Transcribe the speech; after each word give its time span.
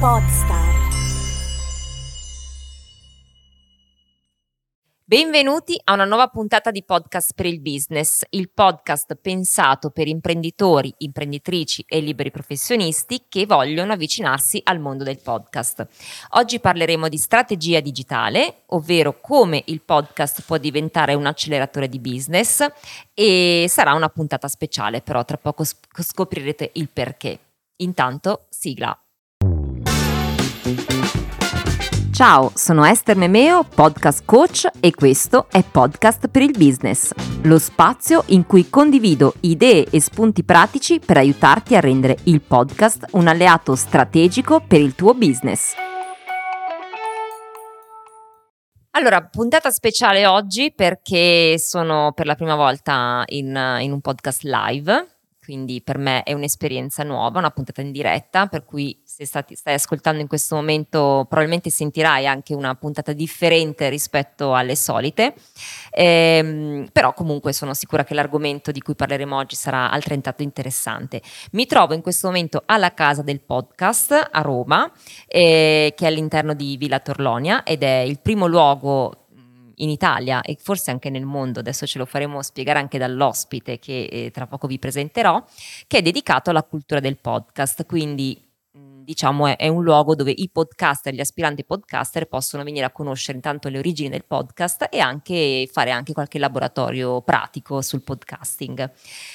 Podstar. 0.00 0.88
Benvenuti 5.04 5.78
a 5.84 5.92
una 5.92 6.06
nuova 6.06 6.28
puntata 6.28 6.70
di 6.70 6.82
Podcast 6.82 7.34
per 7.34 7.44
il 7.44 7.60
Business, 7.60 8.22
il 8.30 8.48
podcast 8.48 9.14
pensato 9.16 9.90
per 9.90 10.08
imprenditori, 10.08 10.90
imprenditrici 10.96 11.84
e 11.86 12.00
liberi 12.00 12.30
professionisti 12.30 13.26
che 13.28 13.44
vogliono 13.44 13.92
avvicinarsi 13.92 14.62
al 14.64 14.80
mondo 14.80 15.04
del 15.04 15.20
podcast. 15.20 15.86
Oggi 16.30 16.60
parleremo 16.60 17.06
di 17.10 17.18
strategia 17.18 17.80
digitale, 17.80 18.62
ovvero 18.68 19.20
come 19.20 19.62
il 19.66 19.82
podcast 19.82 20.44
può 20.46 20.56
diventare 20.56 21.12
un 21.12 21.26
acceleratore 21.26 21.90
di 21.90 21.98
business 21.98 22.66
e 23.12 23.66
sarà 23.68 23.92
una 23.92 24.08
puntata 24.08 24.48
speciale, 24.48 25.02
però 25.02 25.26
tra 25.26 25.36
poco 25.36 25.62
scoprirete 25.62 26.70
il 26.72 26.88
perché. 26.88 27.38
Intanto, 27.76 28.46
sigla. 28.48 28.98
Ciao, 32.20 32.52
sono 32.54 32.84
Esther 32.84 33.16
Memeo, 33.16 33.64
podcast 33.64 34.26
coach 34.26 34.68
e 34.78 34.92
questo 34.92 35.46
è 35.50 35.64
Podcast 35.64 36.28
per 36.28 36.42
il 36.42 36.50
Business, 36.50 37.14
lo 37.44 37.58
spazio 37.58 38.24
in 38.26 38.44
cui 38.44 38.68
condivido 38.68 39.32
idee 39.40 39.86
e 39.90 40.02
spunti 40.02 40.44
pratici 40.44 41.00
per 41.00 41.16
aiutarti 41.16 41.76
a 41.76 41.80
rendere 41.80 42.18
il 42.24 42.42
podcast 42.42 43.06
un 43.12 43.26
alleato 43.26 43.74
strategico 43.74 44.60
per 44.60 44.82
il 44.82 44.94
tuo 44.94 45.14
business. 45.14 45.72
Allora, 48.90 49.22
puntata 49.22 49.70
speciale 49.70 50.26
oggi 50.26 50.74
perché 50.76 51.58
sono 51.58 52.12
per 52.12 52.26
la 52.26 52.34
prima 52.34 52.54
volta 52.54 53.22
in, 53.28 53.78
in 53.80 53.92
un 53.92 54.00
podcast 54.02 54.42
live 54.42 55.19
quindi 55.50 55.82
per 55.82 55.98
me 55.98 56.22
è 56.22 56.32
un'esperienza 56.32 57.02
nuova, 57.02 57.40
una 57.40 57.50
puntata 57.50 57.80
in 57.80 57.90
diretta, 57.90 58.46
per 58.46 58.64
cui 58.64 58.96
se 59.04 59.26
stati, 59.26 59.56
stai 59.56 59.74
ascoltando 59.74 60.20
in 60.20 60.28
questo 60.28 60.54
momento 60.54 61.26
probabilmente 61.28 61.70
sentirai 61.70 62.24
anche 62.24 62.54
una 62.54 62.76
puntata 62.76 63.12
differente 63.12 63.88
rispetto 63.88 64.54
alle 64.54 64.76
solite, 64.76 65.34
ehm, 65.90 66.90
però 66.92 67.12
comunque 67.14 67.52
sono 67.52 67.74
sicura 67.74 68.04
che 68.04 68.14
l'argomento 68.14 68.70
di 68.70 68.80
cui 68.80 68.94
parleremo 68.94 69.36
oggi 69.36 69.56
sarà 69.56 69.90
altrettanto 69.90 70.44
interessante. 70.44 71.20
Mi 71.50 71.66
trovo 71.66 71.94
in 71.94 72.00
questo 72.00 72.28
momento 72.28 72.62
alla 72.66 72.94
casa 72.94 73.22
del 73.22 73.40
podcast 73.40 74.28
a 74.30 74.40
Roma, 74.42 74.88
eh, 75.26 75.94
che 75.96 76.04
è 76.04 76.06
all'interno 76.06 76.54
di 76.54 76.76
Villa 76.76 77.00
Torlonia 77.00 77.64
ed 77.64 77.82
è 77.82 77.98
il 78.06 78.20
primo 78.20 78.46
luogo 78.46 79.19
in 79.82 79.90
Italia 79.90 80.40
e 80.40 80.56
forse 80.60 80.90
anche 80.90 81.10
nel 81.10 81.24
mondo, 81.24 81.60
adesso 81.60 81.86
ce 81.86 81.98
lo 81.98 82.06
faremo 82.06 82.42
spiegare 82.42 82.78
anche 82.78 82.98
dall'ospite 82.98 83.78
che 83.78 84.04
eh, 84.04 84.30
tra 84.30 84.46
poco 84.46 84.66
vi 84.66 84.78
presenterò, 84.78 85.44
che 85.86 85.98
è 85.98 86.02
dedicato 86.02 86.50
alla 86.50 86.62
cultura 86.62 87.00
del 87.00 87.18
podcast, 87.18 87.84
quindi 87.86 88.48
diciamo 89.10 89.48
è, 89.48 89.56
è, 89.56 89.66
un 89.66 89.82
luogo 89.82 90.14
dove 90.14 90.30
i 90.30 90.48
podcaster, 90.50 91.12
gli 91.12 91.20
aspiranti 91.20 91.64
podcaster 91.64 92.26
possono 92.26 92.62
venire 92.62 92.84
a 92.84 92.90
conoscere 92.90 93.36
intanto 93.36 93.68
le 93.68 93.78
origini 93.78 94.08
del 94.08 94.24
podcast 94.24 94.86
e 94.88 95.00
anche 95.00 95.68
fare 95.70 95.90
anche 95.90 96.12
qualche 96.12 96.38
laboratorio 96.38 97.20
pratico 97.22 97.82
sul 97.82 98.02
podcasting. 98.02 98.92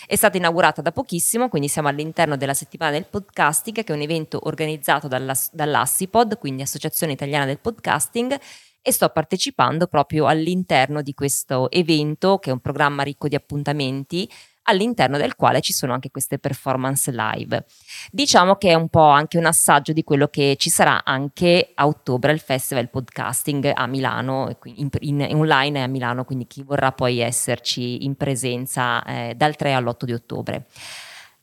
È 0.07 0.15
stata 0.15 0.37
inaugurata 0.37 0.81
da 0.81 0.93
pochissimo, 0.93 1.49
quindi 1.49 1.67
siamo 1.67 1.89
all'interno 1.89 2.37
della 2.37 2.53
settimana 2.53 2.91
del 2.91 3.05
podcasting, 3.05 3.83
che 3.83 3.91
è 3.91 3.95
un 3.95 4.01
evento 4.01 4.39
organizzato 4.43 5.09
dalla, 5.09 5.35
dall'Assipod, 5.51 6.37
quindi 6.37 6.61
Associazione 6.61 7.11
Italiana 7.11 7.45
del 7.45 7.59
Podcasting, 7.59 8.39
e 8.87 8.91
sto 8.91 9.09
partecipando 9.09 9.87
proprio 9.87 10.27
all'interno 10.27 11.01
di 11.01 11.15
questo 11.15 11.71
evento, 11.71 12.37
che 12.37 12.51
è 12.51 12.53
un 12.53 12.59
programma 12.59 13.01
ricco 13.01 13.27
di 13.27 13.33
appuntamenti, 13.33 14.29
all'interno 14.67 15.17
del 15.17 15.35
quale 15.35 15.59
ci 15.59 15.73
sono 15.73 15.91
anche 15.91 16.11
queste 16.11 16.37
performance 16.37 17.11
live. 17.11 17.65
Diciamo 18.11 18.57
che 18.57 18.69
è 18.69 18.73
un 18.75 18.89
po' 18.89 19.07
anche 19.07 19.39
un 19.39 19.45
assaggio 19.47 19.91
di 19.91 20.03
quello 20.03 20.27
che 20.27 20.55
ci 20.59 20.69
sarà 20.69 21.03
anche 21.03 21.71
a 21.73 21.87
ottobre 21.87 22.31
al 22.31 22.39
Festival 22.39 22.91
Podcasting 22.91 23.71
a 23.73 23.87
Milano, 23.87 24.55
in, 24.65 24.89
in, 24.99 25.27
online 25.33 25.81
a 25.81 25.87
Milano, 25.87 26.23
quindi 26.23 26.45
chi 26.45 26.61
vorrà 26.61 26.91
poi 26.91 27.21
esserci 27.21 28.05
in 28.05 28.13
presenza 28.13 29.03
eh, 29.03 29.33
dal 29.35 29.55
3 29.55 29.73
all'8 29.73 30.05
di 30.05 30.13
ottobre. 30.13 30.67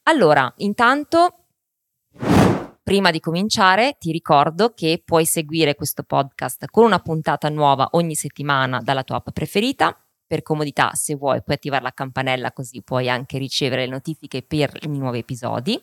Allora, 0.04 0.52
intanto 0.58 1.38
Prima 2.84 3.12
di 3.12 3.20
cominciare 3.20 3.96
ti 3.96 4.10
ricordo 4.10 4.72
che 4.74 5.00
puoi 5.04 5.24
seguire 5.24 5.76
questo 5.76 6.02
podcast 6.02 6.66
con 6.68 6.84
una 6.84 6.98
puntata 6.98 7.48
nuova 7.48 7.90
ogni 7.92 8.16
settimana 8.16 8.80
dalla 8.80 9.04
tua 9.04 9.16
app 9.16 9.28
preferita. 9.32 9.96
Per 10.26 10.42
comodità, 10.42 10.90
se 10.94 11.14
vuoi, 11.14 11.42
puoi 11.44 11.54
attivare 11.54 11.84
la 11.84 11.92
campanella 11.92 12.52
così 12.52 12.82
puoi 12.82 13.08
anche 13.08 13.38
ricevere 13.38 13.84
le 13.84 13.92
notifiche 13.92 14.42
per 14.42 14.76
i 14.80 14.88
nuovi 14.88 15.18
episodi. 15.18 15.80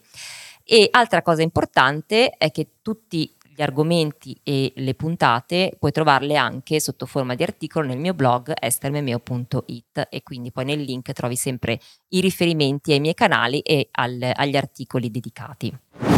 E 0.61 0.89
altra 0.91 1.21
cosa 1.21 1.41
importante 1.41 2.31
è 2.31 2.51
che 2.51 2.67
tutti 2.81 3.33
gli 3.55 3.61
argomenti 3.61 4.37
e 4.43 4.73
le 4.75 4.93
puntate 4.93 5.77
puoi 5.79 5.93
trovarle 5.93 6.35
anche 6.35 6.81
sotto 6.81 7.05
forma 7.05 7.33
di 7.33 7.43
articolo 7.43 7.87
nel 7.87 7.97
mio 7.97 8.13
blog 8.13 8.53
estermemeo.it 8.59 10.07
e 10.09 10.21
quindi 10.21 10.51
poi 10.51 10.65
nel 10.65 10.81
link 10.81 11.13
trovi 11.13 11.37
sempre 11.37 11.79
i 12.09 12.19
riferimenti 12.19 12.91
ai 12.91 12.99
miei 12.99 13.13
canali 13.13 13.61
e 13.61 13.87
al, 13.91 14.31
agli 14.33 14.57
articoli 14.57 15.09
dedicati. 15.09 16.08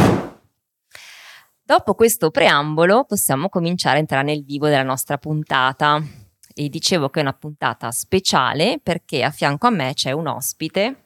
Dopo 1.64 1.94
questo 1.94 2.30
preambolo 2.30 3.04
possiamo 3.04 3.48
cominciare 3.48 3.96
a 3.96 4.00
entrare 4.00 4.24
nel 4.24 4.44
vivo 4.44 4.66
della 4.66 4.82
nostra 4.82 5.16
puntata. 5.16 6.02
E 6.54 6.68
dicevo 6.68 7.08
che 7.08 7.20
è 7.20 7.22
una 7.22 7.32
puntata 7.32 7.90
speciale 7.92 8.80
perché 8.82 9.22
a 9.22 9.30
fianco 9.30 9.68
a 9.68 9.70
me 9.70 9.94
c'è 9.94 10.10
un 10.10 10.26
ospite 10.26 10.96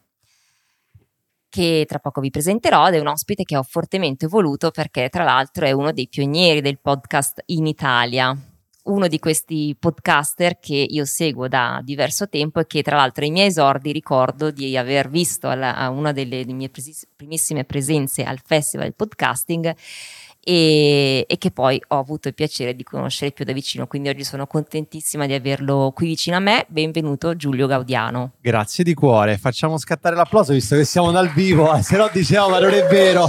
che 1.49 1.85
tra 1.87 2.01
poco 2.01 2.21
vi 2.21 2.31
presenterò 2.31 2.89
ed 2.89 2.95
è 2.95 2.99
un 2.99 3.07
ospite 3.07 3.45
che 3.45 3.57
ho 3.57 3.63
fortemente 3.63 4.27
voluto 4.27 4.71
perché 4.71 5.09
tra 5.09 5.25
l'altro 5.25 5.67
è 5.67 5.71
uno 5.71 5.93
dei 5.93 6.09
pionieri 6.09 6.61
del 6.61 6.81
podcast 6.81 7.43
in 7.47 7.67
Italia, 7.67 8.37
uno 8.85 9.07
di 9.09 9.19
questi 9.19 9.77
podcaster 9.79 10.59
che 10.59 10.75
io 10.75 11.05
seguo 11.05 11.49
da 11.49 11.81
diverso 11.85 12.29
tempo 12.29 12.61
e 12.61 12.67
che 12.67 12.83
tra 12.83 12.97
l'altro 12.97 13.25
ai 13.25 13.31
miei 13.31 13.49
esordi 13.49 13.93
ricordo 13.93 14.51
di 14.51 14.77
aver 14.77 15.09
visto 15.09 15.49
alla, 15.49 15.77
a 15.77 15.91
una 15.91 16.13
delle, 16.13 16.45
delle 16.45 16.53
mie 16.53 16.71
primissime 17.15 17.65
presenze 17.65 18.25
al 18.25 18.41
Festival 18.45 18.95
Podcasting 18.95 19.75
e, 20.49 21.25
e, 21.27 21.39
che 21.39 21.51
poi 21.51 21.83
ho 21.89 21.99
avuto 21.99 22.29
il 22.29 22.35
piacere 22.35 22.77
di 22.77 22.85
conoscere 22.85 23.33
più 23.33 23.45
da 23.45 23.53
vicino, 23.53 23.89
quindi 23.89 24.11
oggi 24.11 24.23
sono 24.23 24.47
contentissima 24.47 25.27
di 25.27 25.33
averlo 25.33 25.91
qui 25.93 26.07
vicino 26.07 26.37
a 26.37 26.39
me. 26.39 26.67
Benvenuto 26.69 27.35
Giulio 27.35 27.67
Gaudiano. 27.67 28.35
Grazie 28.41 28.85
di 28.85 28.95
cuore, 28.95 29.39
facciamo 29.39 29.77
scattare 29.77 30.15
l'applauso 30.15 30.53
visto 30.53 30.77
che 30.77 30.85
siamo 30.85 31.11
dal 31.11 31.33
vivo, 31.33 31.75
eh, 31.75 31.83
se 31.83 31.97
no 31.97 32.09
diciamo 32.13 32.51
ma 32.51 32.61
non 32.61 32.73
è 32.73 32.87
vero. 32.87 33.29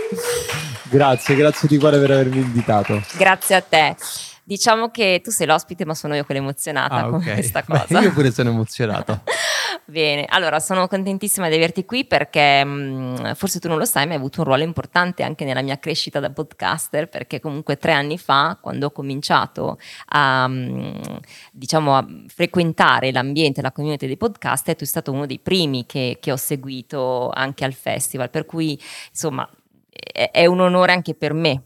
grazie, 0.90 1.36
grazie 1.36 1.68
di 1.68 1.78
cuore 1.78 1.98
per 1.98 2.10
avermi 2.10 2.36
invitato. 2.36 3.02
Grazie 3.16 3.54
a 3.54 3.62
te. 3.62 3.96
Diciamo 4.44 4.90
che 4.90 5.22
tu 5.24 5.30
sei 5.30 5.46
l'ospite, 5.46 5.86
ma 5.86 5.94
sono 5.94 6.14
io 6.14 6.24
quella 6.24 6.40
emozionata 6.40 6.96
ah, 6.96 7.04
con 7.04 7.14
okay. 7.14 7.32
questa 7.32 7.64
cosa. 7.66 7.86
Beh, 7.88 8.00
io 8.00 8.12
pure 8.12 8.30
sono 8.30 8.50
emozionato. 8.50 9.22
Bene, 9.84 10.24
allora 10.28 10.60
sono 10.60 10.86
contentissima 10.86 11.48
di 11.48 11.54
averti 11.54 11.84
qui 11.84 12.06
perché 12.06 12.64
mh, 12.64 13.20
mm, 13.20 13.32
forse 13.32 13.58
tu 13.58 13.68
non 13.68 13.78
lo 13.78 13.84
sai, 13.84 14.06
ma 14.06 14.12
hai 14.12 14.18
avuto 14.18 14.40
un 14.40 14.46
ruolo 14.46 14.62
importante 14.62 15.22
anche 15.22 15.44
nella 15.44 15.62
mia 15.62 15.78
crescita 15.78 16.20
da 16.20 16.30
podcaster, 16.30 17.08
perché 17.08 17.40
comunque 17.40 17.76
tre 17.76 17.92
anni 17.92 18.16
fa, 18.18 18.58
quando 18.60 18.86
ho 18.86 18.90
cominciato 18.90 19.78
a, 20.06 20.46
mm, 20.48 20.94
diciamo, 21.52 21.96
a 21.96 22.06
frequentare 22.28 23.12
l'ambiente, 23.12 23.60
la 23.62 23.72
community 23.72 24.06
dei 24.06 24.16
podcaster, 24.16 24.74
tu 24.74 24.84
sei 24.84 24.88
stato 24.88 25.12
uno 25.12 25.26
dei 25.26 25.38
primi 25.38 25.84
che, 25.86 26.18
che 26.20 26.32
ho 26.32 26.36
seguito 26.36 27.30
anche 27.30 27.64
al 27.64 27.72
festival, 27.72 28.30
per 28.30 28.46
cui 28.46 28.80
insomma 29.10 29.48
è 30.30 30.46
un 30.46 30.60
onore 30.60 30.92
anche 30.92 31.14
per 31.14 31.32
me 31.32 31.62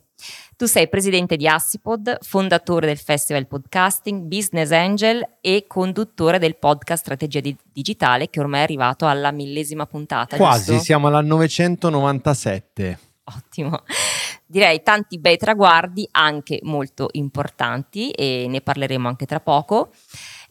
tu 0.60 0.66
sei 0.66 0.90
presidente 0.90 1.36
di 1.36 1.48
Assipod, 1.48 2.18
fondatore 2.20 2.86
del 2.86 2.98
Festival 2.98 3.46
Podcasting, 3.46 4.24
business 4.24 4.72
angel 4.72 5.36
e 5.40 5.64
conduttore 5.66 6.38
del 6.38 6.58
podcast 6.58 7.02
Strategia 7.02 7.40
di- 7.40 7.56
Digitale 7.72 8.28
che 8.28 8.40
ormai 8.40 8.60
è 8.60 8.62
arrivato 8.64 9.06
alla 9.06 9.30
millesima 9.30 9.86
puntata. 9.86 10.36
Quasi, 10.36 10.72
giusto? 10.72 10.84
siamo 10.84 11.06
alla 11.06 11.22
997. 11.22 12.98
Ottimo. 13.34 13.84
Direi 14.44 14.82
tanti 14.82 15.18
bei 15.18 15.38
traguardi, 15.38 16.06
anche 16.10 16.58
molto 16.64 17.08
importanti 17.12 18.10
e 18.10 18.44
ne 18.46 18.60
parleremo 18.60 19.08
anche 19.08 19.24
tra 19.24 19.40
poco. 19.40 19.92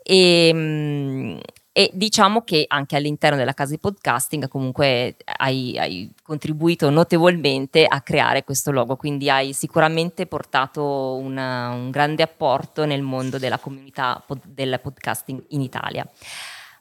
E, 0.01 0.47
ehm, 0.47 1.39
e 1.79 1.89
diciamo 1.93 2.41
che 2.41 2.65
anche 2.67 2.97
all'interno 2.97 3.37
della 3.37 3.53
casa 3.53 3.71
di 3.71 3.79
podcasting 3.79 4.49
comunque 4.49 5.15
hai, 5.37 5.77
hai, 5.77 6.11
contribuito 6.21 6.89
notevolmente 6.89 7.85
a 7.85 8.01
creare 8.01 8.43
questo 8.43 8.71
logo, 8.71 8.97
quindi 8.97 9.29
hai 9.29 9.53
sicuramente 9.53 10.25
portato 10.25 11.15
una, 11.15 11.69
un 11.69 11.89
grande 11.89 12.21
apporto 12.21 12.83
nel 12.83 13.01
mondo 13.01 13.37
della 13.37 13.59
comunità 13.59 14.21
pod, 14.27 14.41
del 14.45 14.77
podcasting 14.83 15.41
in 15.51 15.61
Italia. 15.61 16.05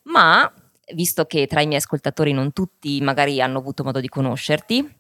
Ma 0.06 0.52
visto 0.94 1.26
che 1.26 1.46
tra 1.46 1.60
i 1.60 1.66
miei 1.66 1.78
ascoltatori 1.78 2.32
non 2.32 2.52
tutti 2.52 3.00
magari 3.00 3.40
hanno 3.40 3.58
avuto 3.58 3.84
modo 3.84 4.00
di 4.00 4.08
conoscerti, 4.08 4.97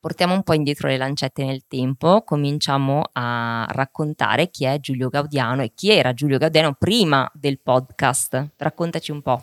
portiamo 0.00 0.34
un 0.34 0.42
po' 0.42 0.54
indietro 0.54 0.88
le 0.88 0.96
lancette 0.96 1.44
nel 1.44 1.64
tempo, 1.68 2.22
cominciamo 2.22 3.02
a 3.12 3.66
raccontare 3.70 4.48
chi 4.48 4.64
è 4.64 4.80
Giulio 4.80 5.10
Gaudiano 5.10 5.62
e 5.62 5.72
chi 5.74 5.90
era 5.90 6.14
Giulio 6.14 6.38
Gaudiano 6.38 6.74
prima 6.76 7.30
del 7.34 7.60
podcast. 7.60 8.52
Raccontaci 8.56 9.12
un 9.12 9.20
po'. 9.20 9.40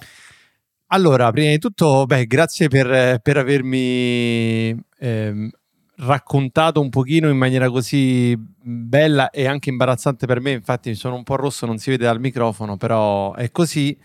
Allora, 0.87 1.31
prima 1.31 1.51
di 1.51 1.59
tutto, 1.59 2.05
beh, 2.05 2.25
grazie 2.25 2.69
per, 2.69 3.19
per 3.21 3.37
avermi 3.37 4.69
ehm, 4.99 5.49
raccontato 5.97 6.79
un 6.79 6.89
pochino 6.89 7.29
in 7.29 7.37
maniera 7.37 7.69
così 7.69 8.35
bella 8.37 9.29
e 9.29 9.47
anche 9.47 9.69
imbarazzante 9.69 10.25
per 10.25 10.39
me, 10.39 10.51
infatti 10.51 10.95
sono 10.95 11.15
un 11.15 11.23
po' 11.23 11.35
rosso, 11.35 11.65
non 11.65 11.77
si 11.77 11.89
vede 11.89 12.05
dal 12.05 12.19
microfono, 12.19 12.77
però 12.77 13.33
è 13.33 13.51
così. 13.51 13.97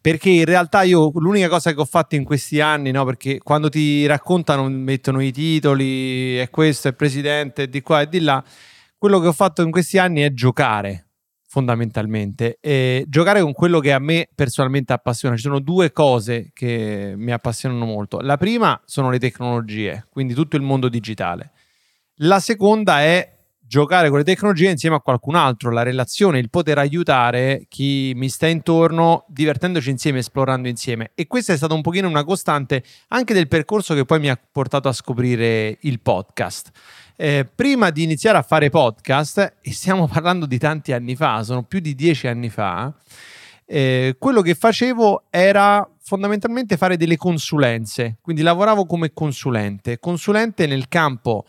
Perché 0.00 0.30
in 0.30 0.44
realtà 0.44 0.82
io 0.82 1.10
l'unica 1.14 1.48
cosa 1.48 1.72
che 1.72 1.80
ho 1.80 1.84
fatto 1.84 2.14
in 2.14 2.24
questi 2.24 2.60
anni, 2.60 2.90
no, 2.90 3.04
perché 3.04 3.38
quando 3.38 3.68
ti 3.68 4.06
raccontano, 4.06 4.68
mettono 4.68 5.20
i 5.20 5.32
titoli, 5.32 6.36
è 6.36 6.50
questo, 6.50 6.88
è 6.88 6.92
presidente, 6.92 7.68
di 7.68 7.80
qua 7.80 8.02
e 8.02 8.08
di 8.08 8.20
là, 8.20 8.42
quello 8.96 9.18
che 9.20 9.26
ho 9.26 9.32
fatto 9.32 9.62
in 9.62 9.70
questi 9.70 9.98
anni 9.98 10.22
è 10.22 10.32
giocare 10.32 11.04
fondamentalmente 11.50 12.58
e 12.60 13.04
giocare 13.08 13.40
con 13.40 13.52
quello 13.52 13.80
che 13.80 13.92
a 13.92 13.98
me 13.98 14.28
personalmente 14.34 14.92
appassiona. 14.92 15.34
Ci 15.34 15.42
sono 15.42 15.60
due 15.60 15.92
cose 15.92 16.50
che 16.52 17.14
mi 17.16 17.32
appassionano 17.32 17.86
molto. 17.86 18.20
La 18.20 18.36
prima 18.36 18.80
sono 18.84 19.10
le 19.10 19.18
tecnologie, 19.18 20.06
quindi 20.10 20.34
tutto 20.34 20.56
il 20.56 20.62
mondo 20.62 20.88
digitale. 20.88 21.52
La 22.16 22.38
seconda 22.38 23.00
è 23.00 23.37
giocare 23.68 24.08
con 24.08 24.16
le 24.16 24.24
tecnologie 24.24 24.70
insieme 24.70 24.96
a 24.96 25.00
qualcun 25.00 25.34
altro, 25.34 25.70
la 25.70 25.82
relazione, 25.82 26.38
il 26.38 26.48
poter 26.48 26.78
aiutare 26.78 27.66
chi 27.68 28.12
mi 28.16 28.30
sta 28.30 28.46
intorno, 28.46 29.26
divertendoci 29.28 29.90
insieme, 29.90 30.20
esplorando 30.20 30.68
insieme. 30.68 31.10
E 31.14 31.26
questa 31.26 31.52
è 31.52 31.56
stata 31.56 31.74
un 31.74 31.82
pochino 31.82 32.08
una 32.08 32.24
costante 32.24 32.82
anche 33.08 33.34
del 33.34 33.46
percorso 33.46 33.94
che 33.94 34.06
poi 34.06 34.20
mi 34.20 34.30
ha 34.30 34.40
portato 34.50 34.88
a 34.88 34.92
scoprire 34.92 35.76
il 35.82 36.00
podcast. 36.00 36.70
Eh, 37.14 37.46
prima 37.54 37.90
di 37.90 38.02
iniziare 38.02 38.38
a 38.38 38.42
fare 38.42 38.70
podcast, 38.70 39.56
e 39.60 39.72
stiamo 39.72 40.08
parlando 40.10 40.46
di 40.46 40.58
tanti 40.58 40.92
anni 40.92 41.14
fa, 41.14 41.42
sono 41.42 41.62
più 41.62 41.80
di 41.80 41.94
dieci 41.94 42.26
anni 42.26 42.48
fa, 42.48 42.92
eh, 43.66 44.16
quello 44.18 44.40
che 44.40 44.54
facevo 44.54 45.24
era 45.28 45.86
fondamentalmente 46.00 46.78
fare 46.78 46.96
delle 46.96 47.18
consulenze, 47.18 48.16
quindi 48.22 48.40
lavoravo 48.40 48.86
come 48.86 49.12
consulente, 49.12 49.98
consulente 49.98 50.66
nel 50.66 50.88
campo 50.88 51.44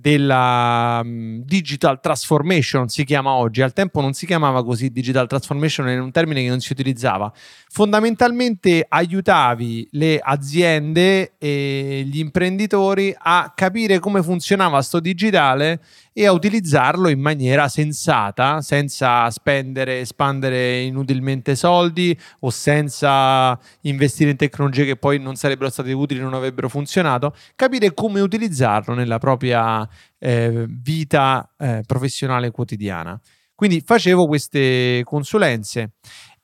della 0.00 1.00
um, 1.02 1.42
digital 1.44 2.00
transformation 2.00 2.88
si 2.88 3.04
chiama 3.04 3.32
oggi, 3.32 3.62
al 3.62 3.72
tempo 3.72 4.00
non 4.00 4.12
si 4.12 4.26
chiamava 4.26 4.64
così 4.64 4.90
digital 4.90 5.26
transformation, 5.26 5.88
era 5.88 6.02
un 6.02 6.12
termine 6.12 6.42
che 6.42 6.48
non 6.48 6.60
si 6.60 6.72
utilizzava. 6.72 7.32
Fondamentalmente 7.70 8.84
aiutavi 8.88 9.88
le 9.92 10.20
aziende 10.22 11.32
e 11.38 12.04
gli 12.06 12.18
imprenditori 12.18 13.14
a 13.16 13.52
capire 13.54 13.98
come 13.98 14.22
funzionava 14.22 14.80
sto 14.82 15.00
digitale 15.00 15.80
e 16.12 16.26
a 16.26 16.32
utilizzarlo 16.32 17.08
in 17.08 17.20
maniera 17.20 17.68
sensata, 17.68 18.60
senza 18.60 19.30
spendere, 19.30 20.00
espandere 20.00 20.80
inutilmente 20.80 21.54
soldi 21.54 22.18
o 22.40 22.50
senza 22.50 23.56
investire 23.82 24.30
in 24.30 24.36
tecnologie 24.36 24.84
che 24.84 24.96
poi 24.96 25.20
non 25.20 25.36
sarebbero 25.36 25.70
state 25.70 25.92
utili, 25.92 26.18
non 26.18 26.34
avrebbero 26.34 26.68
funzionato, 26.68 27.36
capire 27.54 27.94
come 27.94 28.20
utilizzarlo 28.20 28.94
nella 28.94 29.18
propria 29.18 29.87
eh, 30.18 30.66
vita 30.68 31.52
eh, 31.56 31.82
professionale 31.86 32.50
quotidiana. 32.50 33.20
Quindi 33.54 33.82
facevo 33.84 34.26
queste 34.26 35.02
consulenze 35.04 35.94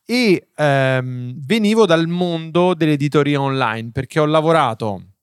e 0.05 0.49
ehm, 0.55 1.35
venivo 1.45 1.87
dal 1.87 2.07
mondo 2.09 2.75
dell'editoria 2.75 3.41
online 3.41 3.91
perché 3.93 4.21
ho 4.21 4.27
lavorato 4.27 5.15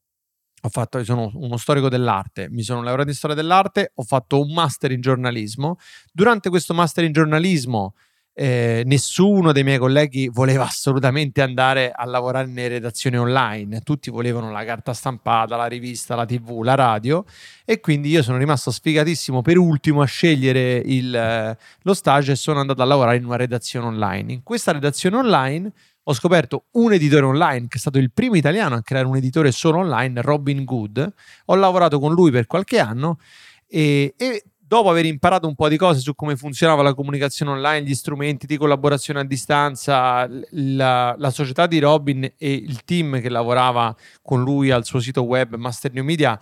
ho 0.63 0.69
fatto, 0.69 1.03
sono 1.03 1.31
uno 1.33 1.57
storico 1.57 1.89
dell'arte, 1.89 2.47
mi 2.50 2.62
sono 2.62 2.83
laureato 2.83 3.09
in 3.09 3.15
storia 3.15 3.35
dell'arte, 3.35 3.94
ho 3.95 4.03
fatto 4.03 4.39
un 4.39 4.53
master 4.53 4.91
in 4.91 5.01
giornalismo. 5.01 5.77
Durante 6.12 6.50
questo 6.50 6.75
master 6.75 7.03
in 7.03 7.13
giornalismo 7.13 7.95
eh, 8.33 8.83
nessuno 8.86 9.51
dei 9.51 9.63
miei 9.63 9.78
colleghi 9.78 10.30
voleva 10.30 10.63
assolutamente 10.63 11.42
andare 11.42 11.92
a 11.92 12.06
lavorare 12.06 12.48
nelle 12.48 12.69
redazioni 12.69 13.18
online, 13.18 13.81
tutti 13.81 14.10
volevano 14.10 14.51
la 14.51 14.63
carta 14.63 14.94
stampata, 14.94 15.56
la 15.56 15.66
rivista, 15.66 16.16
la 16.16 16.25
tv, 16.25 16.62
la 16.62 16.75
radio 16.75 17.25
e 17.66 17.80
quindi 17.80 18.10
io 18.10 18.24
sono 18.24 18.38
rimasto 18.38 18.72
sfigatissimo 18.72 19.42
per 19.42 19.57
ultimo 19.57 20.01
a 20.01 20.06
scegliere 20.06 20.78
il, 20.78 21.13
eh, 21.13 21.57
lo 21.81 21.94
stage 21.94 22.31
e 22.33 22.36
sono 22.36 22.60
andato 22.60 22.81
a 22.81 22.86
lavorare 22.86 23.18
in 23.18 23.25
una 23.25 23.36
redazione 23.36 23.88
online. 23.88 24.31
In 24.31 24.44
questa 24.44 24.72
redazione 24.72 25.18
online 25.18 25.72
ho 26.04 26.13
scoperto 26.13 26.66
un 26.72 26.94
editore 26.94 27.25
online 27.25 27.68
che 27.68 27.78
è 27.78 27.80
stato 27.80 28.00
il 28.00 28.12
primo 28.12 28.36
italiano 28.36 28.75
a 28.75 28.81
creare 28.81 29.06
un 29.07 29.18
editore 29.18 29.51
solo 29.51 29.80
online, 29.80 30.22
Robin 30.22 30.63
Good. 30.63 31.13
Ho 31.45 31.56
lavorato 31.56 32.00
con 32.00 32.13
lui 32.13 32.31
per 32.31 32.48
qualche 32.48 32.80
anno 32.80 33.19
e, 33.68 34.13
e 34.18 34.44
dopo 34.71 34.89
aver 34.89 35.03
imparato 35.03 35.50
un 35.50 35.56
po' 35.56 35.68
di 35.68 35.75
cose 35.75 36.00
su 36.00 36.15
come 36.15 36.38
funzionava 36.38 36.81
la 36.81 36.94
comunicazione 36.94 37.51
online, 37.51 37.85
gli 37.85 37.94
strumenti 37.94 38.45
di 38.45 38.56
collaborazione 38.56 39.19
a 39.19 39.25
distanza, 39.25 40.25
la, 40.51 41.13
la, 41.18 41.29
società 41.29 41.68
di 41.68 41.77
Robin 41.79 42.23
e 42.23 42.53
il 42.53 42.85
team 42.85 43.19
che 43.19 43.27
lavorava 43.27 43.94
con 44.21 44.41
lui 44.44 44.71
al 44.71 44.85
suo 44.85 45.01
sito 45.01 45.23
web 45.23 45.56
Master 45.56 45.91
New 45.91 46.06
Media 46.06 46.39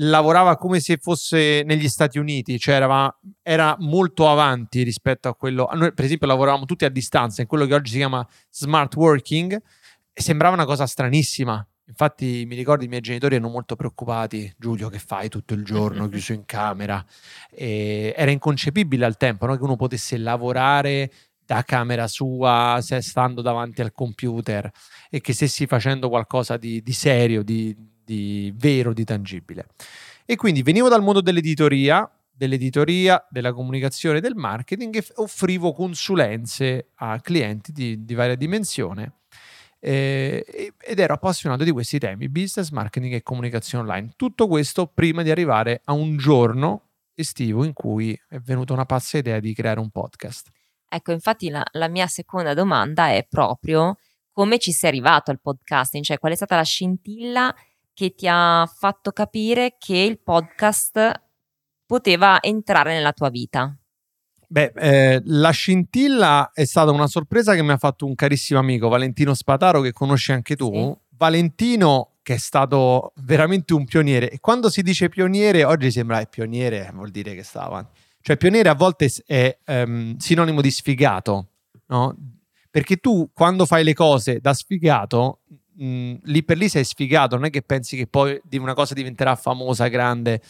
lavorava 0.00 0.56
come 0.56 0.80
se 0.80 0.96
fosse 0.96 1.62
negli 1.64 1.88
Stati 1.88 2.18
Uniti, 2.18 2.58
cioè 2.58 2.74
era, 2.74 3.16
era 3.42 3.76
molto 3.78 4.28
avanti 4.28 4.82
rispetto 4.82 5.28
a 5.28 5.34
quello. 5.36 5.68
Noi, 5.74 5.92
per 5.94 6.04
esempio, 6.04 6.26
lavoravamo 6.26 6.64
tutti 6.64 6.84
a 6.84 6.88
distanza 6.88 7.42
in 7.42 7.46
quello 7.46 7.64
che 7.64 7.74
oggi 7.74 7.92
si 7.92 7.98
chiama 7.98 8.26
smart 8.50 8.96
working 8.96 9.56
e 10.12 10.20
sembrava 10.20 10.54
una 10.54 10.64
cosa 10.64 10.86
stranissima. 10.86 11.64
Infatti, 11.88 12.44
mi 12.46 12.54
ricordo 12.54 12.84
i 12.84 12.88
miei 12.88 13.00
genitori 13.00 13.36
erano 13.36 13.50
molto 13.50 13.74
preoccupati. 13.74 14.52
Giulio, 14.58 14.90
che 14.90 14.98
fai 14.98 15.30
tutto 15.30 15.54
il 15.54 15.64
giorno 15.64 16.06
chiuso 16.10 16.34
in 16.34 16.44
camera? 16.44 17.04
E 17.50 18.14
era 18.16 18.30
inconcepibile 18.30 19.06
al 19.06 19.16
tempo 19.16 19.46
no? 19.46 19.56
che 19.56 19.62
uno 19.62 19.76
potesse 19.76 20.18
lavorare 20.18 21.10
da 21.46 21.62
camera 21.62 22.06
sua, 22.06 22.78
stando 22.82 23.40
davanti 23.40 23.80
al 23.80 23.92
computer 23.92 24.70
e 25.08 25.22
che 25.22 25.32
stessi 25.32 25.66
facendo 25.66 26.10
qualcosa 26.10 26.58
di, 26.58 26.82
di 26.82 26.92
serio, 26.92 27.42
di, 27.42 27.74
di 28.04 28.52
vero, 28.54 28.92
di 28.92 29.04
tangibile. 29.04 29.68
E 30.26 30.36
quindi 30.36 30.62
venivo 30.62 30.90
dal 30.90 31.02
mondo 31.02 31.22
dell'editoria, 31.22 32.06
dell'editoria, 32.30 33.26
della 33.30 33.54
comunicazione, 33.54 34.20
del 34.20 34.34
marketing 34.34 34.94
e 34.96 35.06
offrivo 35.14 35.72
consulenze 35.72 36.88
a 36.96 37.18
clienti 37.22 37.72
di, 37.72 38.04
di 38.04 38.14
varia 38.14 38.36
dimensione 38.36 39.14
eh, 39.80 40.72
ed 40.78 40.98
ero 40.98 41.14
appassionato 41.14 41.64
di 41.64 41.70
questi 41.70 41.98
temi, 41.98 42.28
business, 42.28 42.70
marketing 42.70 43.14
e 43.14 43.22
comunicazione 43.22 43.84
online. 43.84 44.12
Tutto 44.16 44.46
questo 44.46 44.86
prima 44.86 45.22
di 45.22 45.30
arrivare 45.30 45.80
a 45.84 45.92
un 45.92 46.16
giorno 46.16 46.90
estivo 47.14 47.64
in 47.64 47.72
cui 47.72 48.18
è 48.28 48.38
venuta 48.38 48.72
una 48.72 48.86
pazza 48.86 49.18
idea 49.18 49.40
di 49.40 49.54
creare 49.54 49.80
un 49.80 49.90
podcast. 49.90 50.50
Ecco, 50.88 51.12
infatti 51.12 51.48
la, 51.50 51.64
la 51.72 51.88
mia 51.88 52.06
seconda 52.06 52.54
domanda 52.54 53.10
è 53.10 53.26
proprio 53.28 53.98
come 54.32 54.58
ci 54.58 54.72
sei 54.72 54.90
arrivato 54.90 55.30
al 55.30 55.40
podcasting, 55.40 56.02
cioè 56.02 56.18
qual 56.18 56.32
è 56.32 56.36
stata 56.36 56.56
la 56.56 56.62
scintilla 56.62 57.54
che 57.92 58.14
ti 58.14 58.26
ha 58.28 58.64
fatto 58.72 59.10
capire 59.10 59.76
che 59.78 59.96
il 59.96 60.20
podcast 60.20 61.22
poteva 61.84 62.40
entrare 62.40 62.94
nella 62.94 63.12
tua 63.12 63.28
vita? 63.28 63.77
Beh, 64.50 64.72
eh, 64.76 65.22
la 65.26 65.50
scintilla 65.50 66.52
è 66.54 66.64
stata 66.64 66.90
una 66.90 67.06
sorpresa 67.06 67.54
che 67.54 67.62
mi 67.62 67.72
ha 67.72 67.76
fatto 67.76 68.06
un 68.06 68.14
carissimo 68.14 68.58
amico, 68.58 68.88
Valentino 68.88 69.34
Spataro, 69.34 69.82
che 69.82 69.92
conosci 69.92 70.32
anche 70.32 70.56
tu. 70.56 70.72
Sì. 70.72 71.06
Valentino, 71.18 72.12
che 72.22 72.34
è 72.34 72.38
stato 72.38 73.12
veramente 73.16 73.74
un 73.74 73.84
pioniere. 73.84 74.30
E 74.30 74.40
quando 74.40 74.70
si 74.70 74.82
dice 74.82 75.10
pioniere, 75.10 75.64
oggi 75.64 75.90
sembra 75.90 76.20
che 76.20 76.28
pioniere 76.28 76.90
vuol 76.94 77.10
dire 77.10 77.34
che 77.34 77.42
sta 77.42 77.64
avanti. 77.64 78.00
Cioè, 78.22 78.36
pioniere 78.38 78.70
a 78.70 78.74
volte 78.74 79.10
è 79.26 79.58
um, 79.66 80.16
sinonimo 80.16 80.62
di 80.62 80.70
sfigato, 80.70 81.48
no? 81.86 82.16
Perché 82.70 82.96
tu, 82.96 83.30
quando 83.34 83.66
fai 83.66 83.84
le 83.84 83.94
cose 83.94 84.40
da 84.40 84.54
sfigato, 84.54 85.40
mh, 85.76 85.84
mm, 85.84 86.14
lì 86.24 86.42
per 86.42 86.56
lì 86.56 86.68
sei 86.68 86.84
sfigato, 86.84 87.36
non 87.36 87.46
è 87.46 87.50
che 87.50 87.62
pensi 87.62 87.96
che 87.96 88.06
poi 88.06 88.40
una 88.52 88.74
cosa 88.74 88.94
diventerà 88.94 89.34
famosa, 89.36 89.88
grande. 89.88 90.40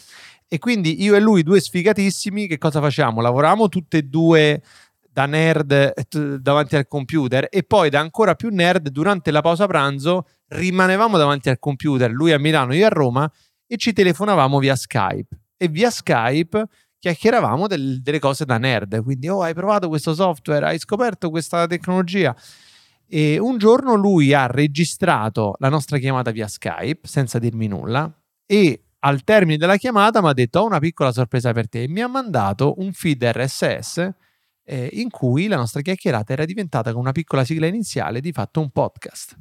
E 0.48 0.58
quindi 0.58 1.02
io 1.02 1.14
e 1.14 1.20
lui, 1.20 1.42
due 1.42 1.60
sfigatissimi, 1.60 2.46
che 2.46 2.56
cosa 2.56 2.80
facciamo? 2.80 3.20
Lavoravamo 3.20 3.68
tutte 3.68 3.98
e 3.98 4.02
due 4.02 4.62
da 5.12 5.26
nerd 5.26 5.72
eh, 5.72 6.38
davanti 6.38 6.76
al 6.76 6.86
computer 6.86 7.48
e 7.50 7.64
poi 7.64 7.90
da 7.90 7.98
ancora 7.98 8.34
più 8.34 8.50
nerd 8.50 8.88
durante 8.90 9.30
la 9.30 9.40
pausa 9.40 9.66
pranzo 9.66 10.26
rimanevamo 10.48 11.18
davanti 11.18 11.48
al 11.48 11.58
computer, 11.58 12.10
lui 12.10 12.32
a 12.32 12.38
Milano, 12.38 12.72
io 12.72 12.86
a 12.86 12.88
Roma, 12.88 13.30
e 13.66 13.76
ci 13.76 13.92
telefonavamo 13.92 14.58
via 14.58 14.76
Skype. 14.76 15.36
E 15.56 15.68
via 15.68 15.90
Skype 15.90 16.64
chiacchieravamo 16.98 17.66
del, 17.66 18.00
delle 18.00 18.18
cose 18.18 18.44
da 18.44 18.58
nerd. 18.58 19.02
Quindi, 19.02 19.28
oh, 19.28 19.42
hai 19.42 19.54
provato 19.54 19.88
questo 19.88 20.14
software, 20.14 20.66
hai 20.66 20.78
scoperto 20.78 21.30
questa 21.30 21.66
tecnologia. 21.66 22.34
E 23.06 23.38
un 23.38 23.58
giorno 23.58 23.94
lui 23.94 24.32
ha 24.32 24.46
registrato 24.46 25.54
la 25.58 25.68
nostra 25.68 25.98
chiamata 25.98 26.30
via 26.30 26.46
Skype 26.46 27.06
senza 27.08 27.38
dirmi 27.38 27.66
nulla 27.66 28.10
e 28.46 28.87
al 29.00 29.22
termine 29.24 29.56
della 29.56 29.76
chiamata 29.76 30.20
mi 30.20 30.28
ha 30.28 30.32
detto 30.32 30.60
ho 30.60 30.66
una 30.66 30.78
piccola 30.78 31.12
sorpresa 31.12 31.52
per 31.52 31.68
te 31.68 31.84
e 31.84 31.88
mi 31.88 32.00
ha 32.00 32.08
mandato 32.08 32.74
un 32.78 32.92
feed 32.92 33.24
RSS 33.24 34.10
eh, 34.64 34.88
in 34.92 35.10
cui 35.10 35.46
la 35.46 35.56
nostra 35.56 35.80
chiacchierata 35.80 36.32
era 36.32 36.44
diventata 36.44 36.92
con 36.92 37.00
una 37.00 37.12
piccola 37.12 37.44
sigla 37.44 37.66
iniziale 37.66 38.20
di 38.20 38.32
fatto 38.32 38.60
un 38.60 38.70
podcast. 38.70 39.36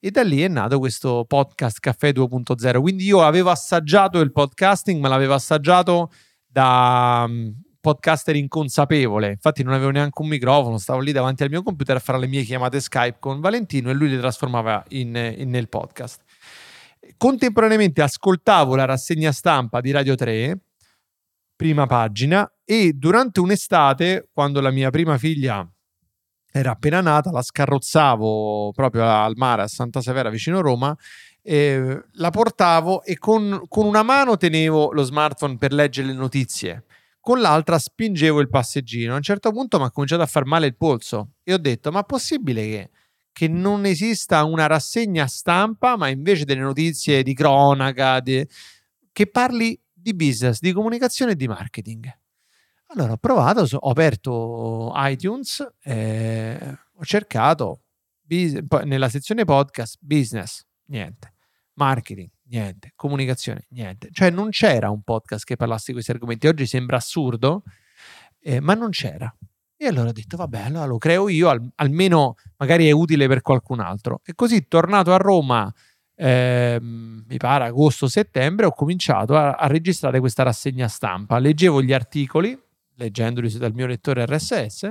E 0.00 0.10
da 0.10 0.22
lì 0.22 0.42
è 0.42 0.48
nato 0.48 0.78
questo 0.78 1.24
podcast 1.26 1.80
Caffè 1.80 2.10
2.0. 2.10 2.80
Quindi 2.80 3.04
io 3.04 3.22
avevo 3.22 3.50
assaggiato 3.50 4.20
il 4.20 4.30
podcasting, 4.30 5.00
ma 5.00 5.08
l'avevo 5.08 5.34
assaggiato 5.34 6.12
da 6.46 7.28
podcaster 7.80 8.36
inconsapevole, 8.36 9.30
infatti 9.30 9.62
non 9.62 9.72
avevo 9.72 9.90
neanche 9.90 10.20
un 10.20 10.28
microfono, 10.28 10.78
stavo 10.78 11.00
lì 11.00 11.12
davanti 11.12 11.42
al 11.42 11.48
mio 11.48 11.62
computer 11.62 11.96
a 11.96 12.00
fare 12.00 12.18
le 12.18 12.26
mie 12.26 12.42
chiamate 12.42 12.80
Skype 12.80 13.16
con 13.18 13.40
Valentino 13.40 13.88
e 13.88 13.94
lui 13.94 14.10
le 14.10 14.18
trasformava 14.18 14.84
in, 14.88 15.34
in, 15.38 15.48
nel 15.48 15.68
podcast. 15.68 16.22
Contemporaneamente 17.16 18.02
ascoltavo 18.02 18.74
la 18.74 18.84
rassegna 18.84 19.32
stampa 19.32 19.80
di 19.80 19.90
Radio 19.90 20.14
3, 20.14 20.58
prima 21.56 21.86
pagina, 21.86 22.50
e 22.64 22.92
durante 22.94 23.40
un'estate, 23.40 24.28
quando 24.32 24.60
la 24.60 24.70
mia 24.70 24.90
prima 24.90 25.18
figlia 25.18 25.68
era 26.50 26.70
appena 26.70 27.00
nata, 27.00 27.30
la 27.30 27.42
scarrozzavo 27.42 28.72
proprio 28.74 29.04
al 29.04 29.34
mare 29.36 29.62
a 29.62 29.68
Santa 29.68 30.00
Severa 30.00 30.30
vicino 30.30 30.60
Roma 30.60 30.96
eh, 31.42 32.02
la 32.12 32.30
portavo 32.30 33.02
e 33.02 33.16
con, 33.16 33.62
con, 33.68 33.86
una 33.86 34.02
mano 34.02 34.36
tenevo 34.36 34.92
lo 34.92 35.02
smartphone 35.02 35.56
per 35.56 35.72
leggere 35.72 36.08
le 36.08 36.12
notizie, 36.12 36.84
con 37.20 37.40
l'altra 37.40 37.78
spingevo 37.78 38.40
il 38.40 38.50
passeggino. 38.50 39.14
A 39.14 39.16
un 39.16 39.22
certo 39.22 39.50
punto 39.50 39.78
mi 39.78 39.84
ha 39.84 39.90
cominciato 39.90 40.22
a 40.22 40.26
far 40.26 40.44
male 40.44 40.66
il 40.66 40.76
polso 40.76 41.36
e 41.42 41.54
ho 41.54 41.58
detto: 41.58 41.90
Ma 41.90 42.00
è 42.00 42.04
possibile 42.04 42.62
che, 42.62 42.90
che 43.38 43.46
non 43.46 43.84
esista 43.84 44.42
una 44.42 44.66
rassegna 44.66 45.28
stampa, 45.28 45.96
ma 45.96 46.08
invece 46.08 46.44
delle 46.44 46.60
notizie 46.60 47.22
di 47.22 47.34
cronaca, 47.34 48.18
di, 48.18 48.44
che 49.12 49.28
parli 49.28 49.80
di 49.92 50.12
business, 50.12 50.58
di 50.58 50.72
comunicazione 50.72 51.32
e 51.32 51.36
di 51.36 51.46
marketing? 51.46 52.12
Allora 52.88 53.12
ho 53.12 53.16
provato, 53.16 53.64
ho 53.72 53.90
aperto 53.90 54.92
iTunes, 54.96 55.64
eh, 55.84 56.78
ho 56.92 57.04
cercato 57.04 57.82
nella 58.82 59.08
sezione 59.08 59.44
podcast 59.44 59.98
business, 60.00 60.66
niente 60.86 61.34
marketing, 61.74 62.28
niente, 62.46 62.92
comunicazione, 62.96 63.66
niente. 63.68 64.08
Cioè 64.10 64.30
non 64.30 64.50
c'era 64.50 64.90
un 64.90 65.02
podcast 65.02 65.44
che 65.44 65.54
parlasse 65.54 65.84
di 65.86 65.92
questi 65.92 66.10
argomenti. 66.10 66.48
Oggi 66.48 66.66
sembra 66.66 66.96
assurdo, 66.96 67.62
eh, 68.40 68.58
ma 68.58 68.74
non 68.74 68.90
c'era. 68.90 69.32
E 69.80 69.86
allora 69.86 70.08
ho 70.08 70.12
detto, 70.12 70.36
vabbè, 70.36 70.62
allora 70.62 70.86
lo 70.86 70.98
creo 70.98 71.28
io, 71.28 71.48
al- 71.48 71.70
almeno 71.76 72.34
magari 72.56 72.88
è 72.88 72.90
utile 72.90 73.28
per 73.28 73.42
qualcun 73.42 73.78
altro. 73.78 74.20
E 74.24 74.34
così, 74.34 74.66
tornato 74.66 75.14
a 75.14 75.16
Roma, 75.18 75.72
eh, 76.16 76.78
mi 76.80 77.36
pare 77.36 77.66
agosto-settembre, 77.66 78.66
ho 78.66 78.72
cominciato 78.72 79.36
a-, 79.36 79.52
a, 79.52 79.68
registrare 79.68 80.18
questa 80.18 80.42
rassegna 80.42 80.88
stampa. 80.88 81.38
Leggevo 81.38 81.80
gli 81.80 81.92
articoli, 81.92 82.60
leggendoli 82.96 83.56
dal 83.56 83.72
mio 83.72 83.86
lettore 83.86 84.26
RSS, 84.26 84.90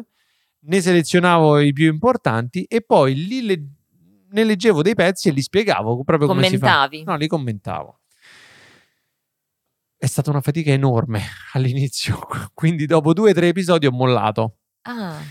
ne 0.59 0.81
selezionavo 0.81 1.59
i 1.59 1.73
più 1.73 1.91
importanti 1.91 2.63
e 2.63 2.81
poi 2.81 3.13
li 3.13 3.41
leggevo 3.45 3.75
ne 4.29 4.43
leggevo 4.43 4.81
dei 4.81 4.95
pezzi 4.95 5.29
e 5.29 5.31
li 5.31 5.41
spiegavo 5.41 6.03
proprio 6.03 6.27
come 6.27 6.47
si 6.47 6.57
fa. 6.57 6.89
No, 7.05 7.15
li 7.15 7.27
commentavo. 7.27 7.99
È 9.95 10.05
stata 10.05 10.29
una 10.29 10.41
fatica 10.41 10.71
enorme 10.71 11.21
all'inizio, 11.53 12.19
quindi 12.53 12.85
dopo 12.85 13.13
due 13.13 13.31
o 13.31 13.33
tre 13.33 13.47
episodi 13.47 13.85
ho 13.85 13.91
mollato. 13.91 14.56
Ah. 14.87 15.21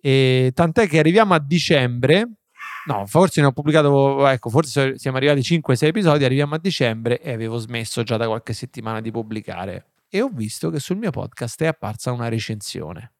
E 0.00 0.50
tant'è 0.54 0.88
che 0.88 0.98
arriviamo 0.98 1.34
a 1.34 1.38
dicembre, 1.38 2.28
no, 2.86 3.06
forse 3.06 3.40
ne 3.40 3.48
ho 3.48 3.52
pubblicato, 3.52 4.26
ecco, 4.26 4.50
forse 4.50 4.98
siamo 4.98 5.18
arrivati 5.18 5.40
5-6 5.40 5.86
episodi, 5.86 6.24
arriviamo 6.24 6.54
a 6.54 6.58
dicembre 6.58 7.20
e 7.20 7.32
avevo 7.32 7.58
smesso 7.58 8.02
già 8.02 8.16
da 8.16 8.26
qualche 8.26 8.52
settimana 8.52 9.00
di 9.00 9.10
pubblicare. 9.10 9.92
E 10.08 10.20
ho 10.20 10.28
visto 10.28 10.70
che 10.70 10.78
sul 10.78 10.96
mio 10.96 11.10
podcast 11.10 11.62
è 11.62 11.66
apparsa 11.66 12.12
una 12.12 12.28
recensione. 12.28 13.12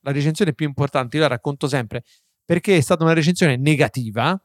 La 0.00 0.12
recensione 0.12 0.54
più 0.54 0.66
importante, 0.66 1.16
io 1.16 1.22
la 1.22 1.28
racconto 1.28 1.68
sempre, 1.68 2.02
perché 2.44 2.76
è 2.76 2.80
stata 2.80 3.04
una 3.04 3.12
recensione 3.12 3.56
negativa 3.56 4.40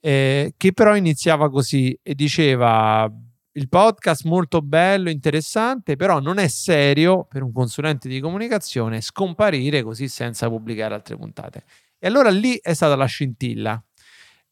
eh, 0.00 0.54
che 0.56 0.72
però 0.72 0.96
iniziava 0.96 1.48
così 1.48 1.98
e 2.02 2.14
diceva 2.14 3.10
il 3.54 3.68
podcast 3.68 4.24
molto 4.24 4.62
bello, 4.62 5.10
interessante, 5.10 5.96
però 5.96 6.20
non 6.20 6.38
è 6.38 6.48
serio 6.48 7.24
per 7.24 7.42
un 7.42 7.52
consulente 7.52 8.08
di 8.08 8.18
comunicazione 8.20 9.00
scomparire 9.00 9.82
così 9.82 10.08
senza 10.08 10.48
pubblicare 10.48 10.94
altre 10.94 11.16
puntate. 11.16 11.64
E 11.98 12.06
allora 12.06 12.30
lì 12.30 12.58
è 12.60 12.72
stata 12.72 12.96
la 12.96 13.04
scintilla. 13.04 13.82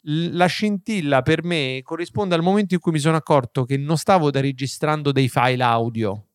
La 0.02 0.47
scintilla 0.47 1.23
per 1.23 1.45
me 1.45 1.80
corrisponde 1.83 2.35
al 2.35 2.42
momento 2.42 2.75
in 2.75 2.80
cui 2.80 2.92
mi 2.92 2.99
sono 2.99 3.16
accorto 3.16 3.64
che 3.64 3.76
non 3.76 3.97
stavo 3.97 4.30
registrando 4.30 5.12
dei 5.12 5.28
file 5.28 5.62
audio, 5.62 6.26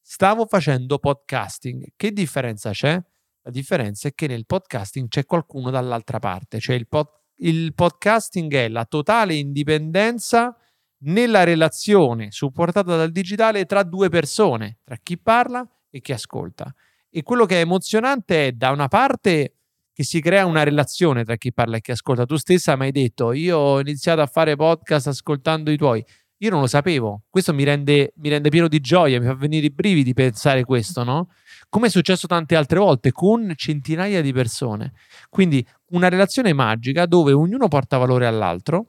stavo 0.00 0.46
facendo 0.46 0.98
podcasting. 0.98 1.92
Che 1.96 2.12
differenza 2.12 2.70
c'è? 2.70 3.00
La 3.42 3.50
differenza 3.50 4.08
è 4.08 4.14
che 4.14 4.28
nel 4.28 4.46
podcasting 4.46 5.08
c'è 5.08 5.24
qualcuno 5.24 5.70
dall'altra 5.70 6.20
parte, 6.20 6.60
cioè 6.60 6.76
il, 6.76 6.86
pod- 6.86 7.10
il 7.38 7.74
podcasting 7.74 8.52
è 8.54 8.68
la 8.68 8.84
totale 8.84 9.34
indipendenza 9.34 10.56
nella 11.02 11.44
relazione 11.44 12.30
supportata 12.30 12.96
dal 12.96 13.10
digitale 13.10 13.64
tra 13.64 13.82
due 13.82 14.08
persone, 14.08 14.78
tra 14.84 14.96
chi 15.02 15.18
parla 15.18 15.66
e 15.90 16.00
chi 16.00 16.12
ascolta. 16.12 16.74
E 17.10 17.22
quello 17.22 17.44
che 17.44 17.56
è 17.56 17.60
emozionante 17.60 18.48
è 18.48 18.52
da 18.52 18.70
una 18.70 18.88
parte 18.88 19.56
che 19.92 20.04
si 20.04 20.20
crea 20.20 20.46
una 20.46 20.62
relazione 20.62 21.24
tra 21.24 21.36
chi 21.36 21.52
parla 21.52 21.76
e 21.76 21.80
chi 21.80 21.90
ascolta. 21.90 22.24
Tu 22.24 22.36
stessa 22.36 22.76
mi 22.76 22.84
hai 22.84 22.92
detto, 22.92 23.32
io 23.32 23.58
ho 23.58 23.80
iniziato 23.80 24.20
a 24.20 24.26
fare 24.26 24.56
podcast 24.56 25.08
ascoltando 25.08 25.70
i 25.70 25.76
tuoi. 25.76 26.04
Io 26.38 26.50
non 26.50 26.60
lo 26.60 26.66
sapevo, 26.66 27.22
questo 27.28 27.54
mi 27.54 27.62
rende, 27.62 28.14
mi 28.16 28.28
rende 28.28 28.48
pieno 28.48 28.66
di 28.66 28.80
gioia, 28.80 29.20
mi 29.20 29.26
fa 29.26 29.34
venire 29.34 29.66
i 29.66 29.70
brividi 29.70 30.12
pensare 30.12 30.64
questo, 30.64 31.04
no? 31.04 31.28
come 31.72 31.86
è 31.86 31.90
successo 31.90 32.26
tante 32.26 32.54
altre 32.54 32.78
volte 32.78 33.12
con 33.12 33.50
centinaia 33.56 34.20
di 34.20 34.30
persone. 34.30 34.92
Quindi 35.30 35.66
una 35.92 36.10
relazione 36.10 36.52
magica 36.52 37.06
dove 37.06 37.32
ognuno 37.32 37.66
porta 37.68 37.96
valore 37.96 38.26
all'altro 38.26 38.88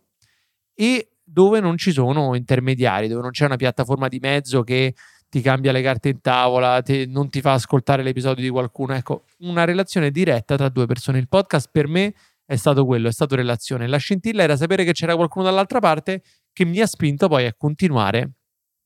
e 0.74 1.12
dove 1.34 1.60
non 1.60 1.78
ci 1.78 1.92
sono 1.92 2.36
intermediari, 2.36 3.08
dove 3.08 3.24
non 3.24 3.32
c'è 3.32 3.46
una 3.46 3.56
piattaforma 3.56 4.08
di 4.08 4.20
mezzo 4.20 4.62
che 4.62 4.94
ti 5.28 5.42
cambia 5.42 5.72
le 5.72 5.82
carte 5.82 6.10
in 6.10 6.22
tavola, 6.22 6.84
ti, 6.84 7.08
non 7.08 7.30
ti 7.30 7.42
fa 7.42 7.54
ascoltare 7.54 8.04
l'episodio 8.04 8.44
di 8.44 8.50
qualcuno. 8.52 8.94
Ecco, 8.94 9.24
una 9.40 9.63
relazione 9.66 10.12
diretta 10.12 10.56
tra 10.56 10.70
due 10.70 10.86
persone. 10.86 11.18
Il 11.18 11.28
podcast 11.28 11.70
per 11.72 11.88
me 11.88 12.13
è 12.46 12.56
stato 12.56 12.86
quello, 12.86 13.08
è 13.08 13.12
stato 13.12 13.36
relazione. 13.36 13.88
La 13.88 13.98
scintilla 13.98 14.44
era 14.44 14.56
sapere 14.56 14.84
che 14.84 14.92
c'era 14.92 15.16
qualcuno 15.16 15.46
dall'altra 15.46 15.80
parte 15.80 16.22
che 16.54 16.66
mi 16.66 16.80
ha 16.80 16.86
spinto 16.86 17.28
poi 17.28 17.48
a 17.48 17.54
continuare 17.56 18.34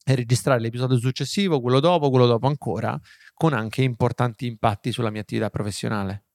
a 0.05 0.15
registrare 0.15 0.61
l'episodio 0.61 0.97
successivo, 0.97 1.59
quello 1.59 1.81
dopo, 1.81 2.09
quello 2.09 2.27
dopo 2.27 2.47
ancora, 2.47 2.97
con 3.33 3.51
anche 3.51 3.81
importanti 3.81 4.45
impatti 4.45 4.93
sulla 4.93 5.09
mia 5.09 5.19
attività 5.19 5.49
professionale. 5.49 6.27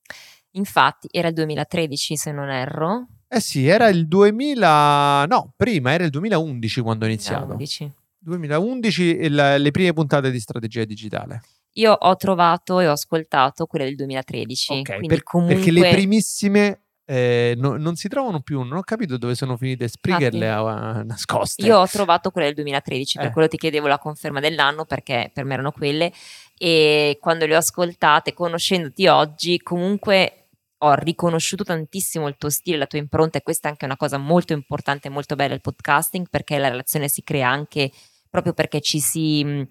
Infatti, 0.51 1.09
era 1.11 1.29
il 1.29 1.35
2013 1.35 2.17
se 2.17 2.33
non 2.33 2.51
erro. 2.51 3.07
Eh 3.35 3.41
sì, 3.41 3.67
era 3.67 3.89
il 3.89 4.09
2000, 4.09 5.25
no, 5.25 5.55
prima 5.57 5.93
era 5.93 6.05
il 6.05 6.11
2011 6.11 6.81
quando 6.83 7.07
ho 7.07 7.09
iniziato. 7.09 7.55
2011. 7.55 7.93
2011 8.19 9.03
il, 9.03 9.55
le 9.59 9.71
prime 9.71 9.95
puntate 9.95 10.31
di 10.31 10.39
strategia 10.39 10.85
digitale. 10.85 11.41
Io 11.77 11.93
ho 11.93 12.15
trovato 12.17 12.79
e 12.81 12.89
ho 12.89 12.93
ascoltato 12.93 13.65
quelle 13.65 13.87
del 13.87 13.95
2013. 13.95 14.73
Ok, 14.81 15.07
per, 15.07 15.23
comunque... 15.23 15.55
perché 15.55 15.71
le 15.71 15.89
primissime 15.89 16.83
eh, 17.07 17.55
no, 17.57 17.79
non 17.79 17.97
si 17.97 18.09
trovano 18.09 18.43
più. 18.43 18.61
Non 18.61 18.77
ho 18.77 18.83
capito 18.83 19.17
dove 19.17 19.35
sono 19.35 19.57
finite 19.57 19.89
Springer 19.89 20.35
le 20.35 20.51
ha 20.51 21.03
nascoste. 21.03 21.65
Io 21.65 21.79
ho 21.79 21.87
trovato 21.87 22.31
quelle 22.31 22.49
del 22.49 22.57
2013, 22.57 23.17
per 23.17 23.27
eh. 23.29 23.31
quello 23.31 23.49
ti 23.49 23.57
chiedevo 23.57 23.87
la 23.87 23.99
conferma 23.99 24.41
dell'anno, 24.41 24.85
perché 24.85 25.31
per 25.33 25.47
me 25.47 25.55
erano 25.55 25.73
quelle. 25.73 26.13
E 26.59 27.17
quando 27.19 27.47
le 27.47 27.55
ho 27.55 27.59
ascoltate, 27.59 28.35
conoscendoti 28.35 29.07
oggi, 29.07 29.59
comunque 29.63 30.42
ho 30.85 30.95
riconosciuto 30.95 31.65
tantissimo 31.65 32.29
il 32.29 32.37
tuo 32.39 32.51
stile, 32.51 32.77
la 32.77 32.87
tua 32.87 32.99
impronta, 32.99 33.39
e 33.39 33.43
questa 33.43 33.69
è 33.69 33.71
anche 33.71 33.85
una 33.85 33.97
cosa 33.97 34.19
molto 34.19 34.53
importante 34.53 35.09
e 35.09 35.11
molto 35.11 35.37
bella 35.37 35.51
del 35.51 35.61
podcasting, 35.61 36.27
perché 36.29 36.59
la 36.59 36.69
relazione 36.69 37.09
si 37.09 37.23
crea 37.23 37.49
anche 37.49 37.91
proprio 38.29 38.53
perché 38.53 38.81
ci 38.81 39.01
si. 39.01 39.67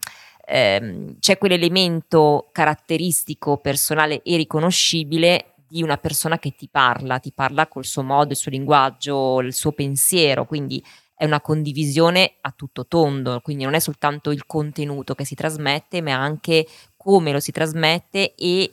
Ehm, 0.46 1.18
c'è 1.20 1.38
quell'elemento 1.38 2.50
caratteristico, 2.52 3.58
personale 3.58 4.22
e 4.24 4.38
riconoscibile 4.38 5.54
di 5.68 5.84
una 5.84 5.98
persona 5.98 6.40
che 6.40 6.54
ti 6.56 6.68
parla, 6.70 7.20
ti 7.20 7.32
parla 7.32 7.68
col 7.68 7.86
suo 7.86 8.04
modo, 8.04 8.32
il 8.32 8.38
suo 8.38 8.52
linguaggio, 8.52 9.40
il 9.40 9.54
suo 9.54 9.72
pensiero, 9.72 10.46
quindi 10.46 10.84
è 11.16 11.26
una 11.26 11.40
condivisione 11.40 12.34
a 12.42 12.52
tutto 12.52 12.88
tondo, 12.88 13.40
quindi 13.42 13.64
non 13.64 13.76
è 13.76 13.80
soltanto 13.80 14.32
il 14.32 14.46
contenuto 14.46 15.14
che 15.14 15.24
si 15.24 15.36
trasmette, 15.36 16.02
ma 16.02 16.14
anche 16.14 16.66
come 16.98 17.32
lo 17.32 17.40
si 17.40 17.52
trasmette 17.52 18.34
e 18.36 18.72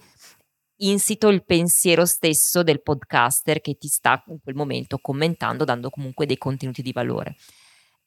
insito 0.79 1.29
il 1.29 1.45
pensiero 1.45 2.05
stesso 2.05 2.63
del 2.63 2.83
podcaster 2.83 3.61
che 3.61 3.77
ti 3.79 3.89
sta 3.89 4.23
in 4.29 4.39
quel 4.43 4.55
momento 4.55 4.99
commentando, 4.99 5.65
dando 5.65 5.91
comunque 5.91 6.27
dei 6.27 6.39
contenuti 6.39 6.83
di 6.83 6.93
valore. 6.93 7.37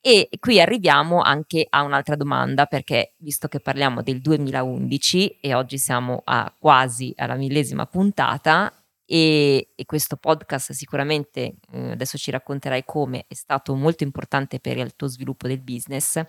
E 0.04 0.30
qui 0.40 0.60
arriviamo 0.60 1.22
anche 1.22 1.68
a 1.70 1.84
un'altra 1.84 2.16
domanda, 2.16 2.66
perché 2.66 3.13
visto 3.18 3.48
che 3.48 3.60
parliamo 3.60 4.01
del 4.01 4.20
2011 4.20 5.40
e 5.40 5.54
oggi 5.54 5.78
siamo 5.78 6.22
a 6.24 6.51
quasi 6.58 7.13
alla 7.16 7.36
millesima 7.36 7.86
puntata, 7.86 8.74
e, 9.12 9.74
e 9.75 9.86
questo 9.86 10.16
podcast 10.16 10.72
sicuramente, 10.72 11.56
eh, 11.74 11.92
adesso 11.92 12.18
ci 12.18 12.32
racconterai 12.32 12.86
come, 12.86 13.25
è 13.28 13.34
stato 13.34 13.75
molto 13.75 14.06
importante 14.06 14.62
per 14.62 14.78
il 14.78 14.96
tuo 14.96 15.08
sviluppo 15.08 15.48
del 15.48 15.60
business. 15.60 16.20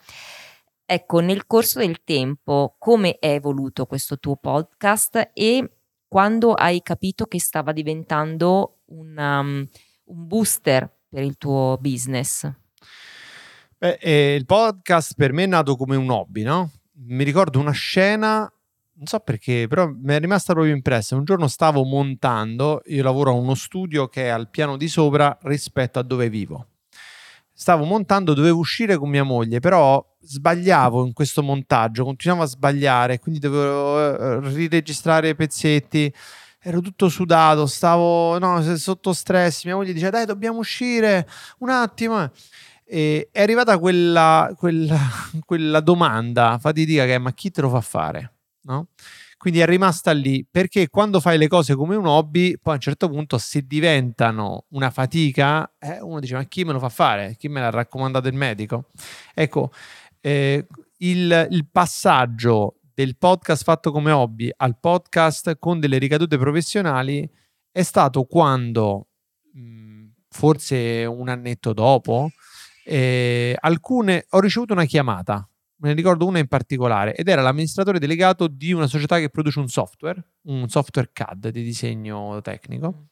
Ecco, 0.84 1.20
nel 1.20 1.46
corso 1.46 1.78
del 1.78 2.02
tempo, 2.02 2.74
come 2.78 3.18
è 3.20 3.34
evoluto 3.34 3.86
questo 3.86 4.18
tuo 4.18 4.34
podcast 4.34 5.30
e 5.32 5.76
quando 6.12 6.52
hai 6.52 6.82
capito 6.82 7.24
che 7.24 7.40
stava 7.40 7.72
diventando 7.72 8.80
un, 8.88 9.16
um, 9.16 9.66
un 10.04 10.26
booster 10.26 10.86
per 11.08 11.22
il 11.22 11.38
tuo 11.38 11.78
business? 11.80 12.52
Beh, 13.78 13.96
eh, 13.98 14.34
il 14.34 14.44
podcast 14.44 15.14
per 15.16 15.32
me 15.32 15.44
è 15.44 15.46
nato 15.46 15.74
come 15.74 15.96
un 15.96 16.10
hobby, 16.10 16.42
no? 16.42 16.70
Mi 17.06 17.24
ricordo 17.24 17.58
una 17.58 17.70
scena 17.70 18.46
non 18.94 19.06
so 19.06 19.20
perché, 19.20 19.66
però 19.66 19.88
mi 19.88 20.12
è 20.12 20.20
rimasta 20.20 20.52
proprio 20.52 20.74
impressa. 20.74 21.16
Un 21.16 21.24
giorno 21.24 21.48
stavo 21.48 21.82
montando, 21.82 22.82
io 22.84 23.02
lavoro 23.02 23.30
a 23.30 23.34
uno 23.34 23.54
studio 23.54 24.06
che 24.08 24.24
è 24.24 24.28
al 24.28 24.50
piano 24.50 24.76
di 24.76 24.88
sopra 24.88 25.38
rispetto 25.44 25.98
a 25.98 26.02
dove 26.02 26.28
vivo. 26.28 26.71
Stavo 27.62 27.84
montando, 27.84 28.34
dovevo 28.34 28.58
uscire 28.58 28.98
con 28.98 29.08
mia 29.08 29.22
moglie, 29.22 29.60
però 29.60 30.04
sbagliavo 30.20 31.06
in 31.06 31.12
questo 31.12 31.44
montaggio, 31.44 32.02
continuavo 32.02 32.42
a 32.42 32.46
sbagliare, 32.46 33.20
quindi 33.20 33.38
dovevo 33.38 33.98
uh, 33.98 34.40
riregistrare 34.52 35.28
i 35.28 35.34
pezzetti. 35.36 36.12
Ero 36.58 36.80
tutto 36.80 37.08
sudato, 37.08 37.66
stavo 37.66 38.36
no, 38.38 38.60
sotto 38.76 39.12
stress. 39.12 39.64
Mia 39.64 39.76
moglie 39.76 39.92
dice: 39.92 40.10
Dai, 40.10 40.26
dobbiamo 40.26 40.58
uscire 40.58 41.28
un 41.58 41.70
attimo. 41.70 42.30
E 42.84 43.28
è 43.30 43.42
arrivata 43.42 43.78
quella, 43.78 44.52
quella, 44.56 44.98
quella 45.46 45.80
domanda 45.80 46.58
fatidica 46.58 47.04
che 47.06 47.18
ma 47.18 47.32
chi 47.32 47.52
te 47.52 47.60
lo 47.60 47.68
fa 47.68 47.80
fare? 47.80 48.32
No? 48.62 48.88
Quindi 49.42 49.58
è 49.58 49.66
rimasta 49.66 50.12
lì 50.12 50.46
perché 50.48 50.88
quando 50.88 51.18
fai 51.18 51.36
le 51.36 51.48
cose 51.48 51.74
come 51.74 51.96
un 51.96 52.06
hobby, 52.06 52.56
poi 52.58 52.74
a 52.74 52.76
un 52.76 52.80
certo 52.80 53.08
punto 53.08 53.38
se 53.38 53.62
diventano 53.66 54.66
una 54.68 54.88
fatica, 54.90 55.68
eh, 55.80 56.00
uno 56.00 56.20
dice 56.20 56.34
ma 56.34 56.44
chi 56.44 56.62
me 56.62 56.70
lo 56.70 56.78
fa 56.78 56.88
fare? 56.88 57.34
Chi 57.36 57.48
me 57.48 57.60
l'ha 57.60 57.70
raccomandato 57.70 58.28
il 58.28 58.36
medico? 58.36 58.90
Ecco, 59.34 59.72
eh, 60.20 60.64
il, 60.98 61.48
il 61.50 61.66
passaggio 61.68 62.76
del 62.94 63.16
podcast 63.18 63.64
fatto 63.64 63.90
come 63.90 64.12
hobby 64.12 64.48
al 64.58 64.78
podcast 64.78 65.58
con 65.58 65.80
delle 65.80 65.98
ricadute 65.98 66.38
professionali 66.38 67.28
è 67.72 67.82
stato 67.82 68.22
quando, 68.22 69.08
mh, 69.54 70.04
forse 70.28 71.04
un 71.04 71.28
annetto 71.28 71.72
dopo, 71.72 72.30
eh, 72.84 73.56
alcune, 73.58 74.24
ho 74.30 74.38
ricevuto 74.38 74.72
una 74.72 74.84
chiamata 74.84 75.44
me 75.82 75.88
ne 75.88 75.94
ricordo 75.94 76.26
una 76.26 76.38
in 76.38 76.46
particolare, 76.46 77.12
ed 77.14 77.28
era 77.28 77.42
l'amministratore 77.42 77.98
delegato 77.98 78.46
di 78.46 78.72
una 78.72 78.86
società 78.86 79.18
che 79.18 79.30
produce 79.30 79.58
un 79.58 79.66
software, 79.68 80.24
un 80.42 80.68
software 80.68 81.10
CAD 81.12 81.48
di 81.48 81.62
disegno 81.62 82.40
tecnico. 82.40 83.08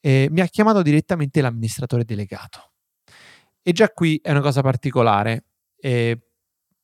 E 0.00 0.28
mi 0.30 0.40
ha 0.40 0.46
chiamato 0.46 0.80
direttamente 0.80 1.40
l'amministratore 1.40 2.04
delegato. 2.04 2.70
E 3.62 3.72
già 3.72 3.88
qui 3.88 4.18
è 4.22 4.30
una 4.30 4.40
cosa 4.40 4.62
particolare. 4.62 5.44
E 5.76 6.20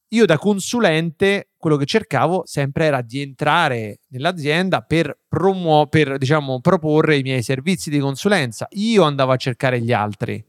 io 0.08 0.26
da 0.26 0.36
consulente 0.36 1.50
quello 1.56 1.76
che 1.76 1.86
cercavo 1.86 2.42
sempre 2.44 2.86
era 2.86 3.00
di 3.00 3.20
entrare 3.20 4.00
nell'azienda 4.08 4.80
per, 4.82 5.16
promuo- 5.28 5.86
per 5.86 6.18
diciamo, 6.18 6.60
proporre 6.60 7.18
i 7.18 7.22
miei 7.22 7.42
servizi 7.44 7.88
di 7.88 8.00
consulenza. 8.00 8.66
Io 8.72 9.04
andavo 9.04 9.30
a 9.30 9.36
cercare 9.36 9.80
gli 9.80 9.92
altri. 9.92 10.44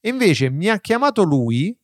E 0.00 0.08
invece 0.08 0.50
mi 0.50 0.68
ha 0.68 0.80
chiamato 0.80 1.22
lui 1.22 1.76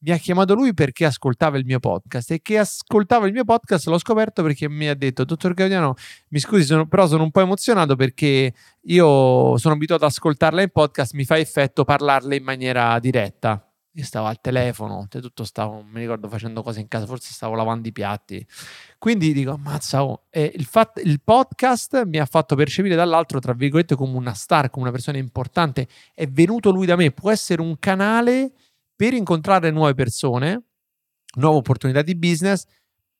mi 0.00 0.12
ha 0.12 0.16
chiamato 0.16 0.54
lui 0.54 0.74
perché 0.74 1.04
ascoltava 1.04 1.58
il 1.58 1.64
mio 1.64 1.80
podcast 1.80 2.30
e 2.30 2.40
che 2.40 2.58
ascoltava 2.58 3.26
il 3.26 3.32
mio 3.32 3.44
podcast 3.44 3.86
l'ho 3.88 3.98
scoperto 3.98 4.42
perché 4.42 4.68
mi 4.68 4.88
ha 4.88 4.94
detto 4.94 5.24
dottor 5.24 5.54
Gaudiano 5.54 5.94
mi 6.28 6.38
scusi 6.38 6.64
sono, 6.64 6.86
però 6.86 7.06
sono 7.06 7.24
un 7.24 7.30
po' 7.30 7.40
emozionato 7.40 7.96
perché 7.96 8.52
io 8.82 9.56
sono 9.58 9.74
abituato 9.74 10.04
ad 10.04 10.10
ascoltarla 10.10 10.62
in 10.62 10.70
podcast 10.70 11.14
mi 11.14 11.24
fa 11.24 11.38
effetto 11.38 11.84
parlarle 11.84 12.36
in 12.36 12.44
maniera 12.44 12.98
diretta. 12.98 13.62
Io 13.92 14.04
stavo 14.04 14.26
al 14.26 14.40
telefono 14.40 15.06
cioè 15.08 15.20
tutto 15.20 15.42
stavo 15.42 15.82
mi 15.82 15.98
ricordo 15.98 16.28
facendo 16.28 16.62
cose 16.62 16.78
in 16.78 16.86
casa 16.86 17.04
forse 17.04 17.32
stavo 17.32 17.56
lavando 17.56 17.88
i 17.88 17.92
piatti. 17.92 18.46
Quindi 18.98 19.32
dico 19.32 19.50
ammazza 19.50 20.04
oh. 20.04 20.26
il, 20.30 20.64
fat, 20.64 21.00
il 21.02 21.20
podcast 21.20 22.04
mi 22.04 22.18
ha 22.18 22.26
fatto 22.26 22.54
percepire 22.54 22.94
dall'altro 22.94 23.40
tra 23.40 23.52
virgolette 23.52 23.96
come 23.96 24.16
una 24.16 24.34
star 24.34 24.70
come 24.70 24.84
una 24.84 24.94
persona 24.94 25.18
importante. 25.18 25.88
È 26.14 26.28
venuto 26.28 26.70
lui 26.70 26.86
da 26.86 26.94
me 26.94 27.10
può 27.10 27.32
essere 27.32 27.60
un 27.60 27.76
canale 27.80 28.52
per 28.98 29.12
incontrare 29.12 29.70
nuove 29.70 29.94
persone, 29.94 30.60
nuove 31.36 31.58
opportunità 31.58 32.02
di 32.02 32.16
business, 32.16 32.64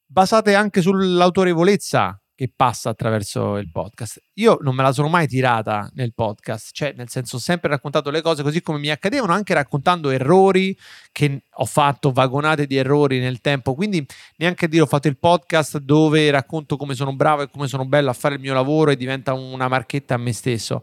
basate 0.04 0.56
anche 0.56 0.80
sull'autorevolezza 0.80 2.20
che 2.34 2.52
passa 2.54 2.90
attraverso 2.90 3.58
il 3.58 3.70
podcast. 3.70 4.20
Io 4.34 4.58
non 4.60 4.74
me 4.74 4.82
la 4.82 4.90
sono 4.92 5.06
mai 5.06 5.28
tirata 5.28 5.88
nel 5.94 6.14
podcast, 6.14 6.70
cioè 6.72 6.94
nel 6.96 7.08
senso 7.08 7.36
ho 7.36 7.38
sempre 7.38 7.68
raccontato 7.68 8.10
le 8.10 8.20
cose 8.20 8.42
così 8.42 8.60
come 8.60 8.80
mi 8.80 8.90
accadevano, 8.90 9.32
anche 9.32 9.54
raccontando 9.54 10.10
errori 10.10 10.76
che 11.12 11.44
ho 11.48 11.64
fatto, 11.64 12.10
vagonate 12.10 12.66
di 12.66 12.74
errori 12.74 13.20
nel 13.20 13.40
tempo, 13.40 13.74
quindi 13.74 14.04
neanche 14.38 14.66
dire 14.66 14.82
ho 14.82 14.86
fatto 14.86 15.06
il 15.06 15.16
podcast 15.16 15.78
dove 15.78 16.28
racconto 16.32 16.76
come 16.76 16.94
sono 16.94 17.14
bravo 17.14 17.42
e 17.42 17.50
come 17.50 17.68
sono 17.68 17.86
bello 17.86 18.10
a 18.10 18.14
fare 18.14 18.34
il 18.34 18.40
mio 18.40 18.54
lavoro 18.54 18.90
e 18.90 18.96
diventa 18.96 19.32
una 19.32 19.68
marchetta 19.68 20.14
a 20.14 20.18
me 20.18 20.32
stesso. 20.32 20.82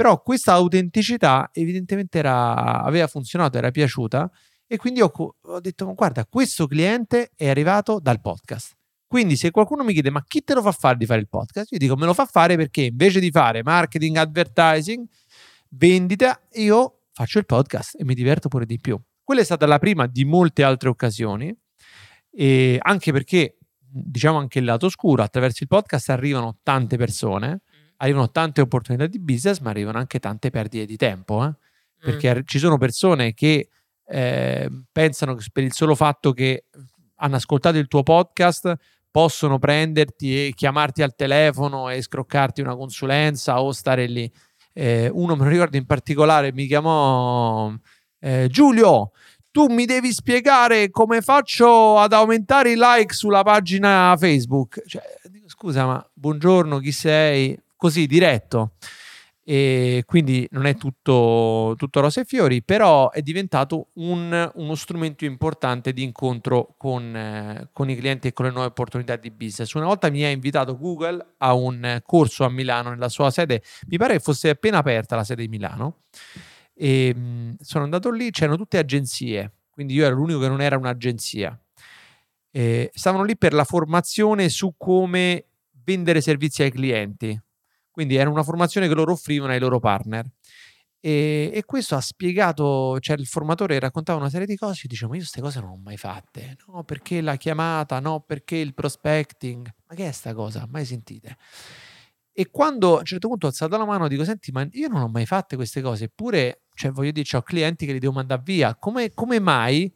Però 0.00 0.22
questa 0.22 0.54
autenticità 0.54 1.50
evidentemente 1.52 2.16
era, 2.16 2.82
aveva 2.82 3.06
funzionato, 3.06 3.58
era 3.58 3.70
piaciuta 3.70 4.30
e 4.66 4.78
quindi 4.78 5.02
ho, 5.02 5.12
ho 5.12 5.60
detto 5.60 5.92
guarda 5.92 6.24
questo 6.24 6.66
cliente 6.66 7.32
è 7.36 7.50
arrivato 7.50 8.00
dal 8.00 8.18
podcast. 8.22 8.76
Quindi 9.06 9.36
se 9.36 9.50
qualcuno 9.50 9.84
mi 9.84 9.92
chiede 9.92 10.08
ma 10.08 10.24
chi 10.26 10.42
te 10.42 10.54
lo 10.54 10.62
fa 10.62 10.72
fare 10.72 10.96
di 10.96 11.04
fare 11.04 11.20
il 11.20 11.28
podcast? 11.28 11.72
Io 11.72 11.76
dico 11.78 11.96
me 11.96 12.06
lo 12.06 12.14
fa 12.14 12.24
fare 12.24 12.56
perché 12.56 12.84
invece 12.84 13.20
di 13.20 13.30
fare 13.30 13.62
marketing, 13.62 14.16
advertising, 14.16 15.06
vendita, 15.68 16.40
io 16.52 17.00
faccio 17.12 17.38
il 17.38 17.44
podcast 17.44 18.00
e 18.00 18.04
mi 18.04 18.14
diverto 18.14 18.48
pure 18.48 18.64
di 18.64 18.78
più. 18.78 18.98
Quella 19.22 19.42
è 19.42 19.44
stata 19.44 19.66
la 19.66 19.78
prima 19.78 20.06
di 20.06 20.24
molte 20.24 20.62
altre 20.62 20.88
occasioni, 20.88 21.54
anche 22.78 23.12
perché, 23.12 23.58
diciamo 23.78 24.38
anche 24.38 24.60
il 24.60 24.64
lato 24.64 24.86
oscuro, 24.86 25.22
attraverso 25.22 25.62
il 25.62 25.68
podcast 25.68 26.08
arrivano 26.08 26.58
tante 26.62 26.96
persone 26.96 27.60
arrivano 28.00 28.30
tante 28.30 28.60
opportunità 28.60 29.06
di 29.06 29.18
business, 29.18 29.58
ma 29.60 29.70
arrivano 29.70 29.98
anche 29.98 30.18
tante 30.18 30.50
perdite 30.50 30.86
di 30.86 30.96
tempo. 30.96 31.44
Eh? 31.44 31.52
Perché 31.98 32.36
mm. 32.36 32.40
ci 32.44 32.58
sono 32.58 32.78
persone 32.78 33.34
che 33.34 33.68
eh, 34.06 34.70
pensano 34.90 35.34
che 35.34 35.44
per 35.52 35.64
il 35.64 35.72
solo 35.72 35.94
fatto 35.94 36.32
che 36.32 36.64
hanno 37.16 37.36
ascoltato 37.36 37.78
il 37.78 37.86
tuo 37.86 38.02
podcast 38.02 38.74
possono 39.10 39.58
prenderti 39.58 40.46
e 40.46 40.52
chiamarti 40.54 41.02
al 41.02 41.14
telefono 41.14 41.90
e 41.90 42.00
scroccarti 42.00 42.60
una 42.60 42.76
consulenza 42.76 43.60
o 43.60 43.72
stare 43.72 44.06
lì. 44.06 44.30
Eh, 44.72 45.10
uno 45.12 45.36
me 45.36 45.44
lo 45.44 45.50
ricordo 45.50 45.76
in 45.76 45.84
particolare, 45.84 46.52
mi 46.52 46.66
chiamò 46.66 47.72
eh, 48.20 48.46
Giulio. 48.48 49.12
Tu 49.52 49.66
mi 49.66 49.84
devi 49.84 50.12
spiegare 50.12 50.90
come 50.90 51.22
faccio 51.22 51.98
ad 51.98 52.12
aumentare 52.12 52.70
i 52.70 52.76
like 52.76 53.12
sulla 53.12 53.42
pagina 53.42 54.14
Facebook. 54.16 54.80
Cioè, 54.86 55.02
scusa, 55.46 55.86
ma 55.86 56.10
buongiorno, 56.14 56.78
chi 56.78 56.92
sei? 56.92 57.60
Così 57.80 58.06
diretto. 58.06 58.72
E 59.42 60.04
quindi 60.06 60.46
non 60.52 60.66
è 60.66 60.76
tutto, 60.76 61.74
tutto 61.76 62.00
rose 62.00 62.20
e 62.20 62.24
fiori, 62.24 62.62
però 62.62 63.10
è 63.10 63.22
diventato 63.22 63.88
un, 63.94 64.50
uno 64.54 64.74
strumento 64.74 65.24
importante 65.24 65.94
di 65.94 66.02
incontro 66.02 66.74
con, 66.76 67.16
eh, 67.16 67.70
con, 67.72 67.88
i 67.88 67.96
clienti 67.96 68.28
e 68.28 68.32
con 68.34 68.44
le 68.44 68.52
nuove 68.52 68.68
opportunità 68.68 69.16
di 69.16 69.30
business. 69.30 69.72
Una 69.72 69.86
volta 69.86 70.10
mi 70.10 70.22
ha 70.24 70.28
invitato 70.28 70.76
Google 70.76 71.34
a 71.38 71.54
un 71.54 72.00
corso 72.04 72.44
a 72.44 72.50
Milano 72.50 72.90
nella 72.90 73.08
sua 73.08 73.30
sede, 73.30 73.62
mi 73.88 73.96
pare 73.96 74.12
che 74.12 74.20
fosse 74.20 74.50
appena 74.50 74.78
aperta 74.78 75.16
la 75.16 75.24
sede 75.24 75.42
di 75.42 75.48
Milano. 75.48 76.02
E 76.74 77.14
mh, 77.14 77.56
sono 77.60 77.84
andato 77.84 78.10
lì, 78.10 78.30
c'erano 78.30 78.58
tutte 78.58 78.76
agenzie, 78.76 79.52
quindi 79.70 79.94
io 79.94 80.04
ero 80.04 80.16
l'unico 80.16 80.38
che 80.40 80.48
non 80.48 80.60
era 80.60 80.76
un'agenzia. 80.76 81.58
E 82.52 82.90
stavano 82.92 83.24
lì 83.24 83.38
per 83.38 83.54
la 83.54 83.64
formazione 83.64 84.50
su 84.50 84.74
come 84.76 85.46
vendere 85.82 86.20
servizi 86.20 86.62
ai 86.62 86.70
clienti 86.70 87.40
quindi 88.00 88.16
era 88.16 88.30
una 88.30 88.42
formazione 88.42 88.88
che 88.88 88.94
loro 88.94 89.12
offrivano 89.12 89.52
ai 89.52 89.58
loro 89.58 89.78
partner. 89.78 90.24
E, 91.00 91.50
e, 91.52 91.64
questo 91.66 91.96
ha 91.96 92.00
spiegato, 92.00 92.98
cioè 92.98 93.18
il 93.18 93.26
formatore 93.26 93.78
raccontava 93.78 94.18
una 94.18 94.30
serie 94.30 94.46
di 94.46 94.56
cose, 94.56 94.80
io 94.82 94.88
dicevo, 94.88 95.10
ma 95.10 95.16
io 95.16 95.22
queste 95.22 95.42
cose 95.42 95.60
non 95.60 95.70
ho 95.70 95.76
mai 95.76 95.98
fatte, 95.98 96.56
no, 96.66 96.82
perché 96.84 97.20
la 97.20 97.36
chiamata, 97.36 98.00
no, 98.00 98.20
perché 98.20 98.56
il 98.56 98.72
prospecting, 98.72 99.70
ma 99.86 99.94
che 99.94 100.08
è 100.08 100.12
sta 100.12 100.32
cosa, 100.32 100.66
mai 100.70 100.86
sentite? 100.86 101.36
E 102.32 102.50
quando 102.50 102.96
a 102.96 102.98
un 103.00 103.04
certo 103.04 103.28
punto 103.28 103.46
ho 103.46 103.48
alzato 103.50 103.76
la 103.76 103.84
mano 103.84 104.08
dico, 104.08 104.24
senti, 104.24 104.50
ma 104.50 104.66
io 104.72 104.88
non 104.88 105.02
ho 105.02 105.08
mai 105.08 105.26
fatte 105.26 105.56
queste 105.56 105.82
cose, 105.82 106.04
eppure, 106.04 106.62
cioè 106.74 106.90
voglio 106.90 107.10
dire, 107.10 107.36
ho 107.36 107.42
clienti 107.42 107.84
che 107.84 107.92
li 107.92 107.98
devo 107.98 108.14
mandare 108.14 108.40
via, 108.42 108.74
come, 108.76 109.12
come 109.12 109.40
mai? 109.40 109.92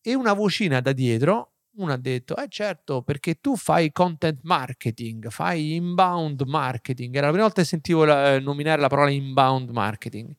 E 0.00 0.14
una 0.14 0.32
vocina 0.32 0.80
da 0.80 0.92
dietro 0.92 1.51
uno 1.74 1.92
ha 1.92 1.96
detto, 1.96 2.36
eh 2.36 2.48
certo, 2.48 3.02
perché 3.02 3.36
tu 3.36 3.56
fai 3.56 3.92
content 3.92 4.40
marketing, 4.42 5.28
fai 5.30 5.74
inbound 5.74 6.42
marketing. 6.42 7.14
Era 7.14 7.26
la 7.26 7.32
prima 7.32 7.46
volta 7.46 7.62
che 7.62 7.68
sentivo 7.68 8.04
la, 8.04 8.34
eh, 8.34 8.40
nominare 8.40 8.80
la 8.80 8.88
parola 8.88 9.10
inbound 9.10 9.70
marketing. 9.70 10.34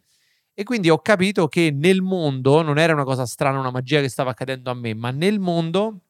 E 0.54 0.64
quindi 0.64 0.90
ho 0.90 1.00
capito 1.00 1.48
che 1.48 1.72
nel 1.72 2.02
mondo, 2.02 2.62
non 2.62 2.78
era 2.78 2.94
una 2.94 3.04
cosa 3.04 3.26
strana, 3.26 3.60
una 3.60 3.72
magia 3.72 4.02
che 4.02 4.10
stava 4.10 4.32
accadendo 4.32 4.70
a 4.70 4.76
me, 4.76 4.94
ma 4.94 5.10
nel 5.10 5.40
mondo 5.40 6.02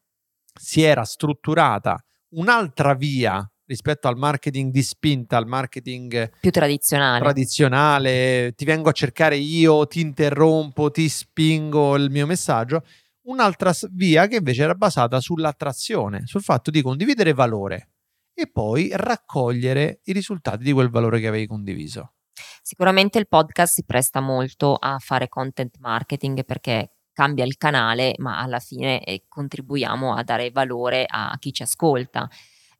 si 0.54 0.82
era 0.82 1.04
strutturata 1.04 1.96
un'altra 2.34 2.94
via 2.94 3.48
rispetto 3.66 4.08
al 4.08 4.18
marketing 4.18 4.70
di 4.70 4.82
spinta, 4.82 5.38
al 5.38 5.46
marketing 5.46 6.30
più 6.38 6.50
tradizionale. 6.50 7.20
tradizionale. 7.20 8.52
Ti 8.54 8.64
vengo 8.66 8.90
a 8.90 8.92
cercare 8.92 9.36
io, 9.36 9.86
ti 9.86 10.00
interrompo, 10.00 10.90
ti 10.90 11.08
spingo 11.08 11.96
il 11.96 12.10
mio 12.10 12.26
messaggio 12.26 12.84
un'altra 13.24 13.72
via 13.92 14.26
che 14.26 14.36
invece 14.36 14.62
era 14.62 14.74
basata 14.74 15.20
sull'attrazione, 15.20 16.26
sul 16.26 16.42
fatto 16.42 16.70
di 16.70 16.82
condividere 16.82 17.32
valore 17.32 17.90
e 18.34 18.50
poi 18.50 18.90
raccogliere 18.92 20.00
i 20.04 20.12
risultati 20.12 20.64
di 20.64 20.72
quel 20.72 20.90
valore 20.90 21.20
che 21.20 21.28
avevi 21.28 21.46
condiviso. 21.46 22.14
Sicuramente 22.62 23.18
il 23.18 23.28
podcast 23.28 23.74
si 23.74 23.84
presta 23.84 24.20
molto 24.20 24.74
a 24.74 24.98
fare 24.98 25.28
content 25.28 25.76
marketing 25.78 26.44
perché 26.44 26.94
cambia 27.12 27.44
il 27.44 27.56
canale, 27.56 28.14
ma 28.18 28.40
alla 28.40 28.58
fine 28.58 29.02
eh, 29.04 29.24
contribuiamo 29.28 30.14
a 30.14 30.22
dare 30.24 30.50
valore 30.50 31.06
a 31.08 31.36
chi 31.38 31.52
ci 31.52 31.62
ascolta. 31.62 32.28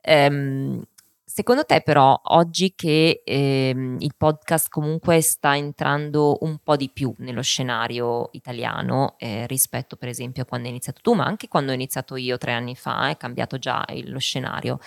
Ehm, 0.01 0.83
Secondo 1.27 1.65
te 1.65 1.81
però 1.81 2.19
oggi 2.25 2.73
che 2.75 3.23
ehm, 3.25 3.97
il 3.99 4.13
podcast 4.15 4.69
comunque 4.69 5.21
sta 5.21 5.57
entrando 5.57 6.37
un 6.41 6.59
po' 6.59 6.75
di 6.75 6.91
più 6.91 7.11
nello 7.17 7.41
scenario 7.41 8.29
italiano 8.33 9.15
eh, 9.17 9.47
rispetto 9.47 9.95
per 9.95 10.07
esempio 10.09 10.43
a 10.43 10.45
quando 10.45 10.67
hai 10.67 10.73
iniziato 10.73 11.01
tu, 11.01 11.13
ma 11.13 11.25
anche 11.25 11.47
quando 11.47 11.71
ho 11.71 11.73
iniziato 11.73 12.15
io 12.15 12.37
tre 12.37 12.53
anni 12.53 12.75
fa, 12.75 13.09
è 13.09 13.17
cambiato 13.17 13.57
già 13.57 13.83
il, 13.89 14.11
lo 14.11 14.19
scenario. 14.19 14.77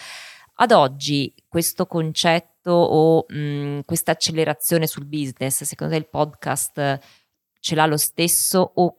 Ad 0.61 0.71
oggi 0.71 1.35
questo 1.49 1.87
concetto 1.87 2.71
o 2.71 3.25
mh, 3.29 3.81
questa 3.85 4.13
accelerazione 4.13 4.87
sul 4.87 5.07
business, 5.07 5.65
secondo 5.65 5.93
te 5.95 5.99
il 5.99 6.09
podcast 6.09 6.99
ce 7.59 7.75
l'ha 7.75 7.87
lo 7.87 7.97
stesso 7.97 8.73
o 8.77 8.97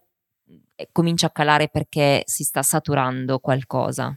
eh, 0.75 0.89
comincia 0.91 1.27
a 1.27 1.31
calare 1.31 1.69
perché 1.69 2.21
si 2.25 2.43
sta 2.43 2.63
saturando 2.63 3.39
qualcosa? 3.39 4.13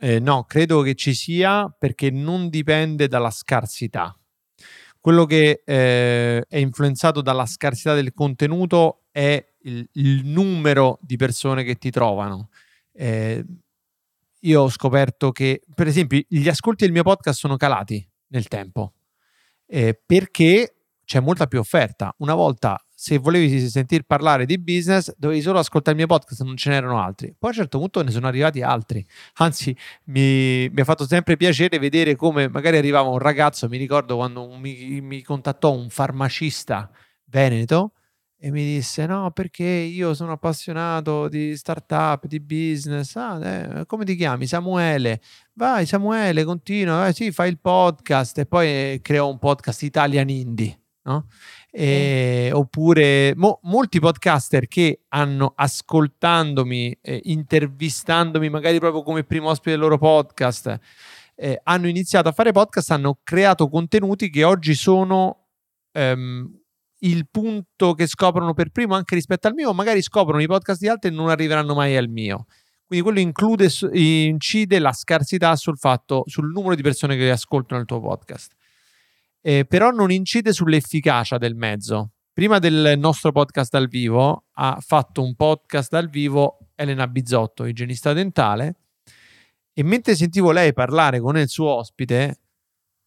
Eh, 0.00 0.20
no, 0.20 0.44
credo 0.44 0.82
che 0.82 0.94
ci 0.94 1.14
sia 1.14 1.68
perché 1.76 2.10
non 2.10 2.48
dipende 2.48 3.08
dalla 3.08 3.30
scarsità. 3.30 4.16
Quello 5.00 5.24
che 5.26 5.62
eh, 5.64 6.44
è 6.46 6.56
influenzato 6.58 7.20
dalla 7.20 7.46
scarsità 7.46 7.94
del 7.94 8.12
contenuto 8.12 9.04
è 9.10 9.44
il, 9.62 9.88
il 9.92 10.24
numero 10.24 10.98
di 11.00 11.16
persone 11.16 11.64
che 11.64 11.76
ti 11.76 11.90
trovano. 11.90 12.50
Eh, 12.92 13.44
io 14.42 14.62
ho 14.62 14.68
scoperto 14.68 15.32
che, 15.32 15.62
per 15.74 15.86
esempio, 15.86 16.20
gli 16.28 16.48
ascolti 16.48 16.84
del 16.84 16.92
mio 16.92 17.02
podcast 17.02 17.38
sono 17.38 17.56
calati 17.56 18.06
nel 18.28 18.46
tempo 18.48 18.92
eh, 19.68 20.00
perché 20.04 20.74
c'è 21.04 21.20
molta 21.20 21.46
più 21.46 21.58
offerta. 21.58 22.14
Una 22.18 22.34
volta 22.34 22.82
se 23.00 23.16
volevi 23.16 23.60
sentir 23.68 24.02
parlare 24.02 24.44
di 24.44 24.58
business, 24.58 25.14
dovevi 25.16 25.40
solo 25.40 25.60
ascoltare 25.60 25.96
il 25.96 26.04
mio 26.04 26.12
podcast, 26.12 26.42
non 26.42 26.56
ce 26.56 26.70
n'erano 26.70 27.00
altri. 27.00 27.28
Poi 27.28 27.50
a 27.50 27.52
un 27.52 27.58
certo 27.60 27.78
punto 27.78 28.02
ne 28.02 28.10
sono 28.10 28.26
arrivati 28.26 28.60
altri. 28.60 29.06
Anzi, 29.34 29.74
mi, 30.06 30.68
mi 30.68 30.80
ha 30.80 30.84
fatto 30.84 31.06
sempre 31.06 31.36
piacere 31.36 31.78
vedere 31.78 32.16
come 32.16 32.48
magari 32.48 32.76
arrivava 32.76 33.08
un 33.08 33.18
ragazzo, 33.18 33.68
mi 33.68 33.76
ricordo 33.76 34.16
quando 34.16 34.48
mi, 34.56 35.00
mi 35.00 35.22
contattò 35.22 35.72
un 35.72 35.90
farmacista 35.90 36.90
veneto 37.26 37.92
e 38.36 38.50
mi 38.50 38.64
disse 38.64 39.06
no 39.06 39.30
perché 39.30 39.62
io 39.62 40.12
sono 40.12 40.32
appassionato 40.32 41.28
di 41.28 41.56
startup, 41.56 42.26
di 42.26 42.40
business, 42.40 43.14
ah, 43.14 43.46
eh, 43.46 43.86
come 43.86 44.04
ti 44.04 44.16
chiami? 44.16 44.48
Samuele, 44.48 45.20
vai 45.52 45.86
Samuele, 45.86 46.42
continua, 46.42 47.06
eh, 47.06 47.12
sì, 47.12 47.30
fai 47.30 47.48
il 47.48 47.60
podcast 47.60 48.38
e 48.38 48.46
poi 48.46 48.66
eh, 48.66 48.98
creò 49.00 49.28
un 49.30 49.38
podcast 49.38 49.84
Italian 49.84 50.28
Indie, 50.28 50.80
no? 51.02 51.26
Eh, 51.70 52.50
oppure 52.52 53.34
mo, 53.36 53.60
molti 53.64 54.00
podcaster 54.00 54.66
che 54.68 55.02
hanno 55.08 55.52
ascoltandomi, 55.54 56.98
eh, 57.00 57.20
intervistandomi 57.24 58.48
magari 58.48 58.78
proprio 58.78 59.02
come 59.02 59.22
primo 59.22 59.50
ospite 59.50 59.72
del 59.72 59.80
loro 59.80 59.98
podcast, 59.98 60.78
eh, 61.34 61.60
hanno 61.64 61.86
iniziato 61.86 62.28
a 62.28 62.32
fare 62.32 62.52
podcast, 62.52 62.90
hanno 62.90 63.18
creato 63.22 63.68
contenuti 63.68 64.30
che 64.30 64.44
oggi 64.44 64.74
sono 64.74 65.48
ehm, 65.92 66.58
il 67.00 67.28
punto 67.30 67.94
che 67.94 68.06
scoprono 68.06 68.54
per 68.54 68.70
primo 68.70 68.94
anche 68.94 69.14
rispetto 69.14 69.46
al 69.46 69.54
mio, 69.54 69.72
magari 69.74 70.02
scoprono 70.02 70.42
i 70.42 70.46
podcast 70.46 70.80
di 70.80 70.88
altri 70.88 71.10
e 71.10 71.12
non 71.12 71.28
arriveranno 71.28 71.74
mai 71.74 71.96
al 71.96 72.08
mio. 72.08 72.46
Quindi 72.86 73.04
quello 73.04 73.20
include, 73.20 73.68
incide 73.92 74.78
la 74.78 74.92
scarsità 74.92 75.54
sul 75.56 75.76
fatto, 75.76 76.22
sul 76.26 76.50
numero 76.50 76.74
di 76.74 76.82
persone 76.82 77.16
che 77.16 77.30
ascoltano 77.30 77.80
il 77.80 77.86
tuo 77.86 78.00
podcast 78.00 78.54
eh, 79.48 79.64
però 79.64 79.90
non 79.90 80.10
incide 80.10 80.52
sull'efficacia 80.52 81.38
del 81.38 81.54
mezzo. 81.54 82.10
Prima 82.34 82.58
del 82.58 82.98
nostro 82.98 83.32
podcast 83.32 83.72
dal 83.72 83.88
vivo 83.88 84.44
ha 84.52 84.76
fatto 84.78 85.22
un 85.22 85.34
podcast 85.36 85.90
dal 85.90 86.10
vivo 86.10 86.58
Elena 86.74 87.08
Bizzotto, 87.08 87.64
igienista 87.64 88.12
dentale, 88.12 88.74
e 89.72 89.82
mentre 89.82 90.14
sentivo 90.16 90.52
lei 90.52 90.74
parlare 90.74 91.18
con 91.18 91.38
il 91.38 91.48
suo 91.48 91.76
ospite, 91.76 92.40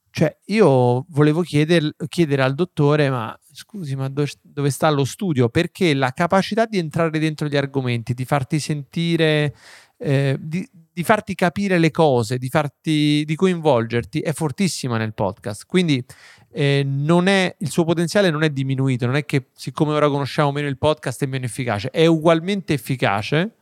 cioè 0.10 0.36
io 0.46 1.06
volevo 1.10 1.44
chieder, 1.44 1.96
chiedere 2.08 2.42
al 2.42 2.56
dottore, 2.56 3.12
ma 3.12 3.38
scusi, 3.54 3.96
ma 3.96 4.10
do, 4.10 4.26
dove 4.42 4.72
sta 4.72 4.90
lo 4.90 5.06
studio? 5.06 5.48
Perché 5.48 5.94
la 5.94 6.10
capacità 6.10 6.66
di 6.66 6.80
entrare 6.80 7.20
dentro 7.20 7.48
gli 7.48 7.56
argomenti, 7.56 8.16
di 8.16 8.26
farti 8.26 8.60
sentire, 8.60 9.54
eh, 10.02 10.36
di, 10.40 10.68
di 10.92 11.04
farti 11.04 11.36
capire 11.36 11.78
le 11.78 11.92
cose, 11.92 12.38
di, 12.38 12.50
farti, 12.50 13.24
di 13.24 13.36
coinvolgerti 13.36 14.20
è 14.20 14.34
fortissima 14.34 14.98
nel 14.98 15.14
podcast. 15.14 15.66
Quindi 15.68 16.04
eh, 16.52 16.86
è, 17.26 17.56
il 17.60 17.70
suo 17.70 17.84
potenziale 17.84 18.32
non 18.32 18.42
è 18.42 18.50
diminuito, 18.50 19.06
non 19.06 19.16
è 19.16 19.26
che 19.26 19.50
siccome 19.54 19.94
ora 19.94 20.10
conosciamo 20.10 20.52
meno 20.52 20.68
il 20.68 20.80
podcast 20.80 21.24
è 21.24 21.28
meno 21.28 21.46
efficace, 21.46 21.90
è 21.92 22.06
ugualmente 22.08 22.74
efficace. 22.74 23.56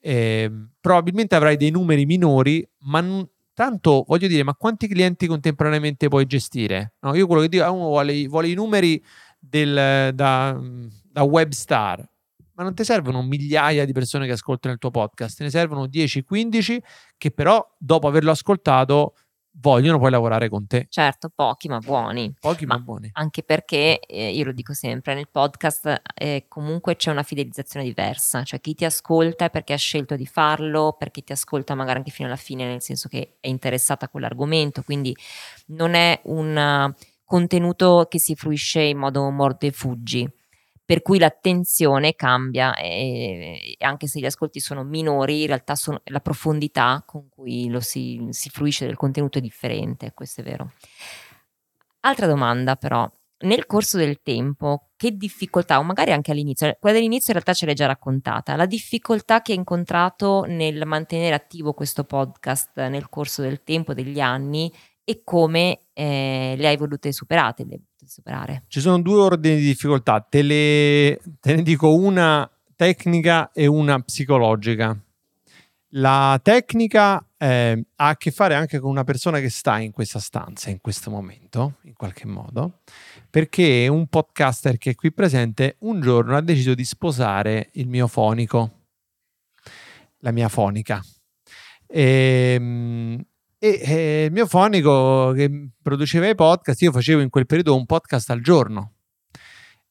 Eh, 0.00 0.50
probabilmente 0.80 1.34
avrai 1.34 1.56
dei 1.56 1.70
numeri 1.70 2.06
minori, 2.06 2.66
ma 2.84 3.00
non, 3.00 3.28
tanto 3.52 4.04
voglio 4.06 4.28
dire, 4.28 4.44
ma 4.44 4.54
quanti 4.54 4.88
clienti 4.88 5.26
contemporaneamente 5.26 6.08
puoi 6.08 6.26
gestire? 6.26 6.94
No, 7.00 7.14
io 7.14 7.26
quello 7.26 7.42
che 7.42 7.48
dico, 7.48 7.70
uno 7.70 7.88
vuole, 7.88 8.26
vuole 8.28 8.48
i 8.48 8.54
numeri 8.54 9.02
del, 9.38 10.12
da, 10.14 10.58
da 11.10 11.22
web 11.22 11.50
star 11.50 12.08
ma 12.56 12.62
non 12.62 12.74
ti 12.74 12.84
servono 12.84 13.22
migliaia 13.22 13.84
di 13.84 13.92
persone 13.92 14.26
che 14.26 14.32
ascoltano 14.32 14.74
il 14.74 14.80
tuo 14.80 14.90
podcast, 14.90 15.36
te 15.36 15.44
ne 15.44 15.50
servono 15.50 15.86
10-15 15.86 16.78
che 17.16 17.30
però 17.30 17.64
dopo 17.78 18.08
averlo 18.08 18.30
ascoltato 18.30 19.14
vogliono 19.58 19.98
poi 19.98 20.10
lavorare 20.10 20.48
con 20.48 20.66
te. 20.66 20.86
Certo, 20.88 21.30
pochi 21.34 21.68
ma 21.68 21.78
buoni. 21.78 22.34
Pochi 22.38 22.66
ma, 22.66 22.76
ma 22.76 22.80
buoni. 22.80 23.10
Anche 23.12 23.42
perché, 23.42 24.00
eh, 24.00 24.30
io 24.30 24.44
lo 24.44 24.52
dico 24.52 24.72
sempre, 24.72 25.14
nel 25.14 25.28
podcast 25.30 26.02
eh, 26.14 26.46
comunque 26.48 26.96
c'è 26.96 27.10
una 27.10 27.22
fidelizzazione 27.22 27.84
diversa, 27.84 28.42
cioè 28.42 28.60
chi 28.60 28.74
ti 28.74 28.84
ascolta 28.84 29.46
è 29.46 29.50
perché 29.50 29.72
ha 29.72 29.78
scelto 29.78 30.16
di 30.16 30.26
farlo, 30.26 30.94
perché 30.98 31.22
ti 31.22 31.32
ascolta 31.32 31.74
magari 31.74 31.98
anche 31.98 32.10
fino 32.10 32.28
alla 32.28 32.36
fine, 32.36 32.66
nel 32.66 32.82
senso 32.82 33.08
che 33.08 33.36
è 33.40 33.48
interessata 33.48 34.06
a 34.06 34.08
quell'argomento, 34.08 34.82
quindi 34.82 35.16
non 35.66 35.94
è 35.94 36.20
un 36.24 36.94
contenuto 37.24 38.06
che 38.08 38.18
si 38.18 38.34
fruisce 38.34 38.80
in 38.80 38.98
modo 38.98 39.28
morte 39.30 39.66
e 39.66 39.72
fuggi 39.72 40.30
per 40.86 41.02
cui 41.02 41.18
l'attenzione 41.18 42.14
cambia 42.14 42.72
e, 42.76 43.74
anche 43.80 44.06
se 44.06 44.20
gli 44.20 44.24
ascolti 44.24 44.60
sono 44.60 44.84
minori, 44.84 45.40
in 45.40 45.48
realtà 45.48 45.74
sono, 45.74 46.00
la 46.04 46.20
profondità 46.20 47.02
con 47.04 47.28
cui 47.28 47.76
si, 47.80 48.24
si 48.30 48.48
fruisce 48.50 48.86
del 48.86 48.94
contenuto 48.94 49.38
è 49.38 49.40
differente, 49.40 50.12
questo 50.14 50.42
è 50.42 50.44
vero. 50.44 50.70
Altra 52.00 52.28
domanda 52.28 52.76
però, 52.76 53.10
nel 53.38 53.66
corso 53.66 53.98
del 53.98 54.22
tempo, 54.22 54.90
che 54.94 55.16
difficoltà, 55.16 55.80
o 55.80 55.82
magari 55.82 56.12
anche 56.12 56.30
all'inizio, 56.30 56.76
quella 56.78 56.94
dell'inizio 56.94 57.32
in 57.32 57.40
realtà 57.40 57.52
ce 57.52 57.66
l'hai 57.66 57.74
già 57.74 57.86
raccontata, 57.86 58.54
la 58.54 58.66
difficoltà 58.66 59.42
che 59.42 59.50
hai 59.52 59.58
incontrato 59.58 60.44
nel 60.46 60.86
mantenere 60.86 61.34
attivo 61.34 61.72
questo 61.72 62.04
podcast 62.04 62.80
nel 62.86 63.08
corso 63.08 63.42
del 63.42 63.64
tempo, 63.64 63.92
degli 63.92 64.20
anni 64.20 64.72
e 65.08 65.20
come 65.22 65.82
eh, 65.92 66.56
le 66.58 66.66
hai 66.66 66.76
volute 66.76 67.12
superate, 67.12 67.64
le 67.64 67.80
superare? 68.04 68.64
Ci 68.66 68.80
sono 68.80 69.00
due 69.00 69.20
ordini 69.20 69.54
di 69.54 69.66
difficoltà, 69.66 70.20
te, 70.20 70.42
le, 70.42 71.20
te 71.38 71.54
ne 71.54 71.62
dico 71.62 71.94
una 71.94 72.50
tecnica 72.74 73.52
e 73.52 73.66
una 73.66 74.00
psicologica. 74.00 75.00
La 75.90 76.40
tecnica 76.42 77.24
eh, 77.38 77.86
ha 77.94 78.08
a 78.08 78.16
che 78.16 78.32
fare 78.32 78.56
anche 78.56 78.80
con 78.80 78.90
una 78.90 79.04
persona 79.04 79.38
che 79.38 79.48
sta 79.48 79.78
in 79.78 79.92
questa 79.92 80.18
stanza 80.18 80.70
in 80.70 80.80
questo 80.80 81.08
momento, 81.08 81.74
in 81.82 81.94
qualche 81.94 82.26
modo, 82.26 82.80
perché 83.30 83.86
un 83.86 84.08
podcaster 84.08 84.76
che 84.76 84.90
è 84.90 84.94
qui 84.96 85.12
presente 85.12 85.76
un 85.80 86.00
giorno 86.00 86.36
ha 86.36 86.40
deciso 86.40 86.74
di 86.74 86.84
sposare 86.84 87.70
il 87.74 87.86
mio 87.86 88.08
fonico, 88.08 88.86
la 90.18 90.32
mia 90.32 90.48
fonica. 90.48 91.00
E, 91.86 92.56
ehm, 92.58 93.24
e 93.58 93.80
eh, 93.82 94.24
il 94.24 94.32
mio 94.32 94.46
fonico 94.46 95.32
che 95.32 95.70
produceva 95.82 96.28
i 96.28 96.34
podcast, 96.34 96.82
io 96.82 96.92
facevo 96.92 97.22
in 97.22 97.30
quel 97.30 97.46
periodo 97.46 97.74
un 97.74 97.86
podcast 97.86 98.30
al 98.30 98.40
giorno. 98.40 98.92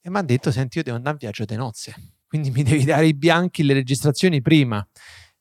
E 0.00 0.10
mi 0.10 0.18
ha 0.18 0.22
detto: 0.22 0.52
Senti, 0.52 0.78
io 0.78 0.84
devo 0.84 0.96
andare 0.96 1.14
in 1.14 1.20
viaggio 1.20 1.44
di 1.44 1.56
nozze, 1.56 1.94
quindi 2.28 2.50
mi 2.50 2.62
devi 2.62 2.84
dare 2.84 3.06
i 3.06 3.14
bianchi, 3.14 3.64
le 3.64 3.74
registrazioni 3.74 4.40
prima. 4.40 4.86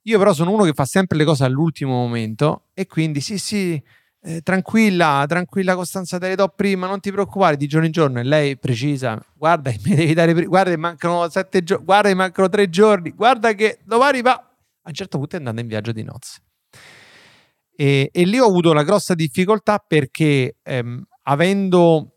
Io, 0.08 0.18
però, 0.18 0.34
sono 0.34 0.52
uno 0.52 0.64
che 0.64 0.74
fa 0.74 0.86
sempre 0.86 1.18
le 1.18 1.24
cose 1.24 1.44
all'ultimo 1.44 1.92
momento. 1.92 2.66
E 2.74 2.86
quindi, 2.88 3.22
sì, 3.22 3.38
sì, 3.38 3.82
eh, 4.22 4.42
tranquilla, 4.42 5.26
tranquilla 5.28 5.76
Costanza, 5.76 6.18
te 6.18 6.28
le 6.30 6.36
do 6.36 6.48
prima, 6.48 6.88
non 6.88 7.00
ti 7.00 7.12
preoccupare 7.12 7.58
di 7.58 7.68
giorno 7.68 7.86
in 7.86 7.92
giorno. 7.92 8.20
E 8.20 8.24
lei 8.24 8.58
precisa: 8.58 9.24
Guarda, 9.36 9.72
mi 9.84 9.96
devi 9.96 10.14
dare 10.16 10.34
prima, 10.34 10.50
guarda, 10.50 10.78
mancano 10.78 11.30
sette 11.30 11.64
giorni, 11.64 11.86
guarda, 11.86 12.16
mancano 12.16 12.50
tre 12.50 12.70
giorni, 12.70 13.12
guarda 13.12 13.54
che 13.54 13.80
domani 13.84 14.22
va. 14.22 14.34
A 14.34 14.90
un 14.90 14.94
certo 14.94 15.18
punto 15.18 15.36
è 15.36 15.40
andata 15.40 15.60
in 15.60 15.68
viaggio 15.68 15.92
di 15.92 16.04
nozze. 16.04 16.44
E, 17.76 18.10
e 18.12 18.24
lì 18.24 18.40
ho 18.40 18.46
avuto 18.46 18.72
una 18.72 18.84
grossa 18.84 19.16
difficoltà 19.16 19.84
perché 19.86 20.56
ehm, 20.64 21.04
avendo 21.24 22.16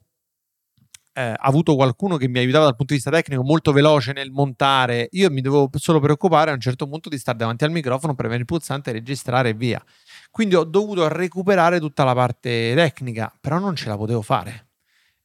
eh, 1.18 1.34
avuto 1.36 1.74
qualcuno 1.74 2.16
che 2.16 2.28
mi 2.28 2.38
aiutava 2.38 2.66
dal 2.66 2.76
punto 2.76 2.92
di 2.92 3.00
vista 3.00 3.10
tecnico 3.10 3.42
molto 3.42 3.72
veloce 3.72 4.12
nel 4.12 4.30
montare, 4.30 5.08
io 5.10 5.28
mi 5.30 5.40
dovevo 5.40 5.68
solo 5.74 5.98
preoccupare 5.98 6.52
a 6.52 6.54
un 6.54 6.60
certo 6.60 6.86
punto 6.86 7.08
di 7.08 7.18
stare 7.18 7.36
davanti 7.36 7.64
al 7.64 7.72
microfono, 7.72 8.14
premere 8.14 8.38
il 8.38 8.44
pulsante, 8.44 8.92
registrare 8.92 9.48
e 9.48 9.54
via. 9.54 9.82
Quindi 10.30 10.54
ho 10.54 10.62
dovuto 10.62 11.08
recuperare 11.08 11.80
tutta 11.80 12.04
la 12.04 12.14
parte 12.14 12.72
tecnica, 12.76 13.34
però 13.40 13.58
non 13.58 13.74
ce 13.74 13.88
la 13.88 13.96
potevo 13.96 14.22
fare. 14.22 14.68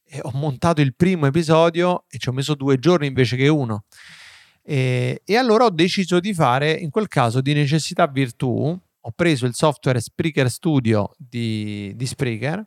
E 0.04 0.18
ho 0.20 0.32
montato 0.34 0.80
il 0.80 0.96
primo 0.96 1.26
episodio 1.26 2.06
e 2.08 2.18
ci 2.18 2.28
ho 2.28 2.32
messo 2.32 2.56
due 2.56 2.80
giorni 2.80 3.06
invece 3.06 3.36
che 3.36 3.46
uno. 3.46 3.84
E, 4.64 5.22
e 5.24 5.36
allora 5.36 5.66
ho 5.66 5.70
deciso 5.70 6.18
di 6.18 6.34
fare, 6.34 6.72
in 6.72 6.90
quel 6.90 7.06
caso, 7.06 7.40
di 7.40 7.52
necessità 7.52 8.08
virtù, 8.08 8.76
ho 9.06 9.12
preso 9.12 9.46
il 9.46 9.54
software 9.54 10.00
Spreaker 10.00 10.50
Studio 10.50 11.10
di, 11.16 11.92
di 11.94 12.06
Spreaker 12.06 12.64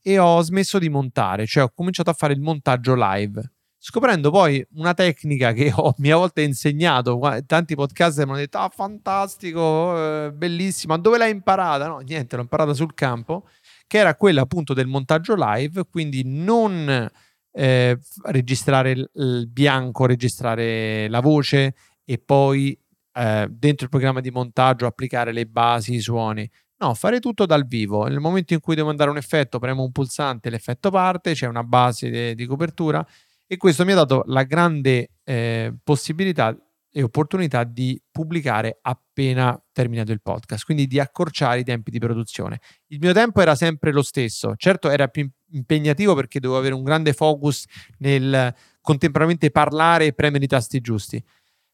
e 0.00 0.18
ho 0.18 0.40
smesso 0.42 0.78
di 0.78 0.88
montare, 0.88 1.46
cioè 1.46 1.64
ho 1.64 1.72
cominciato 1.74 2.10
a 2.10 2.14
fare 2.14 2.32
il 2.32 2.40
montaggio 2.40 2.94
live 2.94 3.50
scoprendo 3.86 4.32
poi 4.32 4.66
una 4.74 4.94
tecnica 4.94 5.52
che 5.52 5.70
ho 5.74 5.94
mia 5.98 6.16
volta 6.16 6.40
insegnato. 6.40 7.20
Tanti 7.46 7.76
podcast 7.76 8.16
mi 8.18 8.22
hanno 8.24 8.36
detto: 8.36 8.58
Ah, 8.58 8.68
fantastico, 8.68 9.96
eh, 9.96 10.32
bellissimo, 10.32 10.94
ma 10.94 11.00
dove 11.00 11.18
l'hai 11.18 11.30
imparata? 11.30 11.86
No, 11.86 11.98
niente, 11.98 12.34
l'ho 12.34 12.42
imparata 12.42 12.74
sul 12.74 12.94
campo, 12.94 13.48
che 13.86 13.98
era 13.98 14.16
quella 14.16 14.42
appunto 14.42 14.74
del 14.74 14.88
montaggio 14.88 15.34
live, 15.36 15.84
quindi 15.88 16.22
non 16.24 17.08
eh, 17.52 17.98
registrare 18.24 18.90
il, 18.90 19.48
bianco, 19.48 20.06
registrare 20.06 21.08
la 21.08 21.20
voce 21.20 21.74
e 22.04 22.18
poi 22.18 22.78
eh, 23.16 23.46
dentro 23.50 23.84
il 23.84 23.90
programma 23.90 24.20
di 24.20 24.30
montaggio 24.30 24.86
applicare 24.86 25.32
le 25.32 25.46
basi, 25.46 25.94
i 25.94 26.00
suoni. 26.00 26.48
No, 26.78 26.92
fare 26.92 27.20
tutto 27.20 27.46
dal 27.46 27.66
vivo. 27.66 28.04
Nel 28.04 28.20
momento 28.20 28.52
in 28.52 28.60
cui 28.60 28.74
devo 28.74 28.88
mandare 28.88 29.08
un 29.08 29.16
effetto, 29.16 29.58
premo 29.58 29.82
un 29.82 29.92
pulsante, 29.92 30.50
l'effetto 30.50 30.90
parte, 30.90 31.32
c'è 31.32 31.46
una 31.46 31.62
base 31.62 32.10
di, 32.10 32.34
di 32.34 32.46
copertura 32.46 33.04
e 33.46 33.56
questo 33.56 33.84
mi 33.84 33.92
ha 33.92 33.94
dato 33.94 34.22
la 34.26 34.42
grande 34.42 35.12
eh, 35.24 35.72
possibilità 35.82 36.54
e 36.90 37.02
opportunità 37.02 37.64
di 37.64 38.00
pubblicare 38.10 38.78
appena 38.80 39.58
terminato 39.72 40.12
il 40.12 40.20
podcast, 40.22 40.64
quindi 40.64 40.86
di 40.86 40.98
accorciare 40.98 41.60
i 41.60 41.64
tempi 41.64 41.90
di 41.90 41.98
produzione. 41.98 42.60
Il 42.88 42.98
mio 43.00 43.12
tempo 43.12 43.40
era 43.40 43.54
sempre 43.54 43.92
lo 43.92 44.02
stesso, 44.02 44.54
certo 44.56 44.90
era 44.90 45.08
più 45.08 45.28
impegnativo 45.52 46.14
perché 46.14 46.40
dovevo 46.40 46.58
avere 46.58 46.74
un 46.74 46.82
grande 46.82 47.12
focus 47.12 47.64
nel 47.98 48.54
contemporaneamente 48.80 49.50
parlare 49.50 50.06
e 50.06 50.12
premere 50.12 50.44
i 50.44 50.48
tasti 50.48 50.80
giusti, 50.80 51.22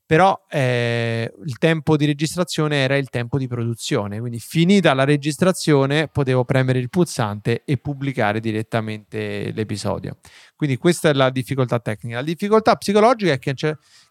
però 0.05 0.45
eh, 0.51 1.33
il 1.45 1.59
tempo 1.59 1.97
di 1.97 2.05
registrazione 2.05 2.77
era 2.77 2.97
il 2.97 3.09
tempo 3.09 3.39
di 3.39 3.47
produzione, 3.47 4.19
quindi 4.21 4.41
finita 4.41 4.93
la 4.95 5.05
registrazione 5.05 6.09
potevo 6.09 6.45
premere 6.45 6.79
il 6.79 6.91
pulsante 6.91 7.63
e 7.65 7.79
pubblicare 7.79 8.41
direttamente 8.41 9.53
l'episodio. 9.53 10.19
Quindi 10.57 10.77
questa 10.77 11.09
è 11.09 11.13
la 11.13 11.31
difficoltà 11.31 11.79
tecnica. 11.79 12.17
La 12.17 12.23
difficoltà 12.23 12.77
psicologica 12.77 13.33
è 13.33 13.39
che, 13.39 13.55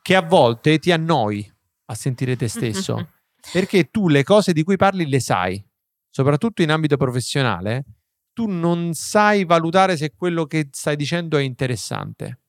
che 0.02 0.16
a 0.16 0.22
volte 0.22 0.80
ti 0.80 0.92
annoi 0.92 1.52
a 1.86 1.94
sentire 1.94 2.36
te 2.36 2.48
stesso, 2.48 3.10
perché 3.52 3.90
tu 3.92 4.08
le 4.08 4.24
cose 4.24 4.54
di 4.54 4.64
cui 4.64 4.78
parli 4.78 5.08
le 5.08 5.20
sai, 5.20 5.64
soprattutto 6.10 6.62
in 6.62 6.72
ambito 6.72 6.98
professionale, 6.98 7.86
tu 8.34 8.48
non 8.48 8.94
sai 8.94 9.46
valutare 9.46 9.98
se 9.98 10.14
quello 10.16 10.46
che 10.46 10.70
stai 10.72 10.96
dicendo 10.96 11.38
è 11.38 11.42
interessante 11.42 12.41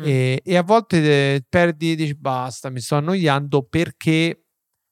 Mm. 0.00 0.04
E, 0.04 0.42
e, 0.44 0.56
a 0.56 0.62
volte 0.62 1.34
eh, 1.34 1.44
perdi, 1.48 1.96
dici 1.96 2.14
basta, 2.14 2.70
mi 2.70 2.80
sto 2.80 2.96
annoiando 2.96 3.62
perché 3.64 4.44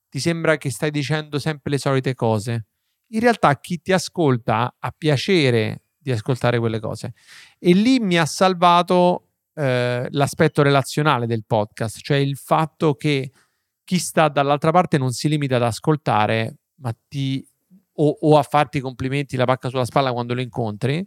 ti 0.08 0.18
sembra 0.18 0.56
che 0.56 0.70
stai 0.70 0.90
dicendo 0.90 1.38
sempre 1.38 1.70
le 1.70 1.78
solite 1.78 2.14
cose. 2.14 2.66
In 3.10 3.20
realtà 3.20 3.58
chi 3.60 3.80
ti 3.80 3.92
ascolta 3.92 4.76
ha 4.78 4.94
piacere 4.96 5.82
di 5.96 6.10
ascoltare 6.10 6.58
quelle 6.58 6.80
cose. 6.80 7.14
E 7.58 7.72
lì 7.72 8.00
mi 8.00 8.18
ha 8.18 8.26
salvato 8.26 9.28
eh, 9.54 10.06
l'aspetto 10.10 10.62
relazionale 10.62 11.26
del 11.26 11.44
podcast, 11.46 11.98
cioè 12.00 12.16
il 12.16 12.36
fatto 12.36 12.94
che 12.94 13.30
chi 13.84 13.98
sta 13.98 14.28
dall'altra 14.28 14.72
parte 14.72 14.98
non 14.98 15.12
si 15.12 15.28
limita 15.28 15.56
ad 15.56 15.62
ascoltare, 15.62 16.58
ma 16.76 16.94
ti 17.06 17.46
o, 17.98 18.18
o 18.20 18.38
a 18.38 18.42
farti 18.42 18.80
complimenti, 18.80 19.36
la 19.36 19.44
pacca 19.44 19.68
sulla 19.68 19.84
spalla 19.84 20.12
quando 20.12 20.34
lo 20.34 20.40
incontri, 20.40 21.06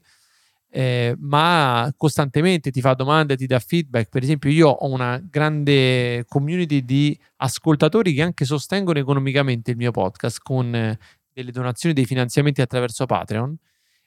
eh, 0.72 1.16
ma 1.18 1.92
costantemente 1.98 2.70
ti 2.70 2.80
fa 2.82 2.94
domande, 2.94 3.36
ti 3.36 3.48
dà 3.48 3.60
feedback. 3.60 4.10
Per 4.10 4.24
esempio, 4.24 4.50
io 4.50 4.70
ho 4.70 4.88
una 4.88 5.18
grande 5.18 6.26
community 6.28 6.86
di 6.86 7.18
ascoltatori 7.38 8.14
che 8.14 8.22
anche 8.22 8.46
sostengono 8.46 9.00
economicamente 9.00 9.72
il 9.72 9.78
mio 9.78 9.92
podcast 9.92 10.40
con 10.44 10.74
eh, 10.76 10.98
delle 11.34 11.52
donazioni, 11.52 11.96
dei 11.96 12.06
finanziamenti 12.06 12.62
attraverso 12.62 13.06
Patreon. 13.06 13.58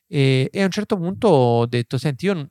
E, 0.07 0.51
e, 0.53 0.61
a 0.61 0.65
un 0.65 0.71
certo 0.71 0.97
punto 0.97 1.29
ho 1.29 1.67
detto: 1.67 1.99
Senti, 1.99 2.27
io 2.27 2.35
n- 2.35 2.49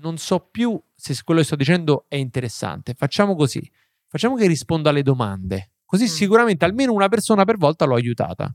non 0.00 0.16
so 0.16 0.48
più 0.50 0.80
se 0.94 1.14
quello 1.22 1.40
che 1.40 1.46
sto 1.46 1.56
dicendo 1.56 2.06
è 2.08 2.16
interessante. 2.16 2.94
Facciamo 2.94 3.34
così: 3.34 3.68
facciamo 4.06 4.36
che 4.36 4.46
risponda 4.46 4.90
alle 4.90 5.02
domande. 5.02 5.72
Così 5.84 6.04
mm. 6.04 6.06
sicuramente 6.06 6.64
almeno 6.64 6.92
una 6.92 7.08
persona 7.08 7.44
per 7.44 7.58
volta 7.58 7.84
l'ho 7.84 7.96
aiutata. 7.96 8.54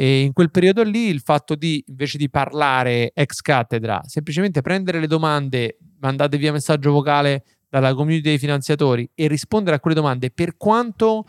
E 0.00 0.22
in 0.22 0.32
quel 0.32 0.50
periodo 0.50 0.82
lì 0.82 1.08
il 1.08 1.20
fatto 1.20 1.54
di, 1.54 1.84
invece 1.88 2.16
di 2.16 2.30
parlare 2.30 3.12
ex 3.12 3.42
cattedra, 3.42 4.00
semplicemente 4.06 4.62
prendere 4.62 4.98
le 4.98 5.06
domande 5.06 5.76
mandate 5.98 6.38
via 6.38 6.52
messaggio 6.52 6.90
vocale 6.90 7.44
dalla 7.68 7.92
community 7.92 8.22
dei 8.22 8.38
finanziatori 8.38 9.06
e 9.14 9.28
rispondere 9.28 9.76
a 9.76 9.78
quelle 9.78 9.96
domande, 9.96 10.30
per 10.30 10.56
quanto 10.56 11.26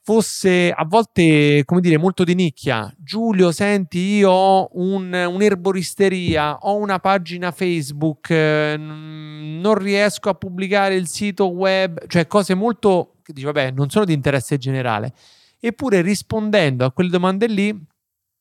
fosse 0.00 0.70
a 0.70 0.86
volte, 0.86 1.64
come 1.66 1.82
dire, 1.82 1.98
molto 1.98 2.24
di 2.24 2.34
nicchia. 2.34 2.90
Giulio, 2.96 3.52
senti, 3.52 3.98
io 3.98 4.30
ho 4.30 4.70
un, 4.72 5.12
un'erboristeria, 5.12 6.56
ho 6.60 6.76
una 6.76 6.98
pagina 6.98 7.50
Facebook, 7.50 8.30
eh, 8.30 8.74
non 8.78 9.74
riesco 9.74 10.30
a 10.30 10.34
pubblicare 10.34 10.94
il 10.94 11.08
sito 11.08 11.50
web, 11.50 12.06
cioè 12.06 12.26
cose 12.26 12.54
molto 12.54 13.16
che 13.22 13.34
dici, 13.34 13.44
vabbè, 13.44 13.72
non 13.72 13.90
sono 13.90 14.06
di 14.06 14.14
interesse 14.14 14.56
generale. 14.56 15.12
Eppure 15.60 16.02
rispondendo 16.02 16.84
a 16.84 16.92
quelle 16.92 17.10
domande 17.10 17.46
lì 17.46 17.86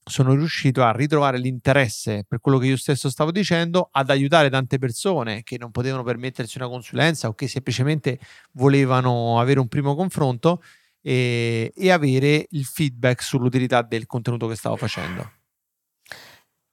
sono 0.07 0.33
riuscito 0.33 0.83
a 0.83 0.91
ritrovare 0.91 1.37
l'interesse 1.37 2.23
per 2.27 2.39
quello 2.39 2.57
che 2.57 2.67
io 2.67 2.77
stesso 2.77 3.09
stavo 3.09 3.31
dicendo, 3.31 3.89
ad 3.91 4.09
aiutare 4.09 4.49
tante 4.49 4.77
persone 4.77 5.43
che 5.43 5.57
non 5.57 5.71
potevano 5.71 6.03
permettersi 6.03 6.57
una 6.57 6.69
consulenza 6.69 7.27
o 7.27 7.33
che 7.33 7.47
semplicemente 7.47 8.19
volevano 8.53 9.39
avere 9.39 9.59
un 9.59 9.67
primo 9.67 9.95
confronto 9.95 10.61
e, 11.01 11.71
e 11.75 11.91
avere 11.91 12.47
il 12.51 12.65
feedback 12.65 13.21
sull'utilità 13.21 13.81
del 13.81 14.05
contenuto 14.05 14.47
che 14.47 14.55
stavo 14.55 14.75
facendo. 14.77 15.31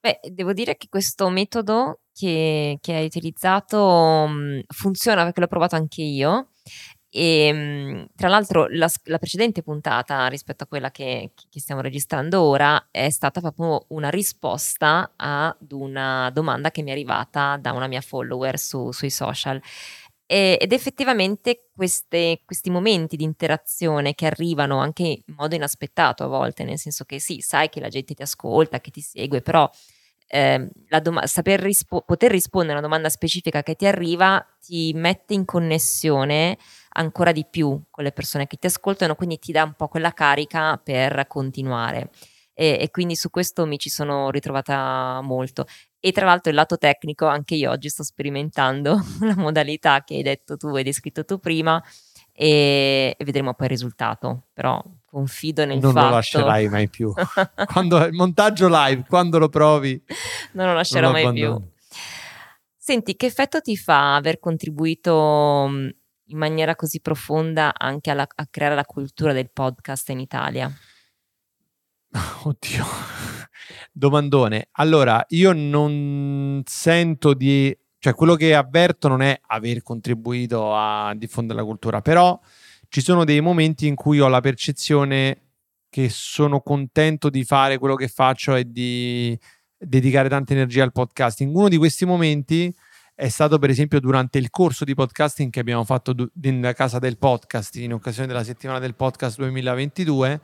Beh, 0.01 0.21
devo 0.31 0.53
dire 0.53 0.77
che 0.77 0.89
questo 0.91 1.31
metodo 1.31 2.01
che, 2.13 2.77
che 2.81 2.95
hai 2.95 3.07
utilizzato 3.07 4.27
mh, 4.29 4.61
funziona 4.69 5.25
perché 5.25 5.41
l'ho 5.41 5.47
provato 5.47 5.77
anche 5.77 6.03
io 6.03 6.51
e 7.17 7.47
ehm, 7.47 8.07
tra 8.17 8.27
l'altro 8.27 8.67
la, 8.71 8.91
la, 9.05 9.19
precedente 9.19 9.63
puntata 9.63 10.27
rispetto 10.27 10.65
a 10.65 10.67
quella 10.67 10.91
che, 10.91 11.31
che, 11.49 11.61
stiamo 11.61 11.81
registrando 11.81 12.43
ora 12.43 12.89
è 12.91 13.09
stata 13.09 13.41
proprio 13.41 13.85
una 13.91 14.11
risposta 14.11 15.13
ad 15.15 15.71
una 15.71 16.29
domanda 16.31 16.73
che 16.73 16.83
mi 16.83 16.89
è 16.89 16.93
arrivata 16.93 17.57
da 17.57 17.71
una 17.71 17.87
mia 17.87 18.01
follower 18.01 18.59
su, 18.59 18.91
sui 18.91 19.11
social. 19.11 19.63
E, 20.27 20.59
ed 20.61 20.73
effettivamente 20.73 21.69
queste, 21.73 22.41
questi 22.45 22.71
momenti 22.71 23.15
di 23.15 23.23
interazione 23.23 24.15
che 24.15 24.27
arrivano 24.27 24.79
anche 24.81 25.05
in 25.05 25.35
modo 25.37 25.55
inaspettato 25.55 26.25
a 26.25 26.27
volte, 26.27 26.65
nel 26.65 26.79
senso 26.79 27.05
che 27.05 27.21
sì, 27.21 27.39
sai 27.41 27.69
che 27.69 27.79
la 27.79 27.89
gente 27.89 28.15
ti 28.15 28.23
ascolta, 28.23 28.81
che 28.81 28.91
ti 28.91 29.01
segue, 29.01 29.41
però 29.41 29.71
eh, 30.27 30.69
dom- 31.01 31.23
saper 31.25 31.61
rispo- 31.61 32.03
poter 32.03 32.31
rispondere 32.31 32.73
a 32.73 32.79
una 32.79 32.87
domanda 32.89 33.09
specifica 33.09 33.63
che 33.63 33.77
ti 33.77 33.87
arriva 33.87 34.45
ti 34.61 34.93
mette 34.95 35.35
in 35.35 35.45
connessione 35.45 36.57
ancora 36.97 37.33
di 37.33 37.47
più 37.49 37.81
con 37.91 38.05
le 38.05 38.13
persone 38.13 38.47
che 38.47 38.57
ti 38.57 38.67
ascoltano, 38.67 39.15
quindi 39.15 39.39
ti 39.39 39.53
dà 39.53 39.65
un 39.65 39.75
po' 39.75 39.89
quella 39.89 40.13
carica 40.13 40.77
per 40.77 41.27
continuare. 41.27 42.11
E, 42.57 42.79
e 42.81 42.91
quindi 42.91 43.17
su 43.17 43.31
questo 43.31 43.67
mi 43.67 43.79
ci 43.79 43.91
sono 43.91 44.31
ritrovata 44.31 45.21
molto. 45.23 45.67
E 45.99 46.13
tra 46.13 46.27
l'altro 46.27 46.51
il 46.51 46.57
lato 46.57 46.79
tecnico, 46.79 47.27
anche 47.27 47.55
io 47.57 47.71
oggi 47.71 47.89
sto 47.89 48.05
sperimentando 48.05 49.01
la 49.21 49.37
modalità 49.37 50.05
che 50.05 50.15
hai 50.15 50.23
detto 50.23 50.57
tu, 50.57 50.69
hai 50.69 50.85
descritto 50.85 51.25
tu 51.25 51.39
prima, 51.39 51.83
e, 52.33 53.15
e 53.17 53.25
vedremo 53.25 53.55
poi 53.55 53.67
il 53.67 53.73
risultato. 53.73 54.45
Però 54.53 54.83
confido 55.05 55.65
nel 55.65 55.79
non 55.79 55.93
fatto... 55.93 56.01
Non 56.01 56.09
lo 56.11 56.15
lascerai 56.15 56.69
mai 56.69 56.89
più. 56.89 57.13
quando, 57.73 58.05
il 58.05 58.13
montaggio 58.13 58.69
live, 58.69 59.05
quando 59.09 59.39
lo 59.39 59.49
provi... 59.49 60.01
Non 60.53 60.67
lo 60.67 60.75
lascerò 60.75 61.11
non 61.11 61.21
lo 61.21 61.25
mai 61.25 61.33
più. 61.33 61.73
Senti, 62.77 63.17
che 63.17 63.27
effetto 63.27 63.61
ti 63.63 63.77
fa 63.77 64.15
aver 64.15 64.39
contribuito 64.39 65.71
in 66.27 66.39
maniera 66.39 66.75
così 66.75 67.01
profonda 67.01 67.75
anche 67.77 68.11
alla, 68.11 68.27
a 68.35 68.47
creare 68.49 68.75
la 68.75 68.85
cultura 68.85 69.33
del 69.33 69.51
podcast 69.53 70.09
in 70.11 70.21
Italia? 70.21 70.73
Oddio, 72.45 72.85
domandone. 73.93 74.69
Allora, 74.73 75.25
io 75.29 75.53
non 75.53 76.63
sento 76.65 77.35
di... 77.35 77.77
cioè 77.99 78.15
quello 78.15 78.35
che 78.37 78.55
avverto 78.55 79.09
non 79.09 79.23
è 79.23 79.39
aver 79.49 79.83
contribuito 79.83 80.75
a 80.75 81.15
diffondere 81.15 81.59
la 81.59 81.65
cultura, 81.65 82.01
però 82.01 82.39
ci 82.89 83.01
sono 83.01 83.25
dei 83.25 83.41
momenti 83.41 83.87
in 83.87 83.95
cui 83.95 84.21
ho 84.21 84.29
la 84.29 84.41
percezione 84.41 85.41
che 85.89 86.09
sono 86.09 86.61
contento 86.61 87.31
di 87.31 87.45
fare 87.45 87.79
quello 87.79 87.95
che 87.95 88.09
faccio 88.09 88.55
e 88.55 88.71
di 88.71 89.39
dedicare 89.77 90.29
tanta 90.29 90.53
energia 90.53 90.83
al 90.83 90.93
podcasting. 90.93 91.55
Uno 91.55 91.69
di 91.69 91.77
questi 91.77 92.05
momenti 92.05 92.75
è 93.15 93.29
stato 93.29 93.59
per 93.59 93.71
esempio 93.71 94.01
durante 94.01 94.39
il 94.39 94.51
corso 94.51 94.85
di 94.85 94.95
podcasting 94.95 95.51
che 95.51 95.61
abbiamo 95.61 95.85
fatto 95.85 96.15
nella 96.35 96.73
casa 96.73 96.99
del 96.99 97.17
podcast 97.17 97.77
in 97.77 97.93
occasione 97.93 98.27
della 98.27 98.45
settimana 98.45 98.79
del 98.81 98.95
podcast 98.95 99.39
2022 99.39 100.41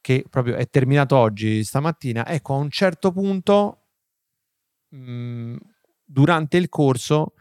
che 0.00 0.24
proprio 0.28 0.56
è 0.56 0.68
terminato 0.68 1.16
oggi 1.16 1.62
stamattina 1.62 2.26
ecco 2.26 2.54
a 2.54 2.56
un 2.58 2.70
certo 2.70 3.12
punto 3.12 3.82
mh, 4.88 5.56
durante 6.04 6.56
il 6.56 6.68
corso 6.68 7.34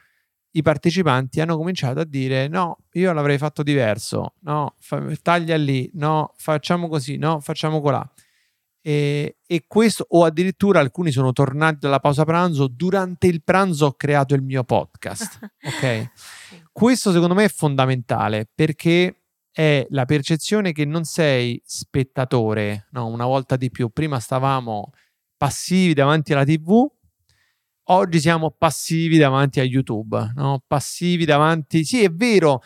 i 0.52 0.62
partecipanti 0.62 1.40
hanno 1.40 1.58
cominciato 1.58 2.00
a 2.02 2.06
dire 2.06 2.48
no, 2.48 2.80
io 2.94 3.14
l'avrei 3.14 3.38
fatto 3.38 3.64
diverso, 3.64 4.34
no, 4.42 4.76
fa, 4.80 5.02
taglia 5.22 5.56
lì, 5.56 5.90
no, 5.94 6.34
facciamo 6.36 6.88
così, 6.90 7.18
no, 7.18 7.40
facciamo 7.40 7.80
colà. 7.80 8.08
E, 8.84 9.38
e, 9.46 9.64
questo, 9.68 10.06
o 10.10 10.26
addirittura 10.26 10.80
alcuni 10.80 11.12
sono 11.12 11.32
tornati 11.32 11.78
dalla 11.80 12.00
pausa 12.00 12.26
pranzo, 12.26 12.68
durante 12.68 13.28
il 13.28 13.44
pranzo 13.44 13.88
ho 13.88 13.94
creato 13.94 14.34
il 14.34 14.42
mio 14.42 14.64
podcast. 14.64 15.40
Ok? 15.64 16.10
questo 16.72 17.12
secondo 17.12 17.34
me 17.34 17.46
è 17.46 17.50
fondamentale 17.50 18.50
perché 18.54 19.22
è 19.52 19.86
la 19.90 20.06
percezione 20.06 20.72
che 20.72 20.86
non 20.86 21.04
sei 21.04 21.62
spettatore, 21.66 22.88
no, 22.92 23.08
una 23.08 23.26
volta 23.26 23.58
di 23.58 23.70
più. 23.70 23.90
Prima 23.90 24.20
stavamo 24.20 24.92
passivi 25.38 25.94
davanti 25.94 26.34
alla 26.34 26.46
TV, 26.46 26.88
oggi 27.86 28.20
siamo 28.20 28.52
passivi 28.52 29.18
davanti 29.18 29.60
a 29.60 29.64
YouTube, 29.64 30.32
no? 30.36 30.64
passivi 30.66 31.26
davanti... 31.26 31.84
Sì, 31.84 32.04
è 32.04 32.10
vero, 32.10 32.62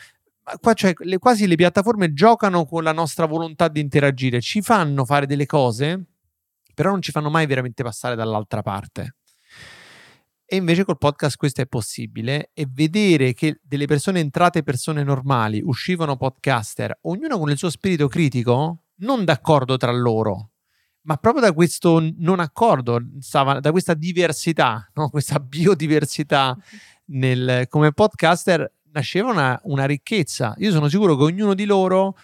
qua 0.60 0.74
cioè, 0.74 0.94
le, 1.00 1.18
quasi 1.18 1.48
le 1.48 1.56
piattaforme 1.56 2.14
giocano 2.14 2.66
con 2.66 2.84
la 2.84 2.92
nostra 2.92 3.26
volontà 3.26 3.68
di 3.68 3.80
interagire, 3.80 4.42
ci 4.42 4.62
fanno 4.62 5.06
fare 5.06 5.26
delle 5.26 5.46
cose, 5.46 6.06
però 6.74 6.92
non 6.92 7.02
ci 7.02 7.12
fanno 7.12 7.30
mai 7.30 7.46
veramente 7.46 7.84
passare 7.84 8.16
dall'altra 8.16 8.62
parte. 8.62 9.16
E 10.48 10.58
invece 10.58 10.84
col 10.84 11.00
podcast 11.00 11.38
questo 11.38 11.62
è 11.62 11.66
possibile 11.66 12.52
e 12.54 12.68
vedere 12.70 13.34
che 13.34 13.60
delle 13.64 13.88
persone 13.88 14.20
entrate 14.20 14.62
persone 14.62 15.04
normali 15.04 15.60
uscivano 15.64 16.18
podcaster, 16.18 17.00
ognuno 17.04 17.40
con 17.40 17.50
il 17.50 17.58
suo 17.58 17.72
spirito 17.72 18.08
critico, 18.08 18.84
non 18.98 19.26
d'accordo 19.26 19.76
tra 19.78 19.92
loro, 19.92 20.52
ma 21.06 21.18
proprio 21.18 21.42
da 21.42 21.54
questo 21.54 22.14
non 22.18 22.40
accordo, 22.40 23.00
da 23.00 23.72
questa 23.72 23.96
diversità, 23.96 24.88
no? 24.94 25.10
questa 25.10 25.40
biodiversità 25.40 26.56
nel, 27.06 27.66
come 27.68 27.92
podcaster 27.92 28.72
nasceva 28.96 29.30
una, 29.30 29.60
una, 29.66 29.86
ricchezza. 29.86 30.56
Io 30.58 30.72
sono 30.72 30.88
sicuro 30.88 31.16
che 31.18 31.24
ognuno 31.24 31.54
di 31.54 31.66
loro 31.66 32.18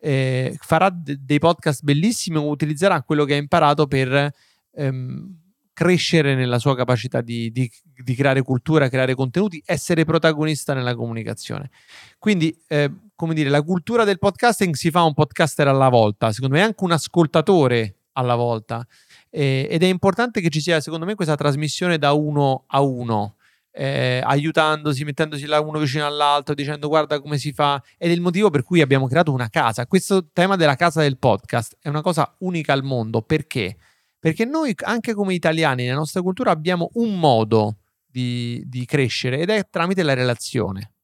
eh, 0.00 0.56
farà 0.60 0.90
de- 0.90 1.18
dei 1.20 1.38
podcast 1.38 1.82
bellissimi 1.82 2.36
o 2.36 2.48
utilizzerà 2.48 3.02
quello 3.02 3.24
che 3.24 3.34
ha 3.34 3.38
imparato 3.38 3.86
per 3.86 4.30
ehm, 4.74 5.36
crescere 5.72 6.34
nella 6.34 6.58
sua 6.58 6.76
capacità 6.76 7.22
di, 7.22 7.50
di, 7.50 7.70
di, 7.82 8.14
creare 8.14 8.42
cultura, 8.42 8.88
creare 8.88 9.14
contenuti, 9.14 9.62
essere 9.64 10.04
protagonista 10.04 10.74
nella 10.74 10.94
comunicazione. 10.94 11.70
Quindi, 12.18 12.56
eh, 12.68 12.90
come 13.14 13.32
dire, 13.32 13.48
la 13.48 13.62
cultura 13.62 14.04
del 14.04 14.18
podcasting 14.18 14.74
si 14.74 14.90
fa 14.90 15.02
un 15.02 15.14
podcaster 15.14 15.66
alla 15.66 15.88
volta, 15.88 16.30
secondo 16.30 16.56
me 16.56 16.62
anche 16.62 16.84
un 16.84 16.92
ascoltatore 16.92 17.94
alla 18.12 18.34
volta. 18.34 18.86
Eh, 19.30 19.66
ed 19.70 19.82
è 19.82 19.86
importante 19.86 20.40
che 20.40 20.50
ci 20.50 20.60
sia, 20.60 20.80
secondo 20.80 21.06
me, 21.06 21.14
questa 21.14 21.36
trasmissione 21.36 21.96
da 21.96 22.12
uno 22.12 22.64
a 22.66 22.80
uno. 22.80 23.36
Eh, 23.80 24.20
aiutandosi, 24.24 25.04
mettendosi 25.04 25.46
là 25.46 25.60
uno 25.60 25.78
vicino 25.78 26.04
all'altro, 26.04 26.52
dicendo 26.52 26.88
guarda 26.88 27.20
come 27.20 27.38
si 27.38 27.52
fa. 27.52 27.80
Ed 27.96 28.10
è 28.10 28.12
il 28.12 28.20
motivo 28.20 28.50
per 28.50 28.64
cui 28.64 28.80
abbiamo 28.80 29.06
creato 29.06 29.32
una 29.32 29.48
casa. 29.48 29.86
Questo 29.86 30.30
tema 30.32 30.56
della 30.56 30.74
casa 30.74 31.00
del 31.00 31.16
podcast 31.16 31.76
è 31.80 31.88
una 31.88 32.00
cosa 32.00 32.34
unica 32.40 32.72
al 32.72 32.82
mondo. 32.82 33.22
Perché? 33.22 33.76
Perché 34.18 34.44
noi, 34.44 34.74
anche 34.82 35.14
come 35.14 35.32
italiani, 35.32 35.84
nella 35.84 35.94
nostra 35.94 36.22
cultura 36.22 36.50
abbiamo 36.50 36.90
un 36.94 37.20
modo 37.20 37.76
di, 38.04 38.60
di 38.66 38.84
crescere 38.84 39.38
ed 39.38 39.48
è 39.48 39.68
tramite 39.70 40.02
la 40.02 40.14
relazione. 40.14 40.94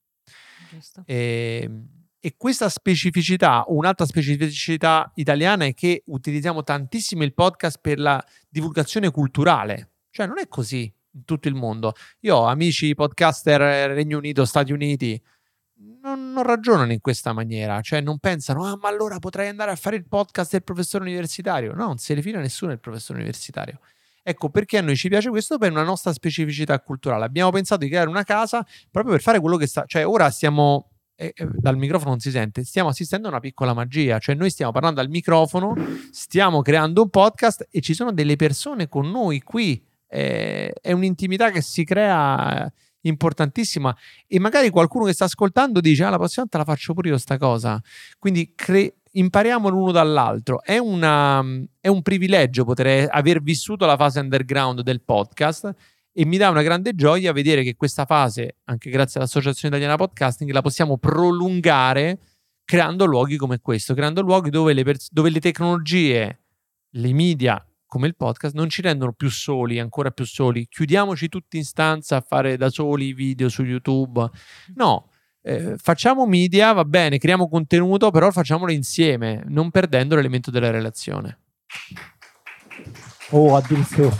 E, 1.04 1.60
ehm, 1.62 1.88
e 2.18 2.34
questa 2.36 2.68
specificità, 2.68 3.62
un'altra 3.68 4.04
specificità 4.04 5.12
italiana 5.14 5.66
è 5.66 5.74
che 5.74 6.02
utilizziamo 6.06 6.64
tantissimo 6.64 7.22
il 7.22 7.34
podcast 7.34 7.78
per 7.80 8.00
la 8.00 8.24
divulgazione 8.48 9.12
culturale. 9.12 9.90
Cioè 10.10 10.26
non 10.26 10.38
è 10.38 10.48
così 10.48 10.92
tutto 11.24 11.48
il 11.48 11.54
mondo. 11.54 11.94
Io 12.20 12.36
ho 12.36 12.46
amici 12.46 12.94
podcaster 12.94 13.90
Regno 13.92 14.18
Unito, 14.18 14.44
Stati 14.44 14.72
Uniti, 14.72 15.20
non, 16.02 16.32
non, 16.32 16.42
ragionano 16.42 16.92
in 16.92 17.00
questa 17.00 17.32
maniera, 17.32 17.80
cioè 17.80 18.00
non 18.00 18.18
pensano, 18.18 18.64
ah 18.64 18.76
ma 18.80 18.88
allora 18.88 19.18
potrei 19.18 19.48
andare 19.48 19.70
a 19.70 19.76
fare 19.76 19.96
il 19.96 20.06
podcast 20.06 20.52
del 20.52 20.62
professore 20.62 21.04
universitario. 21.04 21.72
No, 21.74 21.86
non 21.86 21.98
se 21.98 22.14
ne 22.14 22.22
fila 22.22 22.40
nessuno 22.40 22.72
il 22.72 22.80
professore 22.80 23.18
universitario. 23.18 23.80
Ecco 24.22 24.48
perché 24.48 24.78
a 24.78 24.80
noi 24.80 24.96
ci 24.96 25.08
piace 25.08 25.28
questo 25.28 25.58
per 25.58 25.70
una 25.70 25.82
nostra 25.82 26.12
specificità 26.12 26.80
culturale. 26.80 27.24
Abbiamo 27.24 27.50
pensato 27.50 27.82
di 27.82 27.88
creare 27.88 28.08
una 28.08 28.22
casa 28.22 28.64
proprio 28.90 29.12
per 29.12 29.22
fare 29.22 29.40
quello 29.40 29.56
che 29.56 29.66
sta, 29.66 29.84
cioè 29.86 30.06
ora 30.06 30.30
stiamo 30.30 30.88
e, 31.16 31.32
dal 31.36 31.76
microfono 31.76 32.10
non 32.10 32.18
si 32.18 32.30
sente, 32.30 32.64
stiamo 32.64 32.88
assistendo 32.88 33.28
a 33.28 33.30
una 33.30 33.40
piccola 33.40 33.72
magia, 33.72 34.18
cioè 34.18 34.34
noi 34.34 34.50
stiamo 34.50 34.72
parlando 34.72 35.00
al 35.00 35.08
microfono, 35.08 35.74
stiamo 36.10 36.60
creando 36.62 37.02
un 37.02 37.10
podcast 37.10 37.68
e 37.70 37.80
ci 37.80 37.94
sono 37.94 38.12
delle 38.12 38.36
persone 38.36 38.88
con 38.88 39.10
noi 39.10 39.40
qui, 39.40 39.82
eh, 40.14 40.72
è 40.80 40.92
un'intimità 40.92 41.50
che 41.50 41.60
si 41.60 41.82
crea 41.84 42.72
importantissima. 43.00 43.94
E 44.26 44.38
magari 44.38 44.70
qualcuno 44.70 45.04
che 45.04 45.12
sta 45.12 45.24
ascoltando 45.24 45.80
dice 45.80 46.04
ah 46.04 46.10
la 46.10 46.16
prossima 46.16 46.42
volta 46.42 46.58
la 46.58 46.64
faccio 46.64 46.94
pure 46.94 47.08
io 47.08 47.18
sta 47.18 47.36
cosa, 47.36 47.80
quindi 48.18 48.52
cre- 48.54 48.94
impariamo 49.10 49.68
l'uno 49.68 49.90
dall'altro, 49.90 50.62
è, 50.62 50.78
una, 50.78 51.44
è 51.80 51.88
un 51.88 52.02
privilegio 52.02 52.64
poter 52.64 53.08
aver 53.10 53.42
vissuto 53.42 53.86
la 53.86 53.96
fase 53.96 54.20
underground 54.20 54.80
del 54.82 55.02
podcast 55.02 55.74
e 56.12 56.24
mi 56.24 56.36
dà 56.36 56.48
una 56.48 56.62
grande 56.62 56.94
gioia 56.94 57.32
vedere 57.32 57.62
che 57.64 57.74
questa 57.74 58.04
fase, 58.04 58.58
anche 58.64 58.90
grazie 58.90 59.18
all'Associazione 59.18 59.76
Italiana 59.76 59.96
Podcasting, 59.96 60.50
la 60.52 60.62
possiamo 60.62 60.96
prolungare 60.96 62.18
creando 62.64 63.04
luoghi 63.04 63.36
come 63.36 63.60
questo, 63.60 63.94
creando 63.94 64.20
luoghi 64.22 64.50
dove 64.50 64.72
le, 64.72 64.84
pers- 64.84 65.10
dove 65.10 65.30
le 65.30 65.40
tecnologie, 65.40 66.40
le 66.88 67.12
media 67.12 67.64
come 67.94 68.08
il 68.08 68.16
podcast 68.16 68.56
non 68.56 68.68
ci 68.68 68.82
rendono 68.82 69.12
più 69.12 69.30
soli, 69.30 69.78
ancora 69.78 70.10
più 70.10 70.26
soli. 70.26 70.66
Chiudiamoci 70.66 71.28
tutti 71.28 71.58
in 71.58 71.64
stanza 71.64 72.16
a 72.16 72.20
fare 72.26 72.56
da 72.56 72.68
soli 72.68 73.12
video 73.12 73.48
su 73.48 73.62
YouTube. 73.62 74.28
No, 74.74 75.10
eh, 75.42 75.76
facciamo 75.76 76.26
media, 76.26 76.72
va 76.72 76.84
bene, 76.84 77.18
creiamo 77.18 77.48
contenuto, 77.48 78.10
però 78.10 78.32
facciamolo 78.32 78.72
insieme, 78.72 79.44
non 79.46 79.70
perdendo 79.70 80.16
l'elemento 80.16 80.50
della 80.50 80.72
relazione. 80.72 81.38
Oh, 83.30 83.54
addirittura 83.54 84.12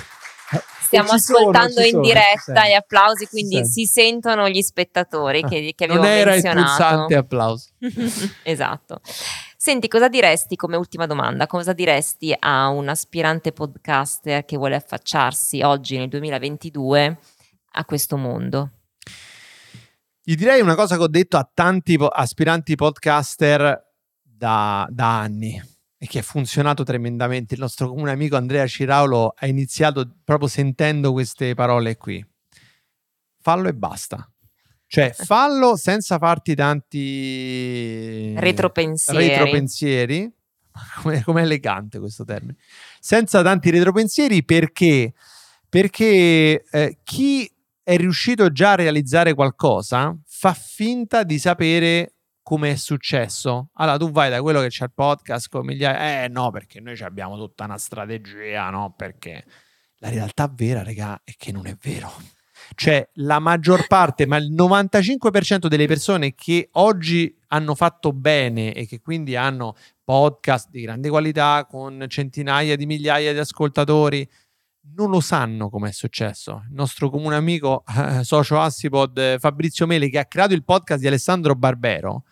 stiamo 0.94 1.10
ascoltando 1.10 1.72
sono, 1.72 1.84
in 1.84 1.90
sono, 1.90 2.02
diretta 2.04 2.68
gli 2.68 2.72
applausi, 2.72 3.26
quindi 3.26 3.64
si, 3.64 3.84
si 3.84 3.86
sentono 3.86 4.48
gli 4.48 4.62
spettatori 4.62 5.42
che, 5.42 5.72
che 5.74 5.84
abbiamo 5.84 6.02
non 6.02 6.10
era 6.10 6.30
menzionato. 6.30 6.60
il 6.60 6.64
pulsante 6.64 7.14
applauso. 7.16 7.68
esatto. 8.44 9.00
Senti, 9.64 9.88
cosa 9.88 10.10
diresti 10.10 10.56
come 10.56 10.76
ultima 10.76 11.06
domanda? 11.06 11.46
Cosa 11.46 11.72
diresti 11.72 12.36
a 12.38 12.68
un 12.68 12.86
aspirante 12.86 13.52
podcaster 13.52 14.44
che 14.44 14.58
vuole 14.58 14.74
affacciarsi 14.74 15.62
oggi 15.62 15.96
nel 15.96 16.10
2022 16.10 17.18
a 17.70 17.84
questo 17.86 18.18
mondo? 18.18 18.72
Gli 20.22 20.34
direi 20.34 20.60
una 20.60 20.74
cosa 20.74 20.98
che 20.98 21.02
ho 21.04 21.08
detto 21.08 21.38
a 21.38 21.50
tanti 21.50 21.96
aspiranti 21.98 22.74
podcaster 22.74 23.94
da, 24.20 24.86
da 24.90 25.20
anni 25.20 25.58
e 25.96 26.06
che 26.08 26.18
ha 26.18 26.22
funzionato 26.22 26.82
tremendamente. 26.82 27.54
Il 27.54 27.60
nostro 27.60 27.88
comune 27.88 28.10
amico 28.10 28.36
Andrea 28.36 28.66
Ciraulo 28.66 29.32
ha 29.34 29.46
iniziato 29.46 30.16
proprio 30.24 30.46
sentendo 30.46 31.12
queste 31.12 31.54
parole 31.54 31.96
qui. 31.96 32.22
Fallo 33.40 33.68
e 33.68 33.72
basta. 33.72 34.30
Cioè, 34.94 35.12
fallo 35.12 35.74
senza 35.74 36.18
farti 36.18 36.54
tanti 36.54 38.32
retropensieri. 38.38 39.26
retropensieri. 39.26 40.32
Come, 41.02 41.22
come 41.22 41.42
elegante 41.42 42.00
questo 42.00 42.24
termine. 42.24 42.56
Senza 43.00 43.42
tanti 43.42 43.70
retropensieri 43.70 44.44
perché? 44.44 45.12
Perché 45.68 46.64
eh, 46.68 46.98
chi 47.04 47.48
è 47.80 47.96
riuscito 47.96 48.50
già 48.50 48.72
a 48.72 48.76
realizzare 48.76 49.34
qualcosa 49.34 50.16
fa 50.26 50.52
finta 50.52 51.22
di 51.22 51.38
sapere 51.38 52.14
come 52.42 52.72
è 52.72 52.76
successo. 52.76 53.70
Allora 53.74 53.96
tu 53.96 54.10
vai 54.10 54.30
da 54.30 54.42
quello 54.42 54.60
che 54.60 54.68
c'è 54.68 54.84
il 54.84 54.92
podcast 54.92 55.48
con 55.48 55.64
migliaia, 55.64 56.24
eh 56.24 56.28
no, 56.28 56.50
perché 56.50 56.80
noi 56.80 56.98
abbiamo 57.00 57.36
tutta 57.36 57.64
una 57.64 57.78
strategia, 57.78 58.70
no? 58.70 58.94
Perché 58.96 59.44
la 59.98 60.08
realtà 60.08 60.52
vera, 60.52 60.82
raga, 60.82 61.20
è 61.24 61.32
che 61.36 61.52
non 61.52 61.66
è 61.66 61.76
vero. 61.80 62.12
Cioè, 62.74 63.08
la 63.14 63.38
maggior 63.38 63.86
parte, 63.86 64.26
ma 64.26 64.36
il 64.36 64.52
95% 64.52 65.66
delle 65.66 65.86
persone 65.86 66.34
che 66.34 66.68
oggi 66.72 67.36
hanno 67.48 67.74
fatto 67.74 68.12
bene 68.12 68.72
e 68.72 68.86
che 68.86 69.00
quindi 69.00 69.36
hanno 69.36 69.74
podcast 70.02 70.70
di 70.70 70.82
grande 70.82 71.08
qualità 71.08 71.66
con 71.68 72.04
centinaia 72.08 72.76
di 72.76 72.86
migliaia 72.86 73.32
di 73.32 73.38
ascoltatori, 73.38 74.28
non 74.94 75.10
lo 75.10 75.20
sanno 75.20 75.70
come 75.70 75.88
è 75.88 75.92
successo. 75.92 76.64
Il 76.68 76.74
nostro 76.74 77.08
comune 77.10 77.36
amico, 77.36 77.84
eh, 77.86 78.22
socio 78.24 78.60
Assipod, 78.60 79.16
eh, 79.16 79.36
Fabrizio 79.38 79.86
Mele, 79.86 80.08
che 80.10 80.18
ha 80.18 80.26
creato 80.26 80.54
il 80.54 80.64
podcast 80.64 81.00
di 81.00 81.06
Alessandro 81.06 81.54
Barbero, 81.54 82.24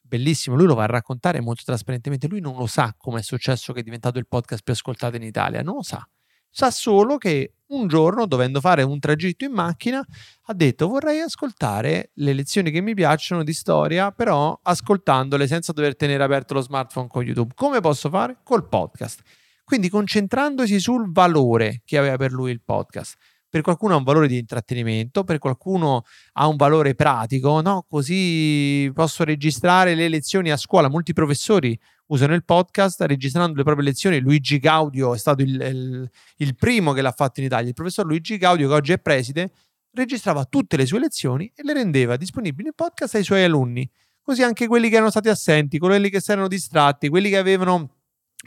bellissimo, 0.00 0.56
lui 0.56 0.66
lo 0.66 0.74
va 0.74 0.82
a 0.82 0.86
raccontare 0.86 1.40
molto 1.40 1.62
trasparentemente, 1.64 2.28
lui 2.28 2.40
non 2.40 2.56
lo 2.56 2.66
sa 2.66 2.94
come 2.98 3.20
è 3.20 3.22
successo 3.22 3.72
che 3.72 3.80
è 3.80 3.82
diventato 3.82 4.18
il 4.18 4.26
podcast 4.26 4.62
più 4.62 4.74
ascoltato 4.74 5.16
in 5.16 5.22
Italia, 5.22 5.62
non 5.62 5.76
lo 5.76 5.82
sa. 5.82 6.06
Sa 6.50 6.70
solo 6.70 7.16
che 7.16 7.54
un 7.72 7.88
giorno, 7.88 8.26
dovendo 8.26 8.60
fare 8.60 8.82
un 8.82 8.98
tragitto 8.98 9.44
in 9.44 9.52
macchina, 9.52 10.04
ha 10.46 10.54
detto 10.54 10.88
vorrei 10.88 11.20
ascoltare 11.20 12.10
le 12.14 12.32
lezioni 12.32 12.70
che 12.70 12.80
mi 12.80 12.94
piacciono 12.94 13.42
di 13.42 13.52
storia, 13.52 14.10
però 14.10 14.58
ascoltandole 14.62 15.46
senza 15.46 15.72
dover 15.72 15.96
tenere 15.96 16.22
aperto 16.22 16.54
lo 16.54 16.60
smartphone 16.60 17.08
con 17.08 17.24
YouTube. 17.24 17.52
Come 17.54 17.80
posso 17.80 18.08
fare? 18.08 18.38
Col 18.44 18.68
podcast. 18.68 19.22
Quindi 19.64 19.88
concentrandosi 19.88 20.78
sul 20.80 21.10
valore 21.12 21.82
che 21.84 21.96
aveva 21.96 22.16
per 22.16 22.32
lui 22.32 22.50
il 22.50 22.62
podcast. 22.62 23.16
per 23.52 23.60
qualcuno 23.60 23.92
ha 23.92 23.98
un 23.98 24.02
valore 24.02 24.28
di 24.28 24.38
intrattenimento, 24.38 25.24
per 25.24 25.36
qualcuno 25.36 26.04
ha 26.32 26.46
un 26.48 26.56
valore 26.56 26.94
pratico, 26.94 27.60
no? 27.60 27.84
Così 27.86 28.90
posso 28.94 29.24
registrare 29.24 29.94
le 29.94 30.08
lezioni 30.08 30.50
a 30.50 30.56
scuola. 30.56 30.88
Molti 30.88 31.12
professori 31.12 31.78
usano 32.12 32.34
il 32.34 32.44
podcast 32.44 33.00
registrando 33.02 33.56
le 33.56 33.62
proprie 33.62 33.86
lezioni. 33.86 34.20
Luigi 34.20 34.58
Gaudio 34.58 35.14
è 35.14 35.18
stato 35.18 35.42
il, 35.42 35.60
il, 35.60 36.10
il 36.36 36.54
primo 36.54 36.92
che 36.92 37.00
l'ha 37.00 37.12
fatto 37.12 37.40
in 37.40 37.46
Italia. 37.46 37.68
Il 37.68 37.74
professor 37.74 38.04
Luigi 38.04 38.36
Gaudio, 38.36 38.68
che 38.68 38.74
oggi 38.74 38.92
è 38.92 38.98
preside, 38.98 39.50
registrava 39.92 40.44
tutte 40.44 40.76
le 40.76 40.86
sue 40.86 40.98
lezioni 40.98 41.50
e 41.54 41.62
le 41.62 41.72
rendeva 41.72 42.16
disponibili 42.16 42.68
in 42.68 42.74
podcast 42.74 43.14
ai 43.14 43.24
suoi 43.24 43.42
alunni. 43.42 43.88
Così 44.20 44.42
anche 44.42 44.66
quelli 44.66 44.88
che 44.88 44.96
erano 44.96 45.10
stati 45.10 45.28
assenti, 45.28 45.78
quelli 45.78 46.10
che 46.10 46.20
si 46.20 46.30
erano 46.30 46.48
distratti, 46.48 47.08
quelli 47.08 47.30
che 47.30 47.38
avevano 47.38 47.96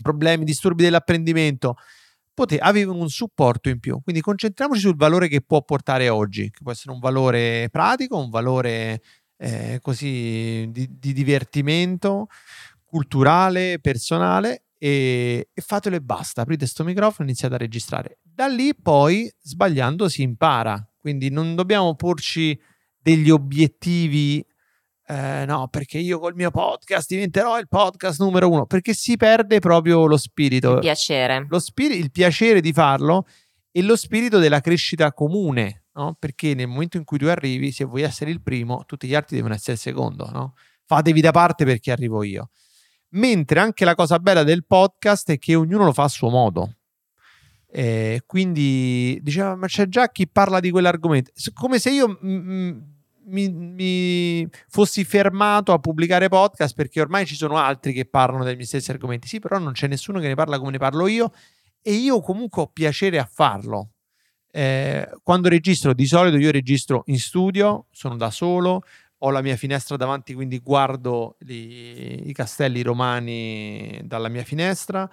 problemi, 0.02 0.46
disturbi 0.46 0.84
dell'apprendimento 0.84 1.76
pote- 2.34 2.60
avevano 2.60 3.00
un 3.00 3.10
supporto 3.10 3.70
in 3.70 3.80
più. 3.80 4.00
Quindi 4.04 4.22
concentriamoci 4.22 4.80
sul 4.80 4.96
valore 4.96 5.28
che 5.28 5.42
può 5.42 5.64
portare 5.64 6.10
oggi, 6.10 6.52
che 6.52 6.60
può 6.62 6.72
essere 6.72 6.92
un 6.92 7.00
valore 7.00 7.70
pratico, 7.72 8.18
un 8.20 8.30
valore 8.30 9.02
eh, 9.38 9.80
così 9.82 10.68
di, 10.70 10.88
di, 11.00 11.14
divertimento, 11.14 12.28
culturale, 12.96 13.80
personale 13.82 14.68
e, 14.78 15.50
e 15.54 15.62
fatelo 15.62 15.98
e 15.98 16.02
basta. 16.02 16.44
Aprite 16.44 16.60
questo 16.60 16.86
microfono 16.86 17.28
e 17.28 17.32
iniziate 17.32 17.56
a 17.56 17.58
registrare. 17.58 18.20
Da 18.24 18.48
lì 18.48 18.74
poi 18.74 19.30
sbagliando 19.42 20.08
si 20.08 20.22
impara, 20.22 20.82
quindi 20.98 21.30
non 21.30 21.56
dobbiamo 21.56 21.94
porci 21.96 22.58
degli 22.98 23.30
obiettivi 23.30 24.42
eh, 25.08 25.44
no, 25.46 25.68
perché 25.68 25.98
io 25.98 26.20
col 26.20 26.36
mio 26.36 26.52
podcast 26.52 27.10
diventerò 27.10 27.60
il 27.60 27.68
podcast 27.68 28.22
numero 28.22 28.50
uno, 28.50 28.66
perché 28.66 28.94
si 28.94 29.18
perde 29.18 29.60
proprio 29.60 30.06
lo 30.06 30.16
spirito. 30.16 30.76
Il 30.76 30.80
piacere. 30.80 31.46
Lo 31.50 31.60
spirito, 31.60 32.02
il 32.02 32.12
piacere 32.12 32.62
di 32.62 32.72
farlo 32.72 33.28
e 33.72 33.82
lo 33.82 33.98
spirito 33.98 34.40
della 34.40 34.62
crescita 34.62 35.12
comune, 35.12 35.88
no? 35.96 36.16
Perché 36.18 36.54
nel 36.54 36.68
momento 36.68 36.96
in 36.96 37.04
cui 37.04 37.18
tu 37.18 37.26
arrivi, 37.26 37.74
se 37.74 37.84
vuoi 37.84 38.04
essere 38.04 38.32
il 38.32 38.42
primo, 38.42 38.86
tutti 38.86 39.06
gli 39.06 39.14
altri 39.16 39.36
devono 39.36 39.54
essere 39.54 39.74
il 39.74 39.80
secondo, 39.80 40.30
no? 40.32 40.54
Fatevi 40.86 41.20
da 41.20 41.32
parte 41.32 41.66
perché 41.66 41.92
arrivo 41.92 42.24
io. 42.24 42.52
Mentre 43.10 43.60
anche 43.60 43.86
la 43.86 43.96
cosa 43.96 44.20
bella 44.20 44.44
del 44.44 44.66
podcast 44.66 45.32
è 45.32 45.38
che 45.38 45.56
ognuno 45.56 45.86
lo 45.86 45.94
fa 45.94 46.04
a 46.04 46.10
suo 46.10 46.30
modo. 46.30 46.76
Eh, 47.68 48.22
quindi 48.26 49.20
diceva, 49.22 49.56
ma 49.56 49.68
c'è 49.68 49.88
già 49.88 50.10
chi 50.10 50.28
parla 50.28 50.60
di 50.60 50.72
quell'argomento. 50.72 51.32
Come 51.54 51.80
se 51.80 51.92
io... 51.92 52.20
Mi, 53.28 53.50
mi, 53.50 54.48
fossi 54.68 55.04
fermato 55.04 55.74
a 55.74 55.80
pubblicare 55.80 56.30
podcast 56.30 56.76
perché 56.76 57.02
ormai 57.02 57.26
ci 57.26 57.34
sono 57.34 57.58
altri 57.58 57.92
che 57.92 58.06
parlano 58.06 58.44
miei 58.44 58.66
stessi 58.66 58.92
argomenti. 58.92 59.28
Sì, 59.28 59.40
però 59.40 59.58
non 59.58 59.74
c'è 59.74 59.88
nessuno 59.88 60.20
che 60.20 60.28
ne 60.28 60.36
parla 60.36 60.60
come 60.60 60.70
ne 60.70 60.78
parlo 60.78 61.08
io 61.08 61.32
e 61.82 61.94
io 61.94 62.20
comunque 62.22 62.62
ho 62.62 62.68
piacere 62.68 63.18
a 63.20 63.28
farlo. 63.32 63.94
Eh, 64.52 65.08
quando 65.22 65.50
registro, 65.50 65.94
di 65.94 66.06
solito 66.08 66.38
io 66.38 66.50
registro 66.50 67.04
in 67.08 67.20
studio, 67.20 67.88
sono 67.92 68.16
da 68.16 68.32
solo, 68.32 68.84
ho 69.26 69.32
la 69.32 69.42
mia 69.42 69.56
finestra 69.56 69.98
davanti, 69.98 70.36
quindi 70.36 70.60
guardo 70.60 71.36
li, 71.40 72.30
i 72.30 72.34
castelli 72.34 72.84
romani 72.84 74.00
dalla 74.04 74.30
mia 74.30 74.44
finestra 74.44 75.10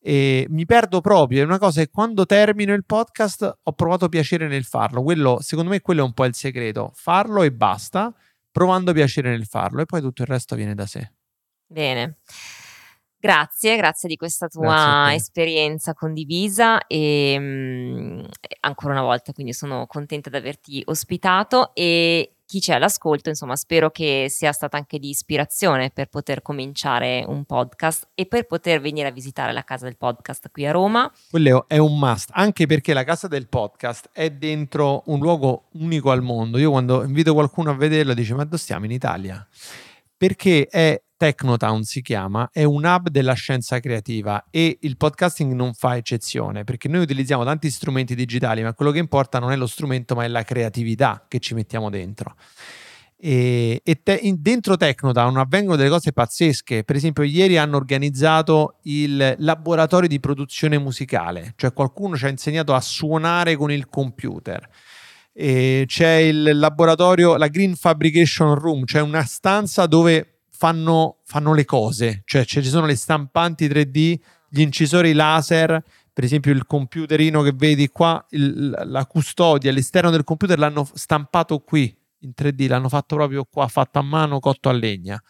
e 0.00 0.46
mi 0.48 0.64
perdo 0.64 1.02
proprio. 1.02 1.42
È 1.42 1.44
una 1.44 1.58
cosa 1.58 1.82
che 1.82 1.90
quando 1.90 2.24
termino 2.24 2.72
il 2.72 2.86
podcast 2.86 3.58
ho 3.62 3.72
provato 3.74 4.08
piacere 4.08 4.48
nel 4.48 4.64
farlo. 4.64 5.02
Quello, 5.02 5.38
secondo 5.40 5.70
me, 5.70 5.80
quello 5.80 6.00
è 6.00 6.04
un 6.04 6.14
po' 6.14 6.24
il 6.24 6.34
segreto: 6.34 6.92
farlo 6.94 7.42
e 7.42 7.52
basta, 7.52 8.12
provando 8.50 8.92
piacere 8.92 9.28
nel 9.28 9.44
farlo, 9.44 9.82
e 9.82 9.84
poi 9.84 10.00
tutto 10.00 10.22
il 10.22 10.28
resto 10.28 10.56
viene 10.56 10.74
da 10.74 10.86
sé. 10.86 11.12
Bene. 11.66 12.20
Grazie, 13.22 13.76
grazie 13.76 14.08
di 14.08 14.16
questa 14.16 14.48
tua 14.48 15.14
esperienza 15.14 15.94
condivisa 15.94 16.88
e 16.88 17.38
mh, 17.38 17.44
mm, 17.44 18.24
ancora 18.62 18.94
una 18.94 19.02
volta 19.02 19.32
quindi 19.32 19.52
sono 19.52 19.86
contenta 19.86 20.28
di 20.28 20.34
averti 20.34 20.82
ospitato 20.86 21.72
e 21.72 22.38
chi 22.44 22.58
c'è 22.58 22.74
all'ascolto, 22.74 23.28
insomma, 23.28 23.54
spero 23.54 23.90
che 23.90 24.26
sia 24.28 24.50
stata 24.50 24.76
anche 24.76 24.98
di 24.98 25.10
ispirazione 25.10 25.90
per 25.90 26.08
poter 26.08 26.42
cominciare 26.42 27.24
un 27.24 27.44
podcast 27.44 28.08
e 28.12 28.26
per 28.26 28.46
poter 28.46 28.80
venire 28.80 29.06
a 29.06 29.12
visitare 29.12 29.52
la 29.52 29.62
casa 29.62 29.84
del 29.84 29.96
podcast 29.96 30.50
qui 30.50 30.66
a 30.66 30.72
Roma. 30.72 31.08
Quello 31.30 31.66
è 31.68 31.78
un 31.78 31.96
must, 31.96 32.30
anche 32.32 32.66
perché 32.66 32.92
la 32.92 33.04
casa 33.04 33.28
del 33.28 33.46
podcast 33.46 34.10
è 34.12 34.30
dentro 34.30 35.04
un 35.06 35.20
luogo 35.20 35.68
unico 35.74 36.10
al 36.10 36.22
mondo. 36.22 36.58
Io 36.58 36.72
quando 36.72 37.04
invito 37.04 37.34
qualcuno 37.34 37.70
a 37.70 37.74
vederlo 37.74 38.14
dice 38.14 38.34
"Ma 38.34 38.42
dove 38.42 38.58
stiamo 38.58 38.84
in 38.84 38.90
Italia?" 38.90 39.46
Perché 40.16 40.66
è 40.66 41.00
Technotown 41.22 41.84
si 41.84 42.02
chiama, 42.02 42.50
è 42.52 42.64
un 42.64 42.84
hub 42.84 43.08
della 43.08 43.34
scienza 43.34 43.78
creativa 43.78 44.46
e 44.50 44.78
il 44.80 44.96
podcasting 44.96 45.52
non 45.52 45.72
fa 45.72 45.96
eccezione 45.96 46.64
perché 46.64 46.88
noi 46.88 47.02
utilizziamo 47.02 47.44
tanti 47.44 47.70
strumenti 47.70 48.16
digitali, 48.16 48.64
ma 48.64 48.74
quello 48.74 48.90
che 48.90 48.98
importa 48.98 49.38
non 49.38 49.52
è 49.52 49.56
lo 49.56 49.68
strumento, 49.68 50.16
ma 50.16 50.24
è 50.24 50.28
la 50.28 50.42
creatività 50.42 51.24
che 51.28 51.38
ci 51.38 51.54
mettiamo 51.54 51.90
dentro. 51.90 52.34
E, 53.16 53.80
e 53.84 54.02
te, 54.02 54.18
in, 54.20 54.38
dentro 54.40 54.76
Technotown 54.76 55.36
avvengono 55.36 55.76
delle 55.76 55.90
cose 55.90 56.12
pazzesche. 56.12 56.82
Per 56.82 56.96
esempio, 56.96 57.22
ieri 57.22 57.56
hanno 57.56 57.76
organizzato 57.76 58.78
il 58.82 59.36
laboratorio 59.38 60.08
di 60.08 60.18
produzione 60.18 60.76
musicale, 60.76 61.52
cioè 61.54 61.72
qualcuno 61.72 62.16
ci 62.16 62.24
ha 62.24 62.30
insegnato 62.30 62.74
a 62.74 62.80
suonare 62.80 63.54
con 63.54 63.70
il 63.70 63.86
computer. 63.86 64.68
E 65.32 65.84
c'è 65.86 66.14
il 66.14 66.58
laboratorio, 66.58 67.36
la 67.36 67.46
Green 67.46 67.76
Fabrication 67.76 68.56
Room, 68.56 68.84
cioè 68.86 69.02
una 69.02 69.22
stanza 69.22 69.86
dove 69.86 70.31
fanno, 70.62 71.18
fanno 71.24 71.54
le 71.54 71.64
cose, 71.64 72.22
cioè, 72.24 72.44
ci 72.44 72.62
sono 72.62 72.86
le 72.86 72.94
stampanti 72.94 73.66
3D, 73.66 74.14
gli 74.48 74.60
incisori 74.60 75.12
laser, 75.12 75.82
per 76.12 76.22
esempio 76.22 76.52
il 76.52 76.66
computerino 76.66 77.42
che 77.42 77.50
vedi 77.52 77.88
qua, 77.88 78.24
il, 78.30 78.70
la 78.84 79.04
custodia 79.06 79.70
all'esterno 79.70 80.10
del 80.10 80.22
computer 80.22 80.56
l'hanno 80.56 80.88
stampato 80.94 81.58
qui 81.58 81.92
in 82.22 82.32
3D, 82.36 82.68
l'hanno 82.68 82.88
fatto 82.88 83.16
proprio 83.16 83.46
qua, 83.50 83.68
fatto 83.68 83.98
a 83.98 84.02
mano, 84.02 84.40
cotto 84.40 84.68
a 84.68 84.72
legna. 84.72 85.20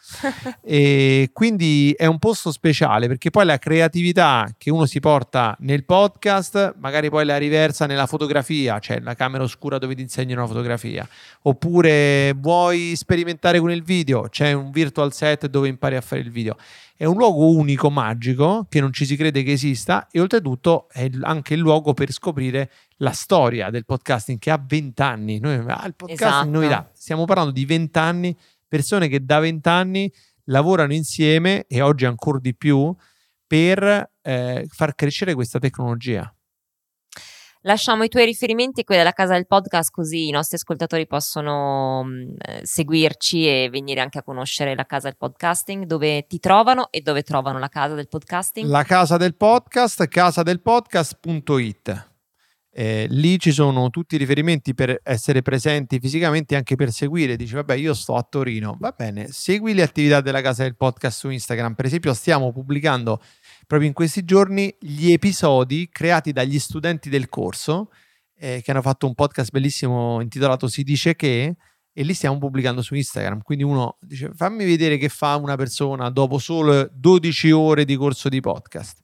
e 0.62 1.30
quindi 1.32 1.94
è 1.96 2.06
un 2.06 2.18
posto 2.18 2.50
speciale 2.50 3.06
perché 3.08 3.30
poi 3.30 3.44
la 3.44 3.58
creatività 3.58 4.52
che 4.56 4.70
uno 4.70 4.86
si 4.86 5.00
porta 5.00 5.56
nel 5.60 5.84
podcast, 5.84 6.74
magari 6.78 7.10
poi 7.10 7.24
la 7.24 7.36
riversa 7.36 7.86
nella 7.86 8.06
fotografia, 8.06 8.78
cioè 8.78 9.00
la 9.00 9.14
camera 9.14 9.42
oscura 9.42 9.78
dove 9.78 9.94
ti 9.94 10.02
insegnano 10.02 10.42
la 10.42 10.46
fotografia, 10.46 11.06
oppure 11.42 12.34
vuoi 12.36 12.94
sperimentare 12.96 13.58
con 13.60 13.70
il 13.70 13.82
video, 13.82 14.28
c'è 14.28 14.52
un 14.52 14.70
virtual 14.70 15.12
set 15.12 15.46
dove 15.46 15.68
impari 15.68 15.96
a 15.96 16.00
fare 16.00 16.20
il 16.20 16.30
video. 16.30 16.56
È 17.02 17.06
un 17.06 17.16
luogo 17.16 17.50
unico, 17.50 17.90
magico, 17.90 18.64
che 18.68 18.78
non 18.78 18.92
ci 18.92 19.04
si 19.04 19.16
crede 19.16 19.42
che 19.42 19.50
esista 19.50 20.06
e 20.08 20.20
oltretutto 20.20 20.88
è 20.88 21.10
anche 21.22 21.54
il 21.54 21.58
luogo 21.58 21.94
per 21.94 22.12
scoprire 22.12 22.70
la 22.98 23.10
storia 23.10 23.70
del 23.70 23.84
podcasting 23.84 24.38
che 24.38 24.52
ha 24.52 24.64
20 24.64 25.02
anni. 25.02 25.40
Noi, 25.40 25.56
ah, 25.66 25.84
il 25.84 25.96
podcasting 25.96 26.20
esatto. 26.20 26.48
novità. 26.48 26.90
Stiamo 26.94 27.24
parlando 27.24 27.50
di 27.50 27.64
20 27.64 27.98
anni, 27.98 28.38
persone 28.68 29.08
che 29.08 29.24
da 29.24 29.40
20 29.40 29.68
anni 29.68 30.12
lavorano 30.44 30.92
insieme 30.92 31.64
e 31.66 31.80
oggi 31.80 32.04
ancora 32.04 32.38
di 32.38 32.54
più 32.54 32.94
per 33.48 34.12
eh, 34.22 34.66
far 34.68 34.94
crescere 34.94 35.34
questa 35.34 35.58
tecnologia. 35.58 36.32
Lasciamo 37.64 38.02
i 38.02 38.08
tuoi 38.08 38.24
riferimenti 38.24 38.82
quelli 38.82 39.02
della 39.02 39.14
casa 39.14 39.34
del 39.34 39.46
podcast 39.46 39.92
così 39.92 40.26
i 40.26 40.32
nostri 40.32 40.56
ascoltatori 40.56 41.06
possono 41.06 42.02
mm, 42.04 42.34
eh, 42.38 42.60
seguirci 42.64 43.46
e 43.46 43.68
venire 43.70 44.00
anche 44.00 44.18
a 44.18 44.24
conoscere 44.24 44.74
la 44.74 44.84
casa 44.84 45.06
del 45.06 45.16
podcasting, 45.16 45.84
dove 45.84 46.26
ti 46.26 46.40
trovano 46.40 46.88
e 46.90 47.02
dove 47.02 47.22
trovano 47.22 47.60
la 47.60 47.68
casa 47.68 47.94
del 47.94 48.08
podcasting. 48.08 48.68
La 48.68 48.82
casa 48.82 49.16
del 49.16 49.36
podcast, 49.36 50.08
casadelpodcast.it. 50.08 52.10
Eh, 52.74 53.06
lì 53.10 53.38
ci 53.38 53.52
sono 53.52 53.90
tutti 53.90 54.14
i 54.14 54.18
riferimenti 54.18 54.74
per 54.74 54.98
essere 55.04 55.42
presenti 55.42 56.00
fisicamente 56.00 56.54
e 56.54 56.56
anche 56.56 56.74
per 56.74 56.90
seguire. 56.90 57.36
Dici, 57.36 57.54
vabbè, 57.54 57.74
io 57.74 57.94
sto 57.94 58.16
a 58.16 58.26
Torino. 58.28 58.76
Va 58.80 58.92
bene, 58.96 59.28
segui 59.28 59.74
le 59.74 59.82
attività 59.82 60.20
della 60.20 60.40
casa 60.40 60.62
del 60.62 60.74
podcast 60.74 61.18
su 61.18 61.28
Instagram. 61.28 61.74
Per 61.74 61.84
esempio, 61.84 62.14
stiamo 62.14 62.50
pubblicando 62.50 63.20
proprio 63.66 63.88
in 63.88 63.94
questi 63.94 64.24
giorni 64.24 64.74
gli 64.78 65.12
episodi 65.12 65.88
creati 65.90 66.32
dagli 66.32 66.58
studenti 66.58 67.08
del 67.08 67.28
corso 67.28 67.90
eh, 68.36 68.60
che 68.62 68.70
hanno 68.70 68.82
fatto 68.82 69.06
un 69.06 69.14
podcast 69.14 69.50
bellissimo 69.50 70.20
intitolato 70.20 70.68
Si 70.68 70.82
dice 70.82 71.14
che 71.14 71.56
e 71.94 72.02
li 72.02 72.14
stiamo 72.14 72.38
pubblicando 72.38 72.80
su 72.82 72.94
Instagram. 72.94 73.42
Quindi 73.42 73.64
uno 73.64 73.98
dice 74.00 74.30
fammi 74.34 74.64
vedere 74.64 74.96
che 74.96 75.08
fa 75.08 75.36
una 75.36 75.56
persona 75.56 76.08
dopo 76.10 76.38
solo 76.38 76.88
12 76.90 77.50
ore 77.50 77.84
di 77.84 77.96
corso 77.96 78.28
di 78.28 78.40
podcast. 78.40 79.00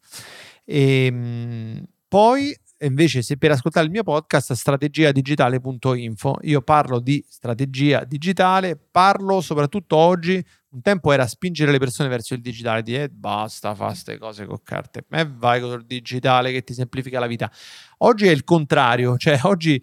E, 0.64 1.04
ehm, 1.06 1.84
poi 2.08 2.56
invece 2.80 3.22
se 3.22 3.36
per 3.36 3.50
ascoltare 3.50 3.86
il 3.86 3.92
mio 3.92 4.02
podcast 4.02 4.52
strategiadigitale.info 4.52 6.38
io 6.42 6.62
parlo 6.62 7.00
di 7.00 7.24
strategia 7.28 8.04
digitale, 8.04 8.76
parlo 8.76 9.40
soprattutto 9.40 9.96
oggi 9.96 10.44
un 10.70 10.82
tempo 10.82 11.12
era 11.12 11.26
spingere 11.26 11.72
le 11.72 11.78
persone 11.78 12.08
verso 12.08 12.34
il 12.34 12.40
digitale, 12.40 12.82
di 12.82 12.94
eh, 12.94 13.08
basta, 13.08 13.74
fa 13.74 13.86
queste 13.86 14.18
cose 14.18 14.44
con 14.44 14.60
carte, 14.62 15.04
e 15.10 15.26
vai 15.26 15.60
con 15.60 15.72
il 15.72 15.86
digitale 15.86 16.52
che 16.52 16.62
ti 16.62 16.74
semplifica 16.74 17.18
la 17.18 17.26
vita. 17.26 17.50
Oggi 17.98 18.26
è 18.26 18.30
il 18.30 18.44
contrario, 18.44 19.16
cioè 19.16 19.38
oggi 19.44 19.82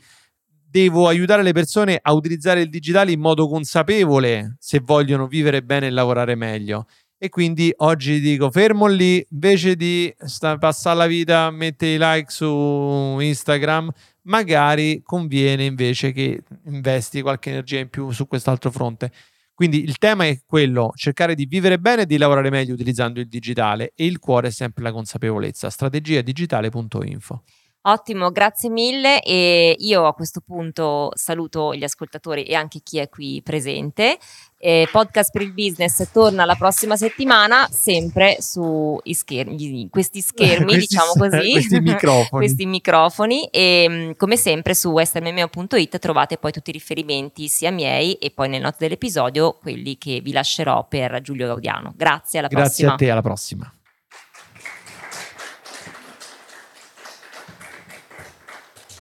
devo 0.76 1.08
aiutare 1.08 1.42
le 1.42 1.54
persone 1.54 1.98
a 2.00 2.14
utilizzare 2.14 2.62
il 2.62 2.70
digitale 2.70 3.12
in 3.12 3.20
modo 3.20 3.48
consapevole 3.48 4.58
se 4.60 4.80
vogliono 4.80 5.26
vivere 5.26 5.64
bene 5.64 5.88
e 5.88 5.90
lavorare 5.90 6.36
meglio. 6.36 6.86
E 7.18 7.30
quindi 7.30 7.74
oggi 7.78 8.20
dico 8.20 8.52
fermo 8.52 8.88
lì, 8.88 9.26
invece 9.32 9.76
di 9.76 10.14
sta, 10.26 10.58
passare 10.58 10.98
la 10.98 11.08
vita 11.08 11.46
a 11.46 11.52
mettere 11.52 11.94
i 11.94 11.98
like 11.98 12.30
su 12.30 13.18
Instagram, 13.20 13.90
magari 14.24 15.02
conviene 15.02 15.64
invece 15.66 16.12
che 16.12 16.42
investi 16.66 17.22
qualche 17.22 17.52
energia 17.52 17.80
in 17.80 17.90
più 17.90 18.12
su 18.12 18.28
quest'altro 18.28 18.70
fronte. 18.70 19.12
Quindi 19.54 19.82
il 19.84 19.98
tema 19.98 20.26
è 20.26 20.38
quello, 20.46 20.92
cercare 20.96 21.34
di 21.34 21.46
vivere 21.46 21.80
bene 21.80 22.02
e 22.02 22.06
di 22.06 22.18
lavorare 22.18 22.50
meglio 22.50 22.74
utilizzando 22.74 23.22
il 23.22 23.30
digitale 23.30 23.94
e 23.96 24.06
il 24.06 24.20
cuore 24.20 24.50
è 24.50 24.52
sempre 24.52 24.84
la 24.84 24.92
consapevolezza. 24.92 25.70
strategiadigitale.info. 25.70 27.44
Ottimo, 27.88 28.32
grazie 28.32 28.70
mille 28.70 29.22
e 29.22 29.76
io 29.78 30.08
a 30.08 30.14
questo 30.16 30.42
punto 30.42 31.12
saluto 31.14 31.76
gli 31.76 31.84
ascoltatori 31.84 32.44
e 32.44 32.56
anche 32.56 32.80
chi 32.82 32.98
è 32.98 33.10
qui 33.10 33.42
presente. 33.44 34.18
Eh, 34.58 34.90
podcast 34.92 35.30
per 35.32 35.44
il 35.44 35.54
business 35.54 36.10
torna 36.12 36.46
la 36.46 36.56
prossima 36.56 36.96
settimana, 36.96 37.68
sempre 37.70 38.38
su 38.40 39.00
schermi, 39.04 39.90
questi 39.92 40.22
schermi, 40.26 40.66
questi, 40.66 40.96
diciamo 40.96 41.12
così, 41.12 41.52
questi 41.52 41.80
microfoni. 41.80 42.28
questi 42.32 42.66
microfoni 42.66 43.46
e 43.52 44.16
come 44.18 44.36
sempre 44.36 44.74
su 44.74 44.98
estermemeo.it 44.98 46.00
trovate 46.00 46.38
poi 46.38 46.52
tutti 46.52 46.72
i 46.72 46.74
riferimenti 46.74 47.48
sia 47.48 47.70
miei 47.70 48.14
e 48.14 48.32
poi 48.32 48.50
nel 48.50 48.62
note 48.62 48.78
dell'episodio 48.80 49.60
quelli 49.62 50.00
che 50.00 50.22
vi 50.24 50.32
lascerò 50.32 50.88
per 50.88 51.22
Giulio 51.22 51.46
Gaudiano. 51.46 51.94
Grazie, 51.96 52.40
alla 52.40 52.48
Grazie 52.48 52.66
prossima. 52.66 52.88
Grazie 52.88 53.06
a 53.06 53.08
te, 53.08 53.12
alla 53.12 53.22
prossima. 53.22 53.75